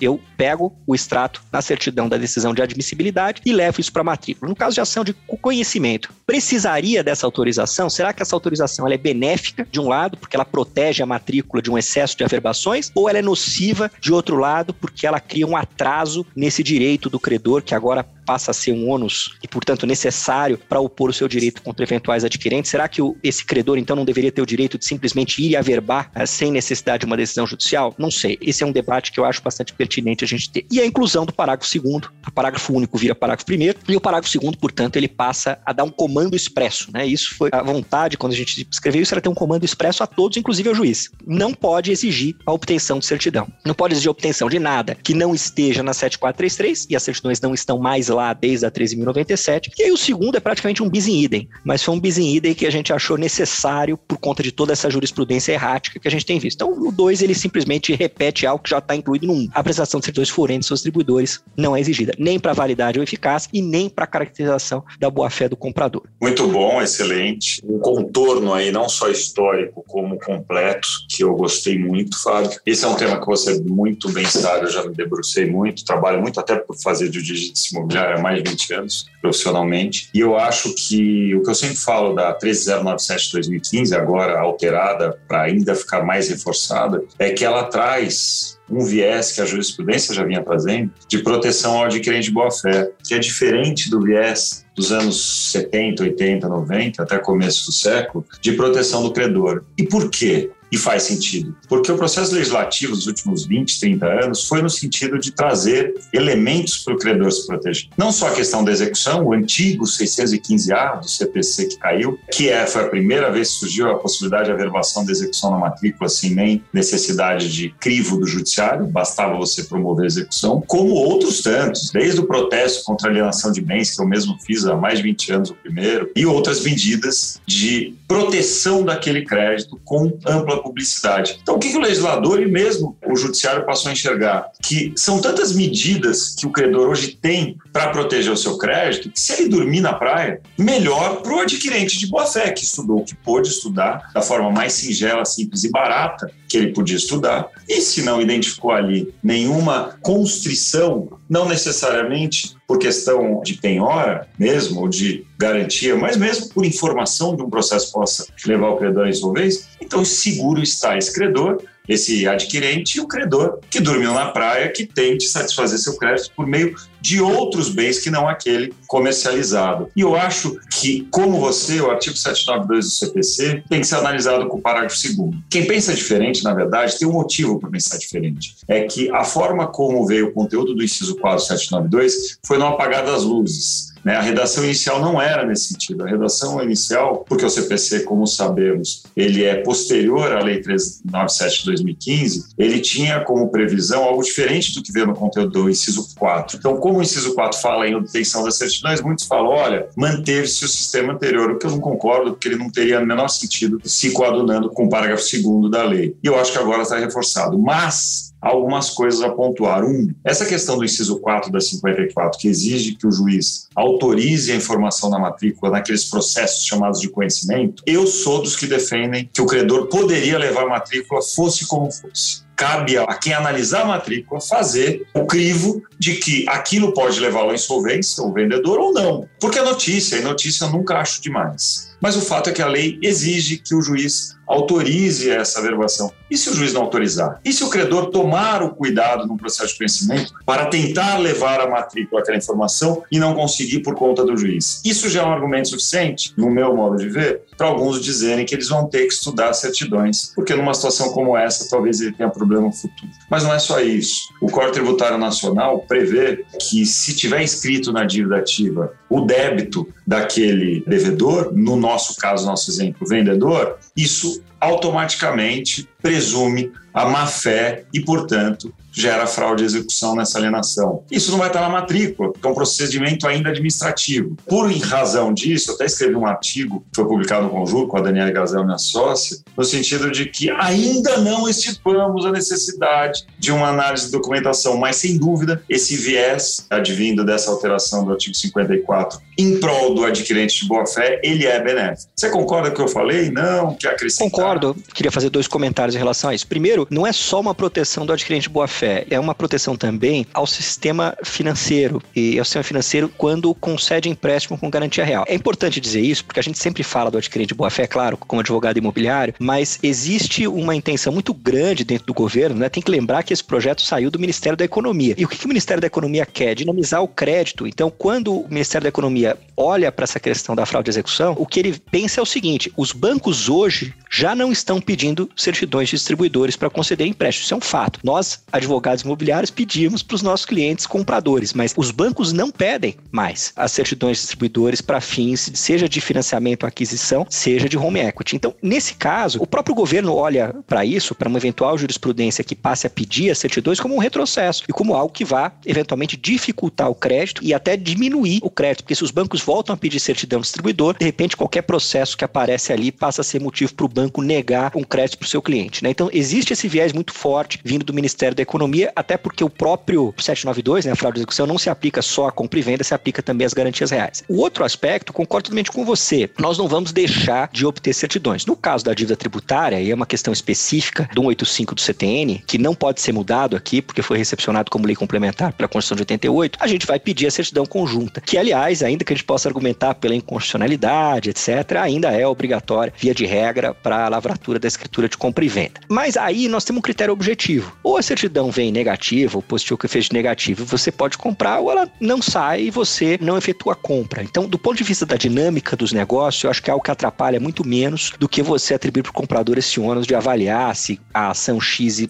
Eu 0.00 0.20
pego 0.36 0.74
o 0.86 0.94
extrato 0.94 1.42
na 1.52 1.60
certidão 1.60 2.08
da 2.08 2.16
decisão 2.16 2.54
de 2.54 2.62
admissibilidade 2.62 3.42
e 3.44 3.52
levo 3.52 3.80
isso 3.80 3.92
para 3.92 4.02
a 4.02 4.04
matrícula. 4.04 4.48
No 4.48 4.56
caso 4.56 4.74
de 4.74 4.80
ação 4.80 5.04
de 5.04 5.12
conhecimento, 5.12 6.12
precisaria 6.26 7.02
dessa 7.02 7.26
autorização? 7.26 7.90
Será 7.90 8.12
que 8.12 8.22
essa 8.22 8.34
autorização 8.34 8.86
é 8.88 8.96
benéfica, 8.96 9.66
de 9.70 9.80
um 9.80 9.88
lado, 9.88 10.16
porque 10.16 10.36
ela 10.36 10.44
protege 10.44 11.02
a 11.02 11.06
matrícula 11.06 11.62
de 11.62 11.70
um 11.70 11.78
excesso 11.78 12.16
de 12.16 12.24
averbações, 12.24 12.90
ou 12.94 13.08
ela 13.08 13.18
é 13.18 13.22
nociva 13.22 13.59
de 14.00 14.12
outro 14.12 14.36
lado, 14.36 14.72
porque 14.72 15.06
ela 15.06 15.20
cria 15.20 15.46
um 15.46 15.56
atraso 15.56 16.26
nesse 16.34 16.62
direito 16.62 17.10
do 17.10 17.20
credor 17.20 17.62
que 17.62 17.74
agora 17.74 18.06
passa 18.30 18.52
a 18.52 18.54
ser 18.54 18.70
um 18.70 18.88
ônus 18.88 19.36
e, 19.42 19.48
portanto, 19.48 19.84
necessário 19.84 20.56
para 20.56 20.78
opor 20.78 21.10
o 21.10 21.12
seu 21.12 21.26
direito 21.26 21.62
contra 21.62 21.84
eventuais 21.84 22.24
adquirentes? 22.24 22.70
Será 22.70 22.86
que 22.86 23.02
o, 23.02 23.16
esse 23.24 23.44
credor, 23.44 23.76
então, 23.76 23.96
não 23.96 24.04
deveria 24.04 24.30
ter 24.30 24.40
o 24.40 24.46
direito 24.46 24.78
de 24.78 24.84
simplesmente 24.84 25.42
ir 25.42 25.56
averbar 25.56 26.12
uh, 26.14 26.24
sem 26.24 26.52
necessidade 26.52 27.00
de 27.00 27.06
uma 27.06 27.16
decisão 27.16 27.44
judicial? 27.44 27.92
Não 27.98 28.08
sei. 28.08 28.38
Esse 28.40 28.62
é 28.62 28.66
um 28.66 28.70
debate 28.70 29.10
que 29.10 29.18
eu 29.18 29.24
acho 29.24 29.42
bastante 29.42 29.72
pertinente 29.72 30.22
a 30.22 30.28
gente 30.28 30.48
ter. 30.48 30.64
E 30.70 30.80
a 30.80 30.86
inclusão 30.86 31.26
do 31.26 31.32
parágrafo 31.32 31.68
segundo, 31.68 32.12
o 32.24 32.30
parágrafo 32.30 32.72
único 32.72 32.96
vira 32.96 33.16
parágrafo 33.16 33.46
primeiro, 33.46 33.80
e 33.88 33.96
o 33.96 34.00
parágrafo 34.00 34.30
segundo, 34.30 34.56
portanto, 34.56 34.94
ele 34.94 35.08
passa 35.08 35.58
a 35.66 35.72
dar 35.72 35.82
um 35.82 35.90
comando 35.90 36.36
expresso, 36.36 36.92
né? 36.92 37.04
Isso 37.04 37.34
foi 37.34 37.50
a 37.52 37.64
vontade, 37.64 38.16
quando 38.16 38.32
a 38.32 38.36
gente 38.36 38.64
escreveu 38.70 39.02
isso, 39.02 39.12
era 39.12 39.20
ter 39.20 39.28
um 39.28 39.34
comando 39.34 39.64
expresso 39.64 40.04
a 40.04 40.06
todos, 40.06 40.36
inclusive 40.36 40.68
ao 40.68 40.74
juiz. 40.76 41.10
Não 41.26 41.52
pode 41.52 41.90
exigir 41.90 42.36
a 42.46 42.52
obtenção 42.52 43.00
de 43.00 43.06
certidão. 43.06 43.48
Não 43.66 43.74
pode 43.74 43.94
exigir 43.94 44.08
a 44.08 44.12
obtenção 44.12 44.48
de 44.48 44.60
nada 44.60 44.94
que 44.94 45.14
não 45.14 45.34
esteja 45.34 45.82
na 45.82 45.92
7433, 45.92 46.86
e 46.88 46.94
as 46.94 47.02
certidões 47.02 47.40
não 47.40 47.52
estão 47.52 47.76
mais 47.76 48.08
lá 48.08 48.19
desde 48.40 48.66
a 48.66 48.70
13.097. 48.70 49.72
E 49.78 49.84
aí 49.84 49.92
o 49.92 49.96
segundo 49.96 50.36
é 50.36 50.40
praticamente 50.40 50.82
um 50.82 50.88
bis 50.88 51.06
in 51.08 51.22
idem, 51.22 51.48
mas 51.64 51.82
foi 51.82 51.94
um 51.94 52.00
bis 52.00 52.18
in 52.18 52.34
idem 52.34 52.54
que 52.54 52.66
a 52.66 52.70
gente 52.70 52.92
achou 52.92 53.16
necessário 53.16 53.96
por 53.96 54.18
conta 54.18 54.42
de 54.42 54.52
toda 54.52 54.72
essa 54.72 54.90
jurisprudência 54.90 55.52
errática 55.52 55.98
que 55.98 56.08
a 56.08 56.10
gente 56.10 56.26
tem 56.26 56.38
visto. 56.38 56.56
Então, 56.56 56.72
o 56.72 56.92
2, 56.92 57.22
ele 57.22 57.34
simplesmente 57.34 57.94
repete 57.94 58.46
algo 58.46 58.62
que 58.62 58.70
já 58.70 58.78
está 58.78 58.94
incluído 58.94 59.26
no 59.26 59.34
1. 59.34 59.48
A 59.52 59.62
prestação 59.62 60.00
de 60.00 60.06
certidões 60.06 60.28
forenses 60.28 60.70
aos 60.70 60.80
distribuidores 60.80 61.40
não 61.56 61.76
é 61.76 61.80
exigida, 61.80 62.12
nem 62.18 62.38
para 62.38 62.52
validade 62.52 62.98
ou 62.98 63.02
eficácia 63.02 63.48
e 63.52 63.62
nem 63.62 63.88
para 63.88 64.06
caracterização 64.06 64.84
da 64.98 65.10
boa-fé 65.10 65.48
do 65.48 65.56
comprador. 65.56 66.02
Muito 66.20 66.46
bom, 66.48 66.80
excelente. 66.80 67.62
Um 67.64 67.78
contorno 67.78 68.52
aí, 68.52 68.70
não 68.70 68.88
só 68.88 69.08
histórico, 69.08 69.84
como 69.86 70.18
completo, 70.18 70.88
que 71.08 71.22
eu 71.24 71.34
gostei 71.34 71.78
muito, 71.78 72.20
Fábio. 72.22 72.58
Esse 72.64 72.84
é 72.84 72.88
um 72.88 72.94
tema 72.94 73.20
que 73.20 73.26
você 73.26 73.60
muito 73.60 74.10
bem 74.10 74.26
sabe, 74.26 74.66
eu 74.66 74.70
já 74.70 74.82
me 74.84 74.94
debrucei 74.94 75.46
muito, 75.46 75.84
trabalho 75.84 76.20
muito 76.20 76.38
até 76.38 76.56
por 76.56 76.76
fazer 76.80 77.08
de 77.08 77.20
jiu-jitsu 77.20 77.74
imobiliário 77.74 78.09
há 78.14 78.20
mais 78.20 78.42
de 78.42 78.50
20 78.50 78.74
anos, 78.74 79.06
profissionalmente. 79.20 80.08
E 80.14 80.20
eu 80.20 80.36
acho 80.36 80.74
que 80.74 81.34
o 81.34 81.42
que 81.42 81.50
eu 81.50 81.54
sempre 81.54 81.76
falo 81.76 82.14
da 82.14 82.32
13097 82.32 83.32
2015, 83.32 83.94
agora 83.94 84.38
alterada 84.38 85.18
para 85.28 85.42
ainda 85.42 85.74
ficar 85.74 86.02
mais 86.04 86.28
reforçada, 86.28 87.02
é 87.18 87.30
que 87.30 87.44
ela 87.44 87.64
traz 87.64 88.58
um 88.70 88.84
viés 88.84 89.32
que 89.32 89.40
a 89.40 89.44
jurisprudência 89.44 90.14
já 90.14 90.24
vinha 90.24 90.42
trazendo 90.42 90.92
de 91.08 91.18
proteção 91.18 91.78
ao 91.78 91.84
adquirente 91.84 92.28
de 92.28 92.32
boa-fé, 92.32 92.90
que 93.04 93.14
é 93.14 93.18
diferente 93.18 93.90
do 93.90 94.00
viés 94.00 94.64
dos 94.76 94.92
anos 94.92 95.50
70, 95.50 96.04
80, 96.04 96.48
90, 96.48 97.02
até 97.02 97.18
começo 97.18 97.66
do 97.66 97.72
século, 97.72 98.24
de 98.40 98.52
proteção 98.52 99.02
do 99.02 99.12
credor. 99.12 99.64
E 99.76 99.82
por 99.82 100.08
quê? 100.08 100.50
E 100.70 100.78
faz 100.78 101.04
sentido. 101.04 101.56
Porque 101.68 101.90
o 101.90 101.96
processo 101.96 102.34
legislativo 102.34 102.94
dos 102.94 103.06
últimos 103.06 103.46
20, 103.46 103.80
30 103.80 104.06
anos 104.06 104.46
foi 104.46 104.62
no 104.62 104.70
sentido 104.70 105.18
de 105.18 105.32
trazer 105.32 105.94
elementos 106.12 106.78
para 106.78 106.94
o 106.94 106.98
credor 106.98 107.30
se 107.32 107.46
proteger. 107.46 107.88
Não 107.96 108.12
só 108.12 108.28
a 108.28 108.32
questão 108.32 108.64
da 108.64 108.70
execução, 108.70 109.24
o 109.24 109.32
antigo 109.32 109.84
615A 109.84 111.00
do 111.00 111.08
CPC 111.08 111.66
que 111.66 111.76
caiu, 111.78 112.18
que 112.30 112.48
é, 112.48 112.66
foi 112.66 112.82
a 112.82 112.88
primeira 112.88 113.30
vez 113.30 113.50
que 113.50 113.54
surgiu 113.60 113.90
a 113.90 113.98
possibilidade 113.98 114.46
de 114.46 114.52
averbação 114.52 115.04
da 115.04 115.12
execução 115.12 115.50
na 115.50 115.58
matrícula 115.58 116.08
sem 116.08 116.34
nem 116.34 116.62
necessidade 116.72 117.50
de 117.52 117.70
crivo 117.80 118.16
do 118.16 118.26
judiciário, 118.26 118.86
bastava 118.86 119.36
você 119.36 119.64
promover 119.64 120.04
a 120.04 120.06
execução, 120.06 120.62
como 120.66 120.90
outros 120.90 121.40
tantos, 121.42 121.90
desde 121.90 122.20
o 122.20 122.26
protesto 122.26 122.84
contra 122.84 123.08
a 123.08 123.10
alienação 123.10 123.52
de 123.52 123.60
bens, 123.60 123.94
que 123.94 124.02
eu 124.02 124.06
mesmo 124.06 124.36
fiz 124.44 124.64
há 124.64 124.76
mais 124.76 124.98
de 124.98 125.04
20 125.04 125.32
anos 125.32 125.50
o 125.50 125.54
primeiro, 125.54 126.10
e 126.14 126.26
outras 126.26 126.62
medidas 126.62 127.40
de 127.46 127.94
proteção 128.06 128.84
daquele 128.84 129.24
crédito 129.24 129.80
com 129.84 130.18
ampla 130.26 130.59
publicidade. 130.62 131.38
Então, 131.42 131.56
o 131.56 131.58
que, 131.58 131.70
que 131.70 131.76
o 131.76 131.80
legislador 131.80 132.42
e 132.42 132.50
mesmo 132.50 132.96
o 133.06 133.16
judiciário 133.16 133.64
passou 133.66 133.90
a 133.90 133.92
enxergar? 133.92 134.50
Que 134.62 134.92
são 134.96 135.20
tantas 135.20 135.52
medidas 135.52 136.34
que 136.34 136.46
o 136.46 136.50
credor 136.50 136.88
hoje 136.88 137.18
tem 137.20 137.58
para 137.72 137.90
proteger 137.90 138.32
o 138.32 138.36
seu 138.36 138.58
crédito, 138.58 139.10
que 139.10 139.20
se 139.20 139.32
ele 139.32 139.48
dormir 139.48 139.80
na 139.80 139.92
praia, 139.92 140.40
melhor 140.58 141.22
para 141.22 141.32
o 141.32 141.40
adquirente 141.40 141.98
de 141.98 142.06
boa-fé, 142.06 142.50
que 142.50 142.64
estudou 142.64 143.04
que 143.04 143.14
pôde 143.14 143.48
estudar 143.48 144.10
da 144.12 144.22
forma 144.22 144.50
mais 144.50 144.72
singela, 144.72 145.24
simples 145.24 145.64
e 145.64 145.70
barata 145.70 146.30
que 146.48 146.56
ele 146.56 146.72
podia 146.72 146.96
estudar. 146.96 147.48
E 147.68 147.80
se 147.80 148.02
não 148.02 148.20
identificou 148.20 148.72
ali 148.72 149.14
nenhuma 149.22 149.96
constrição, 150.02 151.08
não 151.28 151.48
necessariamente 151.48 152.56
por 152.66 152.78
questão 152.78 153.40
de 153.42 153.54
penhora 153.54 154.28
mesmo, 154.38 154.80
ou 154.80 154.88
de 154.88 155.24
garantia, 155.38 155.96
mas 155.96 156.16
mesmo 156.16 156.48
por 156.50 156.64
informação 156.64 157.36
de 157.36 157.42
um 157.42 157.50
processo 157.50 157.92
possa 157.92 158.26
levar 158.46 158.70
o 158.70 158.76
credor 158.76 159.06
à 159.06 159.10
insolvência, 159.10 159.64
então 159.80 160.04
seguro 160.04 160.62
está 160.62 160.96
esse 160.96 161.12
credor 161.12 161.62
esse 161.90 162.26
adquirente 162.26 162.98
e 162.98 163.00
o 163.00 163.08
credor 163.08 163.58
que 163.68 163.80
dormiu 163.80 164.14
na 164.14 164.26
praia, 164.26 164.70
que 164.70 164.86
tente 164.86 165.26
satisfazer 165.26 165.78
seu 165.78 165.96
crédito 165.96 166.30
por 166.36 166.46
meio 166.46 166.76
de 167.00 167.20
outros 167.20 167.68
bens 167.68 167.98
que 167.98 168.10
não 168.10 168.28
aquele 168.28 168.72
comercializado. 168.86 169.88
E 169.96 170.02
eu 170.02 170.14
acho 170.14 170.58
que, 170.70 171.08
como 171.10 171.40
você, 171.40 171.80
o 171.80 171.90
artigo 171.90 172.16
792 172.16 172.84
do 172.84 172.90
CPC 172.92 173.64
tem 173.68 173.80
que 173.80 173.86
ser 173.86 173.96
analisado 173.96 174.46
com 174.46 174.58
o 174.58 174.60
parágrafo 174.60 174.96
2 175.02 175.34
Quem 175.48 175.66
pensa 175.66 175.92
diferente, 175.92 176.44
na 176.44 176.54
verdade, 176.54 176.96
tem 176.96 177.08
um 177.08 177.12
motivo 177.12 177.58
para 177.58 177.70
pensar 177.70 177.98
diferente. 177.98 178.54
É 178.68 178.82
que 178.84 179.10
a 179.10 179.24
forma 179.24 179.66
como 179.66 180.06
veio 180.06 180.28
o 180.28 180.32
conteúdo 180.32 180.74
do 180.74 180.84
inciso 180.84 181.16
4 181.16 181.44
792 181.44 182.38
foi 182.46 182.58
no 182.58 182.66
apagar 182.66 183.04
das 183.04 183.24
luzes. 183.24 183.89
Né? 184.04 184.16
A 184.16 184.20
redação 184.20 184.64
inicial 184.64 185.00
não 185.00 185.20
era 185.20 185.44
nesse 185.44 185.68
sentido. 185.68 186.04
A 186.04 186.08
redação 186.08 186.62
inicial, 186.62 187.24
porque 187.28 187.44
o 187.44 187.50
CPC, 187.50 188.00
como 188.00 188.26
sabemos, 188.26 189.04
ele 189.16 189.44
é 189.44 189.56
posterior 189.56 190.32
à 190.32 190.42
Lei 190.42 190.60
397 190.60 191.60
de 191.60 191.64
2015, 191.66 192.44
ele 192.58 192.80
tinha 192.80 193.20
como 193.20 193.50
previsão 193.50 194.04
algo 194.04 194.22
diferente 194.22 194.74
do 194.74 194.82
que 194.82 194.92
veio 194.92 195.06
no 195.06 195.14
conteúdo 195.14 195.50
do 195.50 195.70
inciso 195.70 196.08
4. 196.18 196.58
Então, 196.58 196.76
como 196.76 196.98
o 196.98 197.02
inciso 197.02 197.34
4 197.34 197.60
fala 197.60 197.88
em 197.88 197.94
obtenção 197.94 198.42
das 198.42 198.56
certidões, 198.56 199.00
muitos 199.00 199.26
falam, 199.26 199.50
olha, 199.50 199.88
manteve-se 199.96 200.64
o 200.64 200.68
sistema 200.68 201.12
anterior, 201.12 201.50
o 201.50 201.58
que 201.58 201.66
eu 201.66 201.70
não 201.70 201.80
concordo, 201.80 202.32
porque 202.32 202.48
ele 202.48 202.56
não 202.56 202.70
teria 202.70 203.00
o 203.00 203.06
menor 203.06 203.28
sentido 203.28 203.80
se 203.84 204.10
coadunando 204.12 204.70
com 204.70 204.86
o 204.86 204.88
parágrafo 204.88 205.24
2 205.30 205.70
da 205.70 205.84
lei. 205.84 206.16
E 206.22 206.26
eu 206.26 206.38
acho 206.38 206.52
que 206.52 206.58
agora 206.58 206.82
está 206.82 206.98
reforçado. 206.98 207.58
Mas 207.58 208.29
algumas 208.40 208.90
coisas 208.90 209.20
a 209.22 209.30
pontuar. 209.30 209.84
Um, 209.84 210.12
essa 210.24 210.46
questão 210.46 210.78
do 210.78 210.84
inciso 210.84 211.18
4 211.20 211.50
da 211.50 211.60
54, 211.60 212.38
que 212.38 212.48
exige 212.48 212.94
que 212.94 213.06
o 213.06 213.12
juiz 213.12 213.68
autorize 213.74 214.52
a 214.52 214.56
informação 214.56 215.10
na 215.10 215.18
matrícula 215.18 215.72
naqueles 215.72 216.04
processos 216.04 216.64
chamados 216.64 217.00
de 217.00 217.08
conhecimento, 217.08 217.82
eu 217.86 218.06
sou 218.06 218.42
dos 218.42 218.56
que 218.56 218.66
defendem 218.66 219.28
que 219.32 219.42
o 219.42 219.46
credor 219.46 219.88
poderia 219.88 220.38
levar 220.38 220.64
a 220.64 220.68
matrícula 220.68 221.20
fosse 221.22 221.66
como 221.66 221.90
fosse 221.90 222.48
cabe 222.60 222.98
a 222.98 223.06
quem 223.14 223.32
analisar 223.32 223.80
a 223.80 223.86
matrícula 223.86 224.38
fazer 224.38 225.06
o 225.14 225.24
crivo 225.24 225.82
de 225.98 226.16
que 226.16 226.46
aquilo 226.46 226.92
pode 226.92 227.18
levá-lo 227.18 227.52
à 227.52 227.54
insolvência, 227.54 228.22
o 228.22 228.34
vendedor, 228.34 228.78
ou 228.78 228.92
não. 228.92 229.26
Porque 229.40 229.58
é 229.58 229.62
notícia, 229.62 230.16
e 230.16 230.22
notícia 230.22 230.66
eu 230.66 230.70
nunca 230.70 230.98
acho 230.98 231.22
demais. 231.22 231.96
Mas 232.02 232.16
o 232.16 232.20
fato 232.20 232.50
é 232.50 232.52
que 232.52 232.60
a 232.60 232.66
lei 232.66 232.98
exige 233.02 233.56
que 233.56 233.74
o 233.74 233.80
juiz 233.80 234.36
autorize 234.50 235.30
essa 235.30 235.60
averbação. 235.60 236.12
E 236.28 236.36
se 236.36 236.50
o 236.50 236.54
juiz 236.54 236.72
não 236.72 236.82
autorizar? 236.82 237.40
E 237.44 237.52
se 237.52 237.62
o 237.62 237.70
credor 237.70 238.10
tomar 238.10 238.62
o 238.62 238.70
cuidado 238.70 239.26
no 239.26 239.36
processo 239.36 239.72
de 239.72 239.78
conhecimento 239.78 240.32
para 240.44 240.66
tentar 240.66 241.18
levar 241.18 241.60
a 241.60 241.68
matrícula 241.68 242.20
aquela 242.20 242.36
informação 242.36 243.02
e 243.10 243.18
não 243.18 243.34
conseguir 243.34 243.80
por 243.80 243.94
conta 243.94 244.24
do 244.24 244.36
juiz? 244.36 244.80
Isso 244.84 245.08
já 245.08 245.22
é 245.22 245.26
um 245.26 245.32
argumento 245.32 245.68
suficiente, 245.68 246.32
no 246.36 246.50
meu 246.50 246.74
modo 246.74 246.96
de 246.96 247.08
ver, 247.08 247.42
para 247.56 247.68
alguns 247.68 248.00
dizerem 248.00 248.44
que 248.44 248.54
eles 248.54 248.68
vão 248.68 248.86
ter 248.86 249.06
que 249.06 249.14
estudar 249.14 249.52
certidões, 249.52 250.32
porque 250.34 250.54
numa 250.54 250.74
situação 250.74 251.12
como 251.12 251.36
essa, 251.36 251.68
talvez 251.68 252.00
ele 252.00 252.12
tenha 252.12 252.28
problema 252.28 252.72
futuro. 252.72 253.10
Mas 253.30 253.44
não 253.44 253.54
é 253.54 253.58
só 253.58 253.80
isso. 253.80 254.30
O 254.40 254.48
Código 254.48 254.72
Tributário 254.72 255.18
Nacional 255.18 255.80
prevê 255.86 256.44
que 256.60 256.84
se 256.86 257.14
tiver 257.14 257.42
inscrito 257.42 257.92
na 257.92 258.04
dívida 258.04 258.36
ativa 258.36 258.92
o 259.08 259.20
débito 259.22 259.86
daquele 260.06 260.82
devedor, 260.86 261.52
no 261.52 261.76
nosso 261.76 262.16
caso, 262.16 262.46
nosso 262.46 262.70
exemplo, 262.70 263.06
vendedor, 263.06 263.78
isso 263.96 264.39
automaticamente 264.60 265.88
presume 266.02 266.72
a 266.92 267.08
má 267.08 267.26
fé 267.26 267.84
e, 267.92 268.00
portanto, 268.00 268.74
gera 268.92 269.26
fraude 269.26 269.62
de 269.62 269.66
execução 269.66 270.14
nessa 270.14 270.38
alienação. 270.38 271.02
Isso 271.10 271.30
não 271.30 271.38
vai 271.38 271.48
estar 271.48 271.60
na 271.60 271.68
matrícula, 271.68 272.32
porque 272.32 272.46
é 272.46 272.50
um 272.50 272.54
procedimento 272.54 273.26
ainda 273.26 273.50
administrativo. 273.50 274.36
Por 274.48 274.70
razão 274.80 275.32
disso, 275.32 275.70
eu 275.70 275.74
até 275.74 275.86
escrevi 275.86 276.14
um 276.16 276.26
artigo 276.26 276.84
que 276.90 276.96
foi 276.96 277.06
publicado 277.06 277.44
no 277.44 277.50
conjunto 277.50 277.88
com 277.88 277.98
a 277.98 278.00
Daniela 278.00 278.30
Gazel, 278.30 278.64
minha 278.64 278.78
sócia, 278.78 279.38
no 279.56 279.64
sentido 279.64 280.10
de 280.10 280.26
que 280.26 280.50
ainda 280.50 281.18
não 281.18 281.48
estipamos 281.48 282.24
a 282.26 282.32
necessidade 282.32 283.24
de 283.38 283.52
uma 283.52 283.68
análise 283.68 284.06
de 284.06 284.12
documentação, 284.12 284.76
mas 284.76 284.96
sem 284.96 285.18
dúvida 285.18 285.62
esse 285.68 285.96
viés 285.96 286.66
advindo 286.70 287.24
dessa 287.24 287.50
alteração 287.50 288.04
do 288.04 288.12
artigo 288.12 288.34
54 288.34 289.20
em 289.38 289.58
prol 289.58 289.94
do 289.94 290.04
adquirente 290.04 290.60
de 290.60 290.68
boa-fé, 290.68 291.18
ele 291.22 291.46
é 291.46 291.58
benéfico. 291.62 292.10
Você 292.14 292.28
concorda 292.28 292.70
com 292.70 292.74
o 292.74 292.76
que 292.76 292.82
eu 292.82 292.88
falei? 292.88 293.30
Não, 293.30 293.74
que 293.74 293.86
acrescentar? 293.86 294.30
Concordo. 294.30 294.76
Queria 294.94 295.10
fazer 295.10 295.30
dois 295.30 295.46
comentários 295.46 295.94
em 295.94 295.98
relação 295.98 296.30
a 296.30 296.34
isso. 296.34 296.46
Primeiro, 296.46 296.86
não 296.90 297.06
é 297.06 297.12
só 297.12 297.40
uma 297.40 297.54
proteção 297.54 298.04
do 298.04 298.12
adquirente 298.12 298.42
de 298.42 298.48
boa-fé 298.50 298.79
boa-fé 298.80 299.06
é 299.10 299.20
uma 299.20 299.34
proteção 299.34 299.76
também 299.76 300.26
ao 300.32 300.46
sistema 300.46 301.14
financeiro 301.22 302.02
e 302.16 302.38
ao 302.38 302.44
sistema 302.44 302.62
financeiro 302.62 303.08
quando 303.08 303.54
concede 303.54 304.08
empréstimo 304.08 304.56
com 304.56 304.70
garantia 304.70 305.04
real. 305.04 305.24
É 305.28 305.34
importante 305.34 305.80
dizer 305.80 306.00
isso 306.00 306.24
porque 306.24 306.40
a 306.40 306.42
gente 306.42 306.58
sempre 306.58 306.82
fala 306.82 307.10
do 307.10 307.18
adquirente 307.18 307.48
de 307.48 307.54
boa-fé, 307.54 307.86
claro, 307.86 308.16
como 308.16 308.40
advogado 308.40 308.78
imobiliário, 308.78 309.34
mas 309.38 309.78
existe 309.82 310.46
uma 310.46 310.74
intenção 310.74 311.12
muito 311.12 311.34
grande 311.34 311.84
dentro 311.84 312.06
do 312.06 312.14
governo, 312.14 312.56
né? 312.56 312.68
Tem 312.68 312.82
que 312.82 312.90
lembrar 312.90 313.22
que 313.22 313.32
esse 313.32 313.44
projeto 313.44 313.82
saiu 313.82 314.10
do 314.10 314.18
Ministério 314.18 314.56
da 314.56 314.64
Economia. 314.64 315.14
E 315.18 315.24
o 315.24 315.28
que, 315.28 315.36
que 315.36 315.44
o 315.44 315.48
Ministério 315.48 315.80
da 315.80 315.86
Economia 315.86 316.24
quer? 316.24 316.54
Dinamizar 316.54 317.02
o 317.02 317.08
crédito. 317.08 317.66
Então, 317.66 317.90
quando 317.90 318.40
o 318.40 318.48
Ministério 318.48 318.84
da 318.84 318.88
Economia 318.88 319.36
olha 319.56 319.92
para 319.92 320.04
essa 320.04 320.20
questão 320.20 320.54
da 320.54 320.64
fraude 320.64 320.86
de 320.86 320.90
execução, 320.90 321.34
o 321.38 321.46
que 321.46 321.60
ele 321.60 321.78
pensa 321.90 322.20
é 322.20 322.22
o 322.22 322.26
seguinte: 322.26 322.72
os 322.76 322.92
bancos 322.92 323.48
hoje 323.48 323.94
já 324.10 324.34
não 324.34 324.50
estão 324.52 324.80
pedindo 324.80 325.28
certidões 325.36 325.88
de 325.88 325.96
distribuidores 325.96 326.56
para 326.56 326.70
conceder 326.70 327.06
empréstimo. 327.06 327.44
Isso 327.44 327.54
é 327.54 327.56
um 327.56 327.60
fato. 327.60 328.00
Nós, 328.02 328.42
advogados 328.52 328.69
imobiliários, 329.04 329.50
pedimos 329.50 330.02
para 330.02 330.14
os 330.14 330.22
nossos 330.22 330.46
clientes 330.46 330.86
compradores, 330.86 331.52
mas 331.52 331.74
os 331.76 331.90
bancos 331.90 332.32
não 332.32 332.50
pedem 332.50 332.96
mais 333.10 333.52
as 333.56 333.72
certidões 333.72 334.18
distribuidores 334.18 334.80
para 334.80 335.00
fins, 335.00 335.50
seja 335.54 335.88
de 335.88 336.00
financiamento 336.00 336.62
ou 336.64 336.68
aquisição, 336.68 337.26
seja 337.28 337.68
de 337.68 337.76
home 337.76 338.00
equity. 338.00 338.36
Então, 338.36 338.54
nesse 338.62 338.94
caso, 338.94 339.40
o 339.40 339.46
próprio 339.46 339.74
governo 339.74 340.14
olha 340.14 340.54
para 340.66 340.84
isso, 340.84 341.14
para 341.14 341.28
uma 341.28 341.38
eventual 341.38 341.76
jurisprudência 341.76 342.44
que 342.44 342.54
passe 342.54 342.86
a 342.86 342.90
pedir 342.90 343.30
as 343.30 343.38
certidões 343.38 343.80
como 343.80 343.94
um 343.94 343.98
retrocesso 343.98 344.64
e 344.68 344.72
como 344.72 344.94
algo 344.94 345.12
que 345.12 345.24
vá 345.24 345.52
eventualmente 345.64 346.16
dificultar 346.16 346.88
o 346.88 346.94
crédito 346.94 347.42
e 347.44 347.54
até 347.54 347.76
diminuir 347.76 348.40
o 348.42 348.50
crédito, 348.50 348.84
porque 348.84 348.94
se 348.94 349.04
os 349.04 349.10
bancos 349.10 349.40
voltam 349.40 349.74
a 349.74 349.76
pedir 349.76 350.00
certidão 350.00 350.40
distribuidor, 350.40 350.96
de 350.98 351.04
repente 351.04 351.36
qualquer 351.36 351.62
processo 351.62 352.16
que 352.16 352.24
aparece 352.24 352.72
ali 352.72 352.92
passa 352.92 353.20
a 353.20 353.24
ser 353.24 353.40
motivo 353.40 353.74
para 353.74 353.86
o 353.86 353.88
banco 353.88 354.22
negar 354.22 354.72
um 354.76 354.82
crédito 354.82 355.18
para 355.18 355.26
o 355.26 355.28
seu 355.28 355.42
cliente. 355.42 355.82
Né? 355.82 355.90
Então, 355.90 356.10
existe 356.12 356.52
esse 356.52 356.68
viés 356.68 356.92
muito 356.92 357.12
forte 357.12 357.60
vindo 357.64 357.84
do 357.84 357.94
Ministério 357.94 358.34
da 358.34 358.42
Economia, 358.42 358.59
até 358.94 359.16
porque 359.16 359.44
o 359.44 359.50
próprio 359.50 360.14
792, 360.18 360.84
né, 360.84 360.92
a 360.92 360.96
fraude 360.96 361.16
de 361.16 361.20
execução, 361.20 361.46
não 361.46 361.58
se 361.58 361.70
aplica 361.70 362.02
só 362.02 362.28
à 362.28 362.32
compra 362.32 362.58
e 362.58 362.62
venda, 362.62 362.84
se 362.84 362.94
aplica 362.94 363.22
também 363.22 363.46
às 363.46 363.54
garantias 363.54 363.90
reais. 363.90 364.22
O 364.28 364.38
outro 364.38 364.64
aspecto, 364.64 365.12
concordo 365.12 365.44
totalmente 365.44 365.70
com 365.70 365.84
você, 365.84 366.30
nós 366.38 366.58
não 366.58 366.68
vamos 366.68 366.92
deixar 366.92 367.48
de 367.52 367.66
obter 367.66 367.92
certidões. 367.92 368.46
No 368.46 368.56
caso 368.56 368.84
da 368.84 368.94
dívida 368.94 369.16
tributária, 369.16 369.80
e 369.80 369.90
é 369.90 369.94
uma 369.94 370.06
questão 370.06 370.32
específica 370.32 371.08
do 371.14 371.22
185 371.22 371.74
do 371.74 371.80
CTN, 371.80 372.42
que 372.46 372.58
não 372.58 372.74
pode 372.74 373.00
ser 373.00 373.12
mudado 373.12 373.56
aqui, 373.56 373.80
porque 373.82 374.02
foi 374.02 374.18
recepcionado 374.18 374.70
como 374.70 374.86
lei 374.86 374.96
complementar 374.96 375.52
pela 375.52 375.68
Constituição 375.68 375.96
de 375.96 376.02
88, 376.02 376.58
a 376.60 376.66
gente 376.66 376.86
vai 376.86 376.98
pedir 376.98 377.26
a 377.26 377.30
certidão 377.30 377.66
conjunta, 377.66 378.20
que, 378.20 378.36
aliás, 378.36 378.82
ainda 378.82 379.04
que 379.04 379.12
a 379.12 379.16
gente 379.16 379.24
possa 379.24 379.48
argumentar 379.48 379.94
pela 379.94 380.14
inconstitucionalidade, 380.14 381.30
etc., 381.30 381.48
ainda 381.80 382.10
é 382.10 382.26
obrigatória, 382.26 382.92
via 382.96 383.14
de 383.14 383.26
regra, 383.26 383.74
para 383.74 384.06
a 384.06 384.08
lavratura 384.08 384.58
da 384.58 384.68
escritura 384.68 385.08
de 385.08 385.16
compra 385.16 385.44
e 385.44 385.48
venda. 385.48 385.80
Mas 385.88 386.16
aí 386.16 386.48
nós 386.48 386.64
temos 386.64 386.78
um 386.78 386.82
critério 386.82 387.12
objetivo. 387.12 387.76
Ou 387.82 387.96
a 387.96 388.02
certidão 388.02 388.49
vem 388.50 388.72
negativa, 388.72 389.36
ou 389.36 389.42
positivo 389.42 389.78
que 389.78 389.88
fez 389.88 390.10
negativo, 390.10 390.64
você 390.64 390.90
pode 390.90 391.16
comprar, 391.18 391.60
ou 391.60 391.70
ela 391.70 391.90
não 392.00 392.20
sai 392.22 392.62
e 392.62 392.70
você 392.70 393.18
não 393.20 393.36
efetua 393.36 393.72
a 393.72 393.76
compra. 393.76 394.22
Então, 394.22 394.48
do 394.48 394.58
ponto 394.58 394.76
de 394.76 394.84
vista 394.84 395.06
da 395.06 395.16
dinâmica 395.16 395.76
dos 395.76 395.92
negócios, 395.92 396.44
eu 396.44 396.50
acho 396.50 396.62
que 396.62 396.70
é 396.70 396.72
algo 396.72 396.84
que 396.84 396.90
atrapalha 396.90 397.40
muito 397.40 397.66
menos 397.66 398.12
do 398.18 398.28
que 398.28 398.42
você 398.42 398.74
atribuir 398.74 399.02
para 399.02 399.10
o 399.10 399.14
comprador 399.14 399.58
esse 399.58 399.78
ônus 399.80 400.06
de 400.06 400.14
avaliar 400.14 400.74
se 400.74 401.00
a 401.12 401.30
ação 401.30 401.60
XYZ 401.60 402.08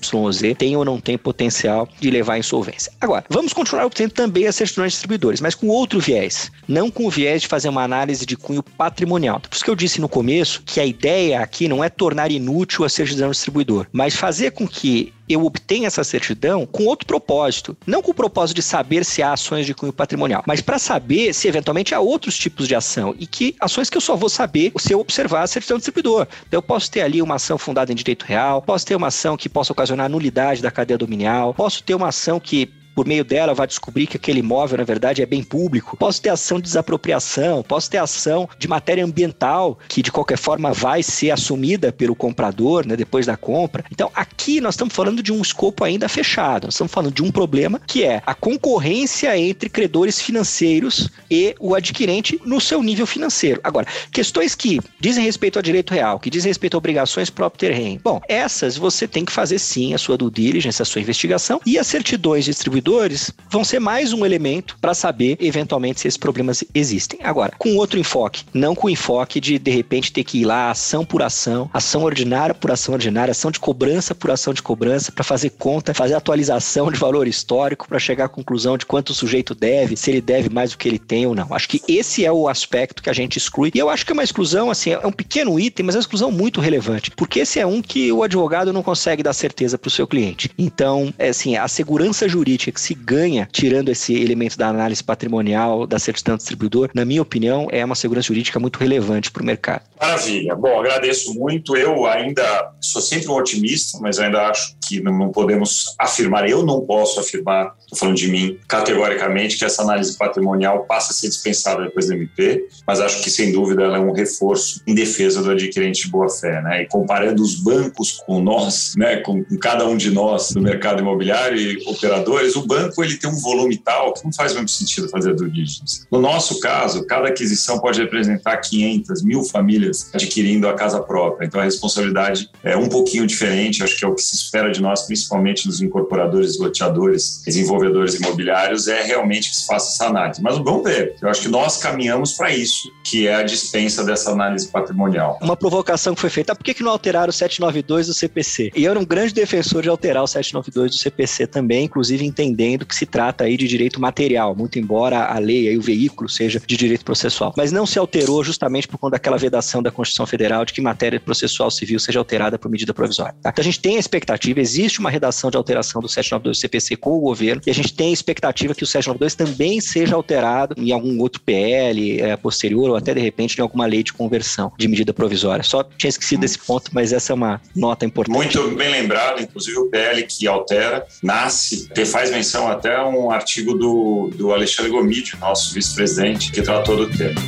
tem 0.56 0.76
ou 0.76 0.84
não 0.84 1.00
tem 1.00 1.16
potencial 1.18 1.88
de 1.98 2.10
levar 2.10 2.34
à 2.34 2.38
insolvência. 2.38 2.92
Agora, 3.00 3.24
vamos 3.28 3.52
continuar 3.52 3.86
obtendo 3.86 4.12
também 4.12 4.46
as 4.46 4.56
certidões 4.56 4.92
de 4.92 4.96
distribuidores, 4.96 5.40
mas 5.40 5.54
com 5.54 5.68
outro 5.68 6.00
viés, 6.00 6.50
não 6.66 6.90
com 6.90 7.06
o 7.06 7.10
viés 7.10 7.42
de 7.42 7.48
fazer 7.48 7.68
uma 7.68 7.82
análise 7.82 8.24
de 8.26 8.36
cunho 8.36 8.62
patrimonial. 8.62 9.40
Por 9.40 9.54
isso 9.54 9.64
que 9.64 9.70
eu 9.70 9.76
disse 9.76 10.00
no 10.00 10.08
começo 10.08 10.62
que 10.64 10.80
a 10.80 10.86
ideia 10.86 11.40
aqui 11.40 11.68
não 11.68 11.82
é 11.82 11.88
tornar 11.88 12.30
inútil 12.30 12.84
a 12.84 12.88
certidão 12.88 13.30
distribuidor, 13.30 13.86
mas 13.92 14.14
fazer 14.14 14.52
com 14.52 14.66
que 14.66 15.12
eu 15.32 15.44
obtenho 15.44 15.86
essa 15.86 16.04
certidão 16.04 16.66
com 16.66 16.84
outro 16.84 17.06
propósito. 17.06 17.76
Não 17.86 18.02
com 18.02 18.10
o 18.10 18.14
propósito 18.14 18.56
de 18.56 18.62
saber 18.62 19.04
se 19.04 19.22
há 19.22 19.32
ações 19.32 19.66
de 19.66 19.74
cunho 19.74 19.92
patrimonial, 19.92 20.42
mas 20.46 20.60
para 20.60 20.78
saber 20.78 21.32
se 21.32 21.48
eventualmente 21.48 21.94
há 21.94 22.00
outros 22.00 22.36
tipos 22.36 22.66
de 22.66 22.74
ação 22.74 23.14
e 23.18 23.26
que 23.26 23.54
ações 23.60 23.90
que 23.90 23.96
eu 23.96 24.00
só 24.00 24.16
vou 24.16 24.28
saber 24.28 24.72
se 24.78 24.92
eu 24.92 25.00
observar 25.00 25.42
a 25.42 25.46
certidão 25.46 25.76
do 25.76 25.80
distribuidor. 25.80 26.26
Então, 26.46 26.58
eu 26.58 26.62
posso 26.62 26.90
ter 26.90 27.02
ali 27.02 27.22
uma 27.22 27.36
ação 27.36 27.58
fundada 27.58 27.92
em 27.92 27.94
direito 27.94 28.24
real, 28.24 28.62
posso 28.62 28.86
ter 28.86 28.94
uma 28.94 29.08
ação 29.08 29.36
que 29.36 29.48
possa 29.48 29.72
ocasionar 29.72 30.08
nulidade 30.08 30.62
da 30.62 30.70
cadeia 30.70 30.98
dominial, 30.98 31.54
posso 31.54 31.82
ter 31.82 31.94
uma 31.94 32.08
ação 32.08 32.40
que 32.40 32.70
por 32.94 33.06
meio 33.06 33.24
dela 33.24 33.54
vai 33.54 33.66
descobrir 33.66 34.06
que 34.06 34.16
aquele 34.16 34.40
imóvel, 34.40 34.78
na 34.78 34.84
verdade, 34.84 35.22
é 35.22 35.26
bem 35.26 35.42
público. 35.42 35.96
Posso 35.96 36.20
ter 36.20 36.28
ação 36.28 36.58
de 36.58 36.64
desapropriação, 36.64 37.62
posso 37.62 37.90
ter 37.90 37.98
ação 37.98 38.48
de 38.58 38.68
matéria 38.68 39.04
ambiental, 39.04 39.78
que 39.88 40.02
de 40.02 40.12
qualquer 40.12 40.38
forma 40.38 40.72
vai 40.72 41.02
ser 41.02 41.30
assumida 41.30 41.92
pelo 41.92 42.14
comprador, 42.14 42.86
né, 42.86 42.96
depois 42.96 43.26
da 43.26 43.36
compra. 43.36 43.84
Então, 43.90 44.10
aqui 44.14 44.60
nós 44.60 44.74
estamos 44.74 44.94
falando 44.94 45.22
de 45.22 45.32
um 45.32 45.40
escopo 45.40 45.84
ainda 45.84 46.08
fechado. 46.08 46.64
Nós 46.66 46.74
estamos 46.74 46.92
falando 46.92 47.14
de 47.14 47.22
um 47.22 47.30
problema 47.30 47.80
que 47.86 48.04
é 48.04 48.22
a 48.26 48.34
concorrência 48.34 49.36
entre 49.38 49.68
credores 49.68 50.20
financeiros 50.20 51.08
e 51.30 51.54
o 51.58 51.74
adquirente 51.74 52.40
no 52.44 52.60
seu 52.60 52.82
nível 52.82 53.06
financeiro. 53.06 53.60
Agora, 53.62 53.86
questões 54.12 54.54
que 54.54 54.80
dizem 54.98 55.24
respeito 55.24 55.58
ao 55.58 55.62
direito 55.62 55.94
real, 55.94 56.18
que 56.18 56.30
dizem 56.30 56.50
respeito 56.50 56.74
a 56.74 56.78
obrigações 56.78 57.30
próprio 57.30 57.60
terreno. 57.60 58.00
Bom, 58.02 58.20
essas 58.28 58.76
você 58.76 59.06
tem 59.06 59.24
que 59.24 59.32
fazer 59.32 59.58
sim 59.58 59.94
a 59.94 59.98
sua 59.98 60.16
due 60.16 60.30
diligence, 60.30 60.82
a 60.82 60.84
sua 60.84 61.00
investigação 61.00 61.60
e 61.64 61.78
as 61.78 61.86
certidões 61.86 62.44
distribuídas 62.44 62.79
distribuidores 62.80 63.30
vão 63.50 63.62
ser 63.62 63.78
mais 63.78 64.12
um 64.12 64.24
elemento 64.24 64.76
para 64.80 64.94
saber, 64.94 65.36
eventualmente, 65.40 66.00
se 66.00 66.08
esses 66.08 66.16
problemas 66.16 66.64
existem. 66.74 67.20
Agora, 67.22 67.52
com 67.58 67.76
outro 67.76 67.98
enfoque, 67.98 68.44
não 68.54 68.74
com 68.74 68.86
o 68.86 68.90
enfoque 68.90 69.40
de, 69.40 69.58
de 69.58 69.70
repente, 69.70 70.12
ter 70.12 70.24
que 70.24 70.40
ir 70.40 70.44
lá 70.44 70.70
ação 70.70 71.04
por 71.04 71.22
ação, 71.22 71.68
ação 71.72 72.02
ordinária 72.02 72.54
por 72.54 72.70
ação 72.70 72.94
ordinária, 72.94 73.32
ação 73.32 73.50
de 73.50 73.60
cobrança 73.60 74.14
por 74.14 74.30
ação 74.30 74.54
de 74.54 74.62
cobrança, 74.62 75.12
para 75.12 75.24
fazer 75.24 75.50
conta, 75.50 75.92
fazer 75.94 76.14
atualização 76.14 76.90
de 76.90 76.98
valor 76.98 77.28
histórico, 77.28 77.86
para 77.88 77.98
chegar 77.98 78.24
à 78.26 78.28
conclusão 78.28 78.78
de 78.78 78.86
quanto 78.86 79.10
o 79.10 79.14
sujeito 79.14 79.54
deve, 79.54 79.96
se 79.96 80.10
ele 80.10 80.20
deve 80.20 80.48
mais 80.48 80.70
do 80.70 80.78
que 80.78 80.88
ele 80.88 80.98
tem 80.98 81.26
ou 81.26 81.34
não. 81.34 81.52
Acho 81.52 81.68
que 81.68 81.82
esse 81.86 82.24
é 82.24 82.32
o 82.32 82.48
aspecto 82.48 83.02
que 83.02 83.10
a 83.10 83.12
gente 83.12 83.36
exclui. 83.36 83.70
E 83.74 83.78
eu 83.78 83.90
acho 83.90 84.06
que 84.06 84.12
é 84.12 84.14
uma 84.14 84.24
exclusão, 84.24 84.70
assim, 84.70 84.90
é 84.90 85.06
um 85.06 85.12
pequeno 85.12 85.58
item, 85.58 85.86
mas 85.86 85.94
é 85.94 85.98
uma 85.98 86.02
exclusão 86.02 86.30
muito 86.30 86.60
relevante, 86.60 87.10
porque 87.10 87.40
esse 87.40 87.58
é 87.58 87.66
um 87.66 87.82
que 87.82 88.10
o 88.12 88.22
advogado 88.22 88.72
não 88.72 88.82
consegue 88.82 89.22
dar 89.22 89.32
certeza 89.32 89.76
para 89.76 89.88
o 89.88 89.90
seu 89.90 90.06
cliente. 90.06 90.50
Então, 90.56 91.12
é 91.18 91.28
assim, 91.28 91.56
a 91.56 91.68
segurança 91.68 92.28
jurídica 92.28 92.69
que 92.72 92.80
se 92.80 92.94
ganha 92.94 93.48
tirando 93.50 93.88
esse 93.90 94.14
elemento 94.14 94.56
da 94.56 94.68
análise 94.68 95.02
patrimonial 95.02 95.86
da 95.86 95.98
certidão 95.98 96.36
do 96.36 96.38
distribuidor, 96.38 96.90
na 96.94 97.04
minha 97.04 97.22
opinião, 97.22 97.68
é 97.70 97.84
uma 97.84 97.94
segurança 97.94 98.28
jurídica 98.28 98.58
muito 98.58 98.78
relevante 98.78 99.30
para 99.30 99.42
o 99.42 99.46
mercado. 99.46 99.82
Maravilha. 100.00 100.54
Bom, 100.54 100.80
agradeço 100.80 101.34
muito. 101.34 101.76
Eu 101.76 102.06
ainda 102.06 102.72
sou 102.80 103.02
sempre 103.02 103.28
um 103.28 103.34
otimista, 103.34 103.98
mas 104.00 104.18
ainda 104.18 104.48
acho 104.48 104.74
que 104.90 105.00
não 105.00 105.30
podemos 105.30 105.94
afirmar, 105.98 106.48
eu 106.48 106.64
não 106.64 106.80
posso 106.80 107.20
afirmar, 107.20 107.74
estou 107.80 107.96
falando 107.96 108.16
de 108.16 108.28
mim, 108.28 108.58
categoricamente, 108.66 109.56
que 109.56 109.64
essa 109.64 109.82
análise 109.82 110.16
patrimonial 110.16 110.84
passa 110.84 111.12
a 111.12 111.14
ser 111.14 111.28
dispensada 111.28 111.84
depois 111.84 112.06
do 112.06 112.14
MP, 112.14 112.66
mas 112.86 113.00
acho 113.00 113.22
que, 113.22 113.30
sem 113.30 113.52
dúvida, 113.52 113.84
ela 113.84 113.98
é 113.98 114.00
um 114.00 114.12
reforço 114.12 114.82
em 114.86 114.94
defesa 114.94 115.42
do 115.42 115.50
adquirente 115.50 116.02
de 116.02 116.10
boa-fé. 116.10 116.60
Né? 116.62 116.82
E 116.82 116.86
comparando 116.86 117.42
os 117.42 117.54
bancos 117.54 118.20
com 118.26 118.40
nós, 118.40 118.94
né, 118.96 119.18
com, 119.18 119.44
com 119.44 119.56
cada 119.58 119.86
um 119.86 119.96
de 119.96 120.10
nós 120.10 120.50
do 120.50 120.60
mercado 120.60 121.00
imobiliário 121.00 121.56
e 121.56 121.88
operadores, 121.88 122.56
o 122.56 122.66
banco 122.66 123.04
ele 123.04 123.16
tem 123.16 123.30
um 123.30 123.40
volume 123.40 123.76
tal 123.76 124.12
que 124.12 124.24
não 124.24 124.32
faz 124.32 124.54
muito 124.54 124.70
sentido 124.70 125.08
fazer 125.08 125.34
due 125.34 125.50
diligence. 125.50 126.06
No 126.10 126.20
nosso 126.20 126.58
caso, 126.60 127.06
cada 127.06 127.28
aquisição 127.28 127.78
pode 127.78 128.00
representar 128.00 128.56
500, 128.56 129.22
mil 129.22 129.44
famílias 129.44 130.10
adquirindo 130.12 130.68
a 130.68 130.74
casa 130.74 131.00
própria. 131.00 131.46
Então, 131.46 131.60
a 131.60 131.64
responsabilidade 131.64 132.50
é 132.64 132.76
um 132.76 132.88
pouquinho 132.88 133.26
diferente, 133.26 133.82
acho 133.82 133.96
que 133.96 134.04
é 134.04 134.08
o 134.08 134.14
que 134.14 134.22
se 134.22 134.34
espera 134.34 134.70
de 134.70 134.79
nós, 134.80 135.02
principalmente 135.02 135.66
dos 135.66 135.80
incorporadores, 135.80 136.58
loteadores, 136.58 137.42
desenvolvedores 137.44 138.14
imobiliários, 138.14 138.88
é 138.88 139.02
realmente 139.02 139.50
que 139.50 139.56
se 139.56 139.66
faça 139.66 139.92
essa 139.92 140.06
análise. 140.06 140.42
Mas 140.42 140.58
vamos 140.58 140.84
ver. 140.84 141.16
Eu 141.20 141.28
acho 141.28 141.42
que 141.42 141.48
nós 141.48 141.76
caminhamos 141.76 142.32
para 142.32 142.54
isso, 142.54 142.90
que 143.04 143.26
é 143.26 143.34
a 143.34 143.42
dispensa 143.42 144.04
dessa 144.04 144.30
análise 144.30 144.68
patrimonial. 144.68 145.38
Uma 145.42 145.56
provocação 145.56 146.14
que 146.14 146.20
foi 146.20 146.30
feita, 146.30 146.54
por 146.54 146.64
que, 146.64 146.74
que 146.74 146.82
não 146.82 146.92
alteraram 146.92 147.30
o 147.30 147.32
792 147.32 148.06
do 148.06 148.14
CPC? 148.14 148.72
E 148.74 148.84
eu 148.84 148.90
era 148.90 149.00
um 149.00 149.04
grande 149.04 149.34
defensor 149.34 149.82
de 149.82 149.88
alterar 149.88 150.22
o 150.22 150.26
792 150.26 150.92
do 150.92 150.98
CPC 150.98 151.46
também, 151.46 151.84
inclusive 151.84 152.24
entendendo 152.24 152.86
que 152.86 152.94
se 152.94 153.06
trata 153.06 153.44
aí 153.44 153.56
de 153.56 153.66
direito 153.66 154.00
material, 154.00 154.54
muito 154.54 154.78
embora 154.78 155.24
a 155.24 155.38
lei 155.38 155.70
e 155.70 155.78
o 155.78 155.82
veículo 155.82 156.28
seja 156.28 156.60
de 156.64 156.76
direito 156.76 157.04
processual. 157.04 157.54
Mas 157.56 157.72
não 157.72 157.86
se 157.86 157.98
alterou 157.98 158.42
justamente 158.42 158.88
por 158.88 158.98
conta 158.98 159.12
daquela 159.12 159.36
vedação 159.36 159.82
da 159.82 159.90
Constituição 159.90 160.26
Federal 160.26 160.64
de 160.64 160.72
que 160.72 160.80
matéria 160.80 161.20
processual 161.20 161.70
civil 161.70 161.98
seja 161.98 162.18
alterada 162.18 162.58
por 162.58 162.70
medida 162.70 162.94
provisória. 162.94 163.34
Tá? 163.42 163.50
Então 163.50 163.62
a 163.62 163.64
gente 163.64 163.80
tem 163.80 163.96
a 163.96 164.00
expectativa, 164.00 164.60
existe 164.70 165.00
uma 165.00 165.10
redação 165.10 165.50
de 165.50 165.56
alteração 165.56 166.00
do 166.00 166.08
792 166.08 166.56
do 166.56 166.60
CPC 166.60 166.96
com 166.96 167.10
o 167.16 167.20
governo 167.20 167.62
e 167.66 167.70
a 167.70 167.74
gente 167.74 167.92
tem 167.92 168.10
a 168.10 168.12
expectativa 168.12 168.74
que 168.74 168.84
o 168.84 168.86
792 168.86 169.34
também 169.34 169.80
seja 169.80 170.14
alterado 170.14 170.74
em 170.78 170.92
algum 170.92 171.18
outro 171.20 171.40
PL 171.40 172.20
é, 172.20 172.36
posterior 172.36 172.90
ou 172.90 172.96
até 172.96 173.14
de 173.14 173.20
repente 173.20 173.58
em 173.58 173.62
alguma 173.62 173.86
lei 173.86 174.02
de 174.02 174.12
conversão 174.12 174.72
de 174.78 174.88
medida 174.88 175.12
provisória. 175.12 175.62
Só 175.62 175.82
tinha 175.82 176.08
esquecido 176.08 176.40
desse 176.40 176.58
ponto, 176.58 176.90
mas 176.92 177.12
essa 177.12 177.32
é 177.32 177.34
uma 177.34 177.60
nota 177.74 178.04
importante. 178.04 178.36
Muito 178.36 178.76
bem 178.76 178.90
lembrado, 178.90 179.42
inclusive 179.42 179.78
o 179.78 179.86
PL 179.86 180.22
que 180.24 180.46
altera 180.46 181.06
nasce, 181.22 181.88
que 181.88 182.04
faz 182.04 182.30
menção 182.30 182.68
até 182.68 182.96
a 182.96 183.06
um 183.06 183.30
artigo 183.30 183.74
do, 183.74 184.30
do 184.34 184.52
Alexandre 184.52 184.90
Gomide, 184.90 185.36
nosso 185.40 185.74
vice-presidente, 185.74 186.52
que 186.52 186.62
tratou 186.62 186.96
do 186.96 187.08
tema. 187.16 187.40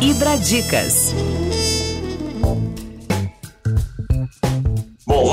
Hidradicas. 0.00 1.12
Bom, 5.08 5.28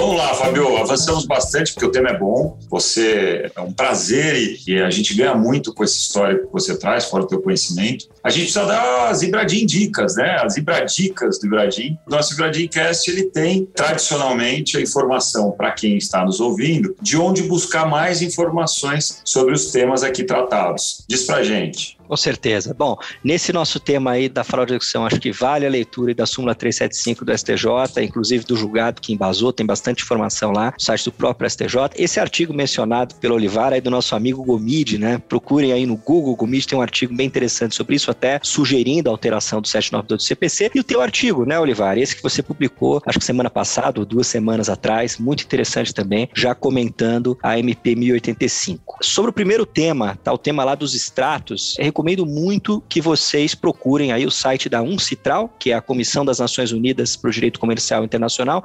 Fábio, 0.46 0.78
avançamos 0.78 1.26
bastante 1.26 1.74
porque 1.74 1.86
o 1.86 1.92
tema 1.92 2.10
é 2.10 2.18
bom. 2.18 2.58
Você 2.70 3.52
é 3.56 3.62
um 3.62 3.74
prazer 3.74 4.60
e, 4.68 4.80
a 4.80 4.90
gente 4.90 5.14
ganha 5.14 5.34
muito 5.34 5.74
com 5.74 5.84
essa 5.84 5.96
história 5.96 6.38
que 6.40 6.52
você 6.52 6.78
traz, 6.78 7.06
fora 7.06 7.24
o 7.24 7.28
teu 7.28 7.42
conhecimento. 7.42 8.08
A 8.24 8.30
gente 8.30 8.44
precisa 8.44 8.66
dar 8.66 9.10
as 9.10 9.22
Ibradim 9.22 9.66
dicas, 9.66 10.16
né? 10.16 10.38
As 10.42 10.56
Ibradicas 10.56 11.40
do 11.40 11.48
Ibradim. 11.48 11.98
O 12.06 12.12
nosso 12.12 12.34
Ibradim 12.34 12.68
Cast 12.68 13.10
ele 13.10 13.24
tem 13.24 13.66
tradicionalmente 13.66 14.78
a 14.78 14.82
informação 14.82 15.52
para 15.52 15.72
quem 15.72 15.98
está 15.98 16.24
nos 16.24 16.40
ouvindo 16.40 16.96
de 17.02 17.18
onde 17.18 17.44
buscar 17.44 17.86
mais 17.88 18.22
informações 18.22 19.22
sobre 19.26 19.54
os 19.54 19.72
temas 19.72 20.04
aqui 20.04 20.24
tratados. 20.24 21.04
Diz 21.10 21.24
pra 21.24 21.44
gente. 21.44 21.95
Com 22.08 22.18
certeza. 22.18 22.74
Bom, 22.74 22.98
nesse 23.24 23.52
nosso 23.52 23.80
tema 23.80 24.12
aí 24.12 24.30
da 24.30 24.44
fraude 24.44 24.70
de 24.70 24.74
execução, 24.74 25.06
acho 25.06 25.20
que 25.20 25.32
vale 25.32 25.66
a 25.66 25.70
leitura 25.70 26.14
da 26.14 26.26
súmula 26.26 26.54
375 26.54 27.26
do 27.26 27.38
STJ, 27.38 28.04
inclusive 28.04 28.46
do 28.46 28.56
julgado 28.56 29.02
que 29.02 29.14
embasou, 29.14 29.52
tem 29.52 29.66
bastante 29.66 30.04
informação 30.04 30.52
lá 30.52 30.72
no 30.72 30.82
site 30.82 31.06
do 31.06 31.12
próprio 31.12 31.50
STJ. 31.50 31.92
Esse 31.96 32.20
artigo 32.20 32.54
mencionado 32.54 33.16
pelo 33.16 33.36
Olivar 33.36 33.74
aí 33.74 33.82
do 33.82 33.90
nosso 33.90 34.16
amigo 34.16 34.44
Gomide, 34.44 34.98
né? 34.98 35.22
Procurem 35.28 35.72
aí 35.72 35.86
no 35.86 35.98
Google, 35.98 36.36
Gomide 36.36 36.68
tem 36.68 36.78
um 36.78 36.82
artigo 36.82 37.14
bem 37.16 37.28
interessante 37.28 37.76
sobre 37.76 37.96
isso, 37.96 38.12
até 38.12 38.40
sugerindo 38.44 39.10
a 39.10 39.14
alteração 39.14 39.62
do 39.62 39.68
792 39.68 40.24
do 40.24 40.28
CPC. 40.28 40.72
E 40.76 40.80
o 40.80 40.84
teu 40.84 41.02
artigo, 41.02 41.46
né, 41.46 41.60
Olivar? 41.60 41.98
Esse 41.98 42.16
que 42.16 42.24
você 42.24 42.44
publicou, 42.44 43.02
acho 43.06 43.20
que 43.20 43.26
semana 43.26 43.50
passada 43.50 44.00
ou 44.00 44.06
duas 44.06 44.28
semanas 44.28 44.70
atrás, 44.70 45.18
muito 45.18 45.44
interessante 45.44 45.94
também, 45.94 46.30
já 46.36 46.54
comentando 46.54 47.38
a 47.42 47.58
MP 47.58 47.96
1085. 47.96 48.98
Sobre 49.02 49.32
o 49.32 49.34
primeiro 49.34 49.66
tema, 49.66 50.18
tá? 50.24 50.32
O 50.32 50.38
tema 50.38 50.64
lá 50.64 50.76
dos 50.76 50.94
extratos, 50.94 51.76
recomendo 51.96 52.26
muito 52.26 52.84
que 52.90 53.00
vocês 53.00 53.56
procurem 53.56 54.12
aí 54.12 54.26
o 54.26 54.32
site 54.32 54.68
da 54.68 54.82
UNCITRAL, 54.82 55.50
que 55.58 55.72
é 55.72 55.76
a 55.76 55.82
Comissão 55.82 56.26
das 56.26 56.40
Nações 56.40 56.74
Unidas 56.74 57.16
para 57.16 57.30
o 57.30 57.32
Direito 57.32 57.58
Comercial 57.58 58.04
Internacional, 58.04 58.62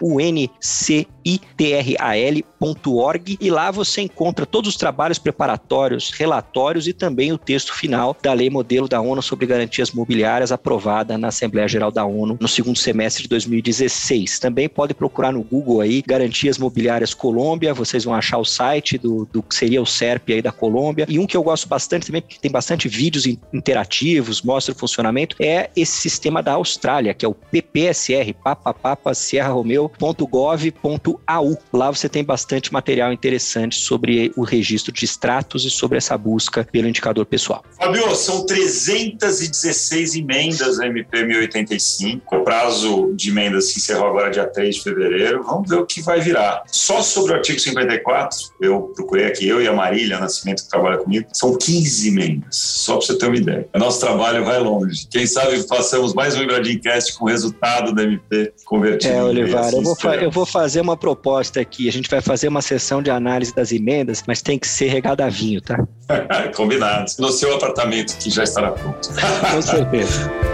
uncitral.org, 2.60 3.38
e 3.40 3.48
lá 3.48 3.70
você 3.70 4.00
encontra 4.00 4.44
todos 4.44 4.70
os 4.70 4.76
trabalhos 4.76 5.20
preparatórios, 5.20 6.10
relatórios 6.10 6.88
e 6.88 6.92
também 6.92 7.30
o 7.32 7.38
texto 7.38 7.72
final 7.72 8.16
da 8.20 8.32
Lei 8.32 8.50
Modelo 8.50 8.88
da 8.88 9.00
ONU 9.00 9.22
sobre 9.22 9.46
Garantias 9.46 9.92
Mobiliárias, 9.92 10.50
aprovada 10.50 11.16
na 11.16 11.28
Assembleia 11.28 11.68
Geral 11.68 11.92
da 11.92 12.04
ONU 12.04 12.36
no 12.40 12.48
segundo 12.48 12.78
semestre 12.78 13.22
de 13.22 13.28
2016. 13.28 14.40
Também 14.40 14.68
pode 14.68 14.92
procurar 14.92 15.30
no 15.30 15.44
Google 15.44 15.80
aí 15.82 16.02
Garantias 16.04 16.58
Mobiliárias 16.58 17.14
Colômbia, 17.14 17.72
vocês 17.72 18.02
vão 18.02 18.12
achar 18.14 18.38
o 18.38 18.44
site 18.44 18.98
do, 18.98 19.28
do 19.32 19.40
que 19.40 19.54
seria 19.54 19.80
o 19.80 19.86
SERP 19.86 20.30
aí 20.30 20.42
da 20.42 20.50
Colômbia. 20.50 21.06
E 21.08 21.16
um 21.16 21.26
que 21.26 21.36
eu 21.36 21.44
gosto 21.44 21.68
bastante 21.68 22.06
também, 22.06 22.22
porque 22.22 22.38
tem 22.40 22.50
bastante 22.50 22.88
vídeos 22.88 23.19
vídeos 23.24 23.40
interativos, 23.52 24.42
mostra 24.42 24.74
o 24.74 24.78
funcionamento, 24.78 25.36
é 25.40 25.70
esse 25.76 25.92
sistema 25.92 26.42
da 26.42 26.52
Austrália, 26.52 27.14
que 27.14 27.24
é 27.24 27.28
o 27.28 27.34
PPSR, 27.34 28.32
papapapa 28.34 29.14
Sierra 29.14 29.50
Romeo.gov.au. 29.50 31.58
Lá 31.72 31.90
você 31.90 32.08
tem 32.08 32.24
bastante 32.24 32.72
material 32.72 33.12
interessante 33.12 33.76
sobre 33.76 34.32
o 34.36 34.42
registro 34.42 34.92
de 34.92 35.04
extratos 35.04 35.64
e 35.64 35.70
sobre 35.70 35.98
essa 35.98 36.16
busca 36.16 36.66
pelo 36.70 36.88
indicador 36.88 37.26
pessoal. 37.26 37.64
Fabio, 37.76 38.14
são 38.14 38.46
316 38.46 40.16
emendas 40.16 40.78
da 40.78 40.86
MP 40.86 41.24
1085. 41.24 42.36
O 42.36 42.44
prazo 42.44 43.12
de 43.14 43.30
emendas 43.30 43.72
se 43.72 43.78
encerrou 43.78 44.08
agora 44.08 44.30
dia 44.30 44.46
3 44.46 44.76
de 44.76 44.82
fevereiro. 44.82 45.42
Vamos 45.42 45.68
ver 45.68 45.76
o 45.76 45.86
que 45.86 46.02
vai 46.02 46.20
virar. 46.20 46.62
Só 46.66 47.02
sobre 47.02 47.32
o 47.32 47.36
artigo 47.36 47.58
54, 47.58 48.38
eu 48.60 48.92
procurei 48.94 49.26
aqui, 49.26 49.46
eu 49.46 49.62
e 49.62 49.68
a 49.68 49.72
Marília 49.72 50.18
Nascimento, 50.18 50.64
que 50.64 50.70
trabalha 50.70 50.98
comigo, 50.98 51.26
são 51.32 51.56
15 51.56 52.08
emendas. 52.08 52.56
Só 52.56 52.96
para 52.96 53.06
você 53.10 53.18
ter 53.18 53.26
uma 53.26 53.36
ideia. 53.36 53.68
Nosso 53.74 54.00
trabalho 54.00 54.44
vai 54.44 54.58
longe. 54.58 55.06
Quem 55.10 55.26
sabe 55.26 55.66
façamos 55.66 56.14
mais 56.14 56.36
um 56.36 56.42
Ibradimcast 56.42 57.18
com 57.18 57.24
o 57.24 57.28
resultado 57.28 57.92
da 57.94 58.02
MP 58.02 58.52
convertido. 58.64 59.12
É, 59.12 59.22
Olivar, 59.22 59.72
eu 59.72 59.82
vou, 59.82 59.96
eu 60.14 60.30
vou 60.30 60.46
fazer 60.46 60.80
uma 60.80 60.96
proposta 60.96 61.60
aqui. 61.60 61.88
A 61.88 61.92
gente 61.92 62.08
vai 62.08 62.20
fazer 62.20 62.48
uma 62.48 62.62
sessão 62.62 63.02
de 63.02 63.10
análise 63.10 63.54
das 63.54 63.72
emendas, 63.72 64.22
mas 64.26 64.42
tem 64.42 64.58
que 64.58 64.68
ser 64.68 64.88
regada 64.88 65.24
a 65.24 65.28
vinho, 65.28 65.60
tá? 65.60 65.76
Combinado. 66.54 67.10
No 67.18 67.30
seu 67.30 67.54
apartamento, 67.54 68.16
que 68.18 68.30
já 68.30 68.44
estará 68.44 68.72
pronto. 68.72 69.08
com 69.50 69.62
certeza. 69.62 70.30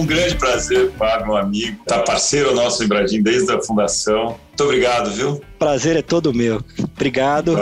um 0.00 0.06
grande 0.06 0.34
prazer, 0.36 0.90
Fábio, 0.98 1.26
meu 1.26 1.36
amigo. 1.36 1.82
Tá 1.84 2.00
parceiro 2.00 2.54
nosso 2.54 2.82
em 2.82 2.88
Bradim 2.88 3.22
desde 3.22 3.52
a 3.52 3.60
fundação. 3.60 4.38
Muito 4.48 4.64
obrigado, 4.64 5.10
viu? 5.10 5.40
Prazer 5.58 5.96
é 5.96 6.02
todo 6.02 6.32
meu. 6.32 6.62
Obrigado. 6.78 7.56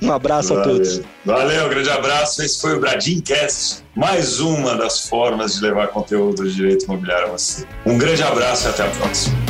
Um 0.00 0.12
abraço 0.12 0.54
Valeu. 0.54 0.62
a 0.62 0.64
todos. 0.64 1.00
Valeu, 1.24 1.66
um 1.66 1.68
grande 1.68 1.90
abraço. 1.90 2.42
Esse 2.42 2.60
foi 2.60 2.76
o 2.76 2.80
Bradimcast, 2.80 3.82
mais 3.94 4.40
uma 4.40 4.76
das 4.76 5.08
formas 5.08 5.56
de 5.56 5.62
levar 5.62 5.88
conteúdo 5.88 6.44
de 6.48 6.54
direito 6.54 6.84
imobiliário 6.84 7.28
a 7.28 7.30
você. 7.32 7.66
Um 7.84 7.98
grande 7.98 8.22
abraço 8.22 8.68
e 8.68 8.70
até 8.70 8.84
a 8.84 8.90
próxima. 8.90 9.49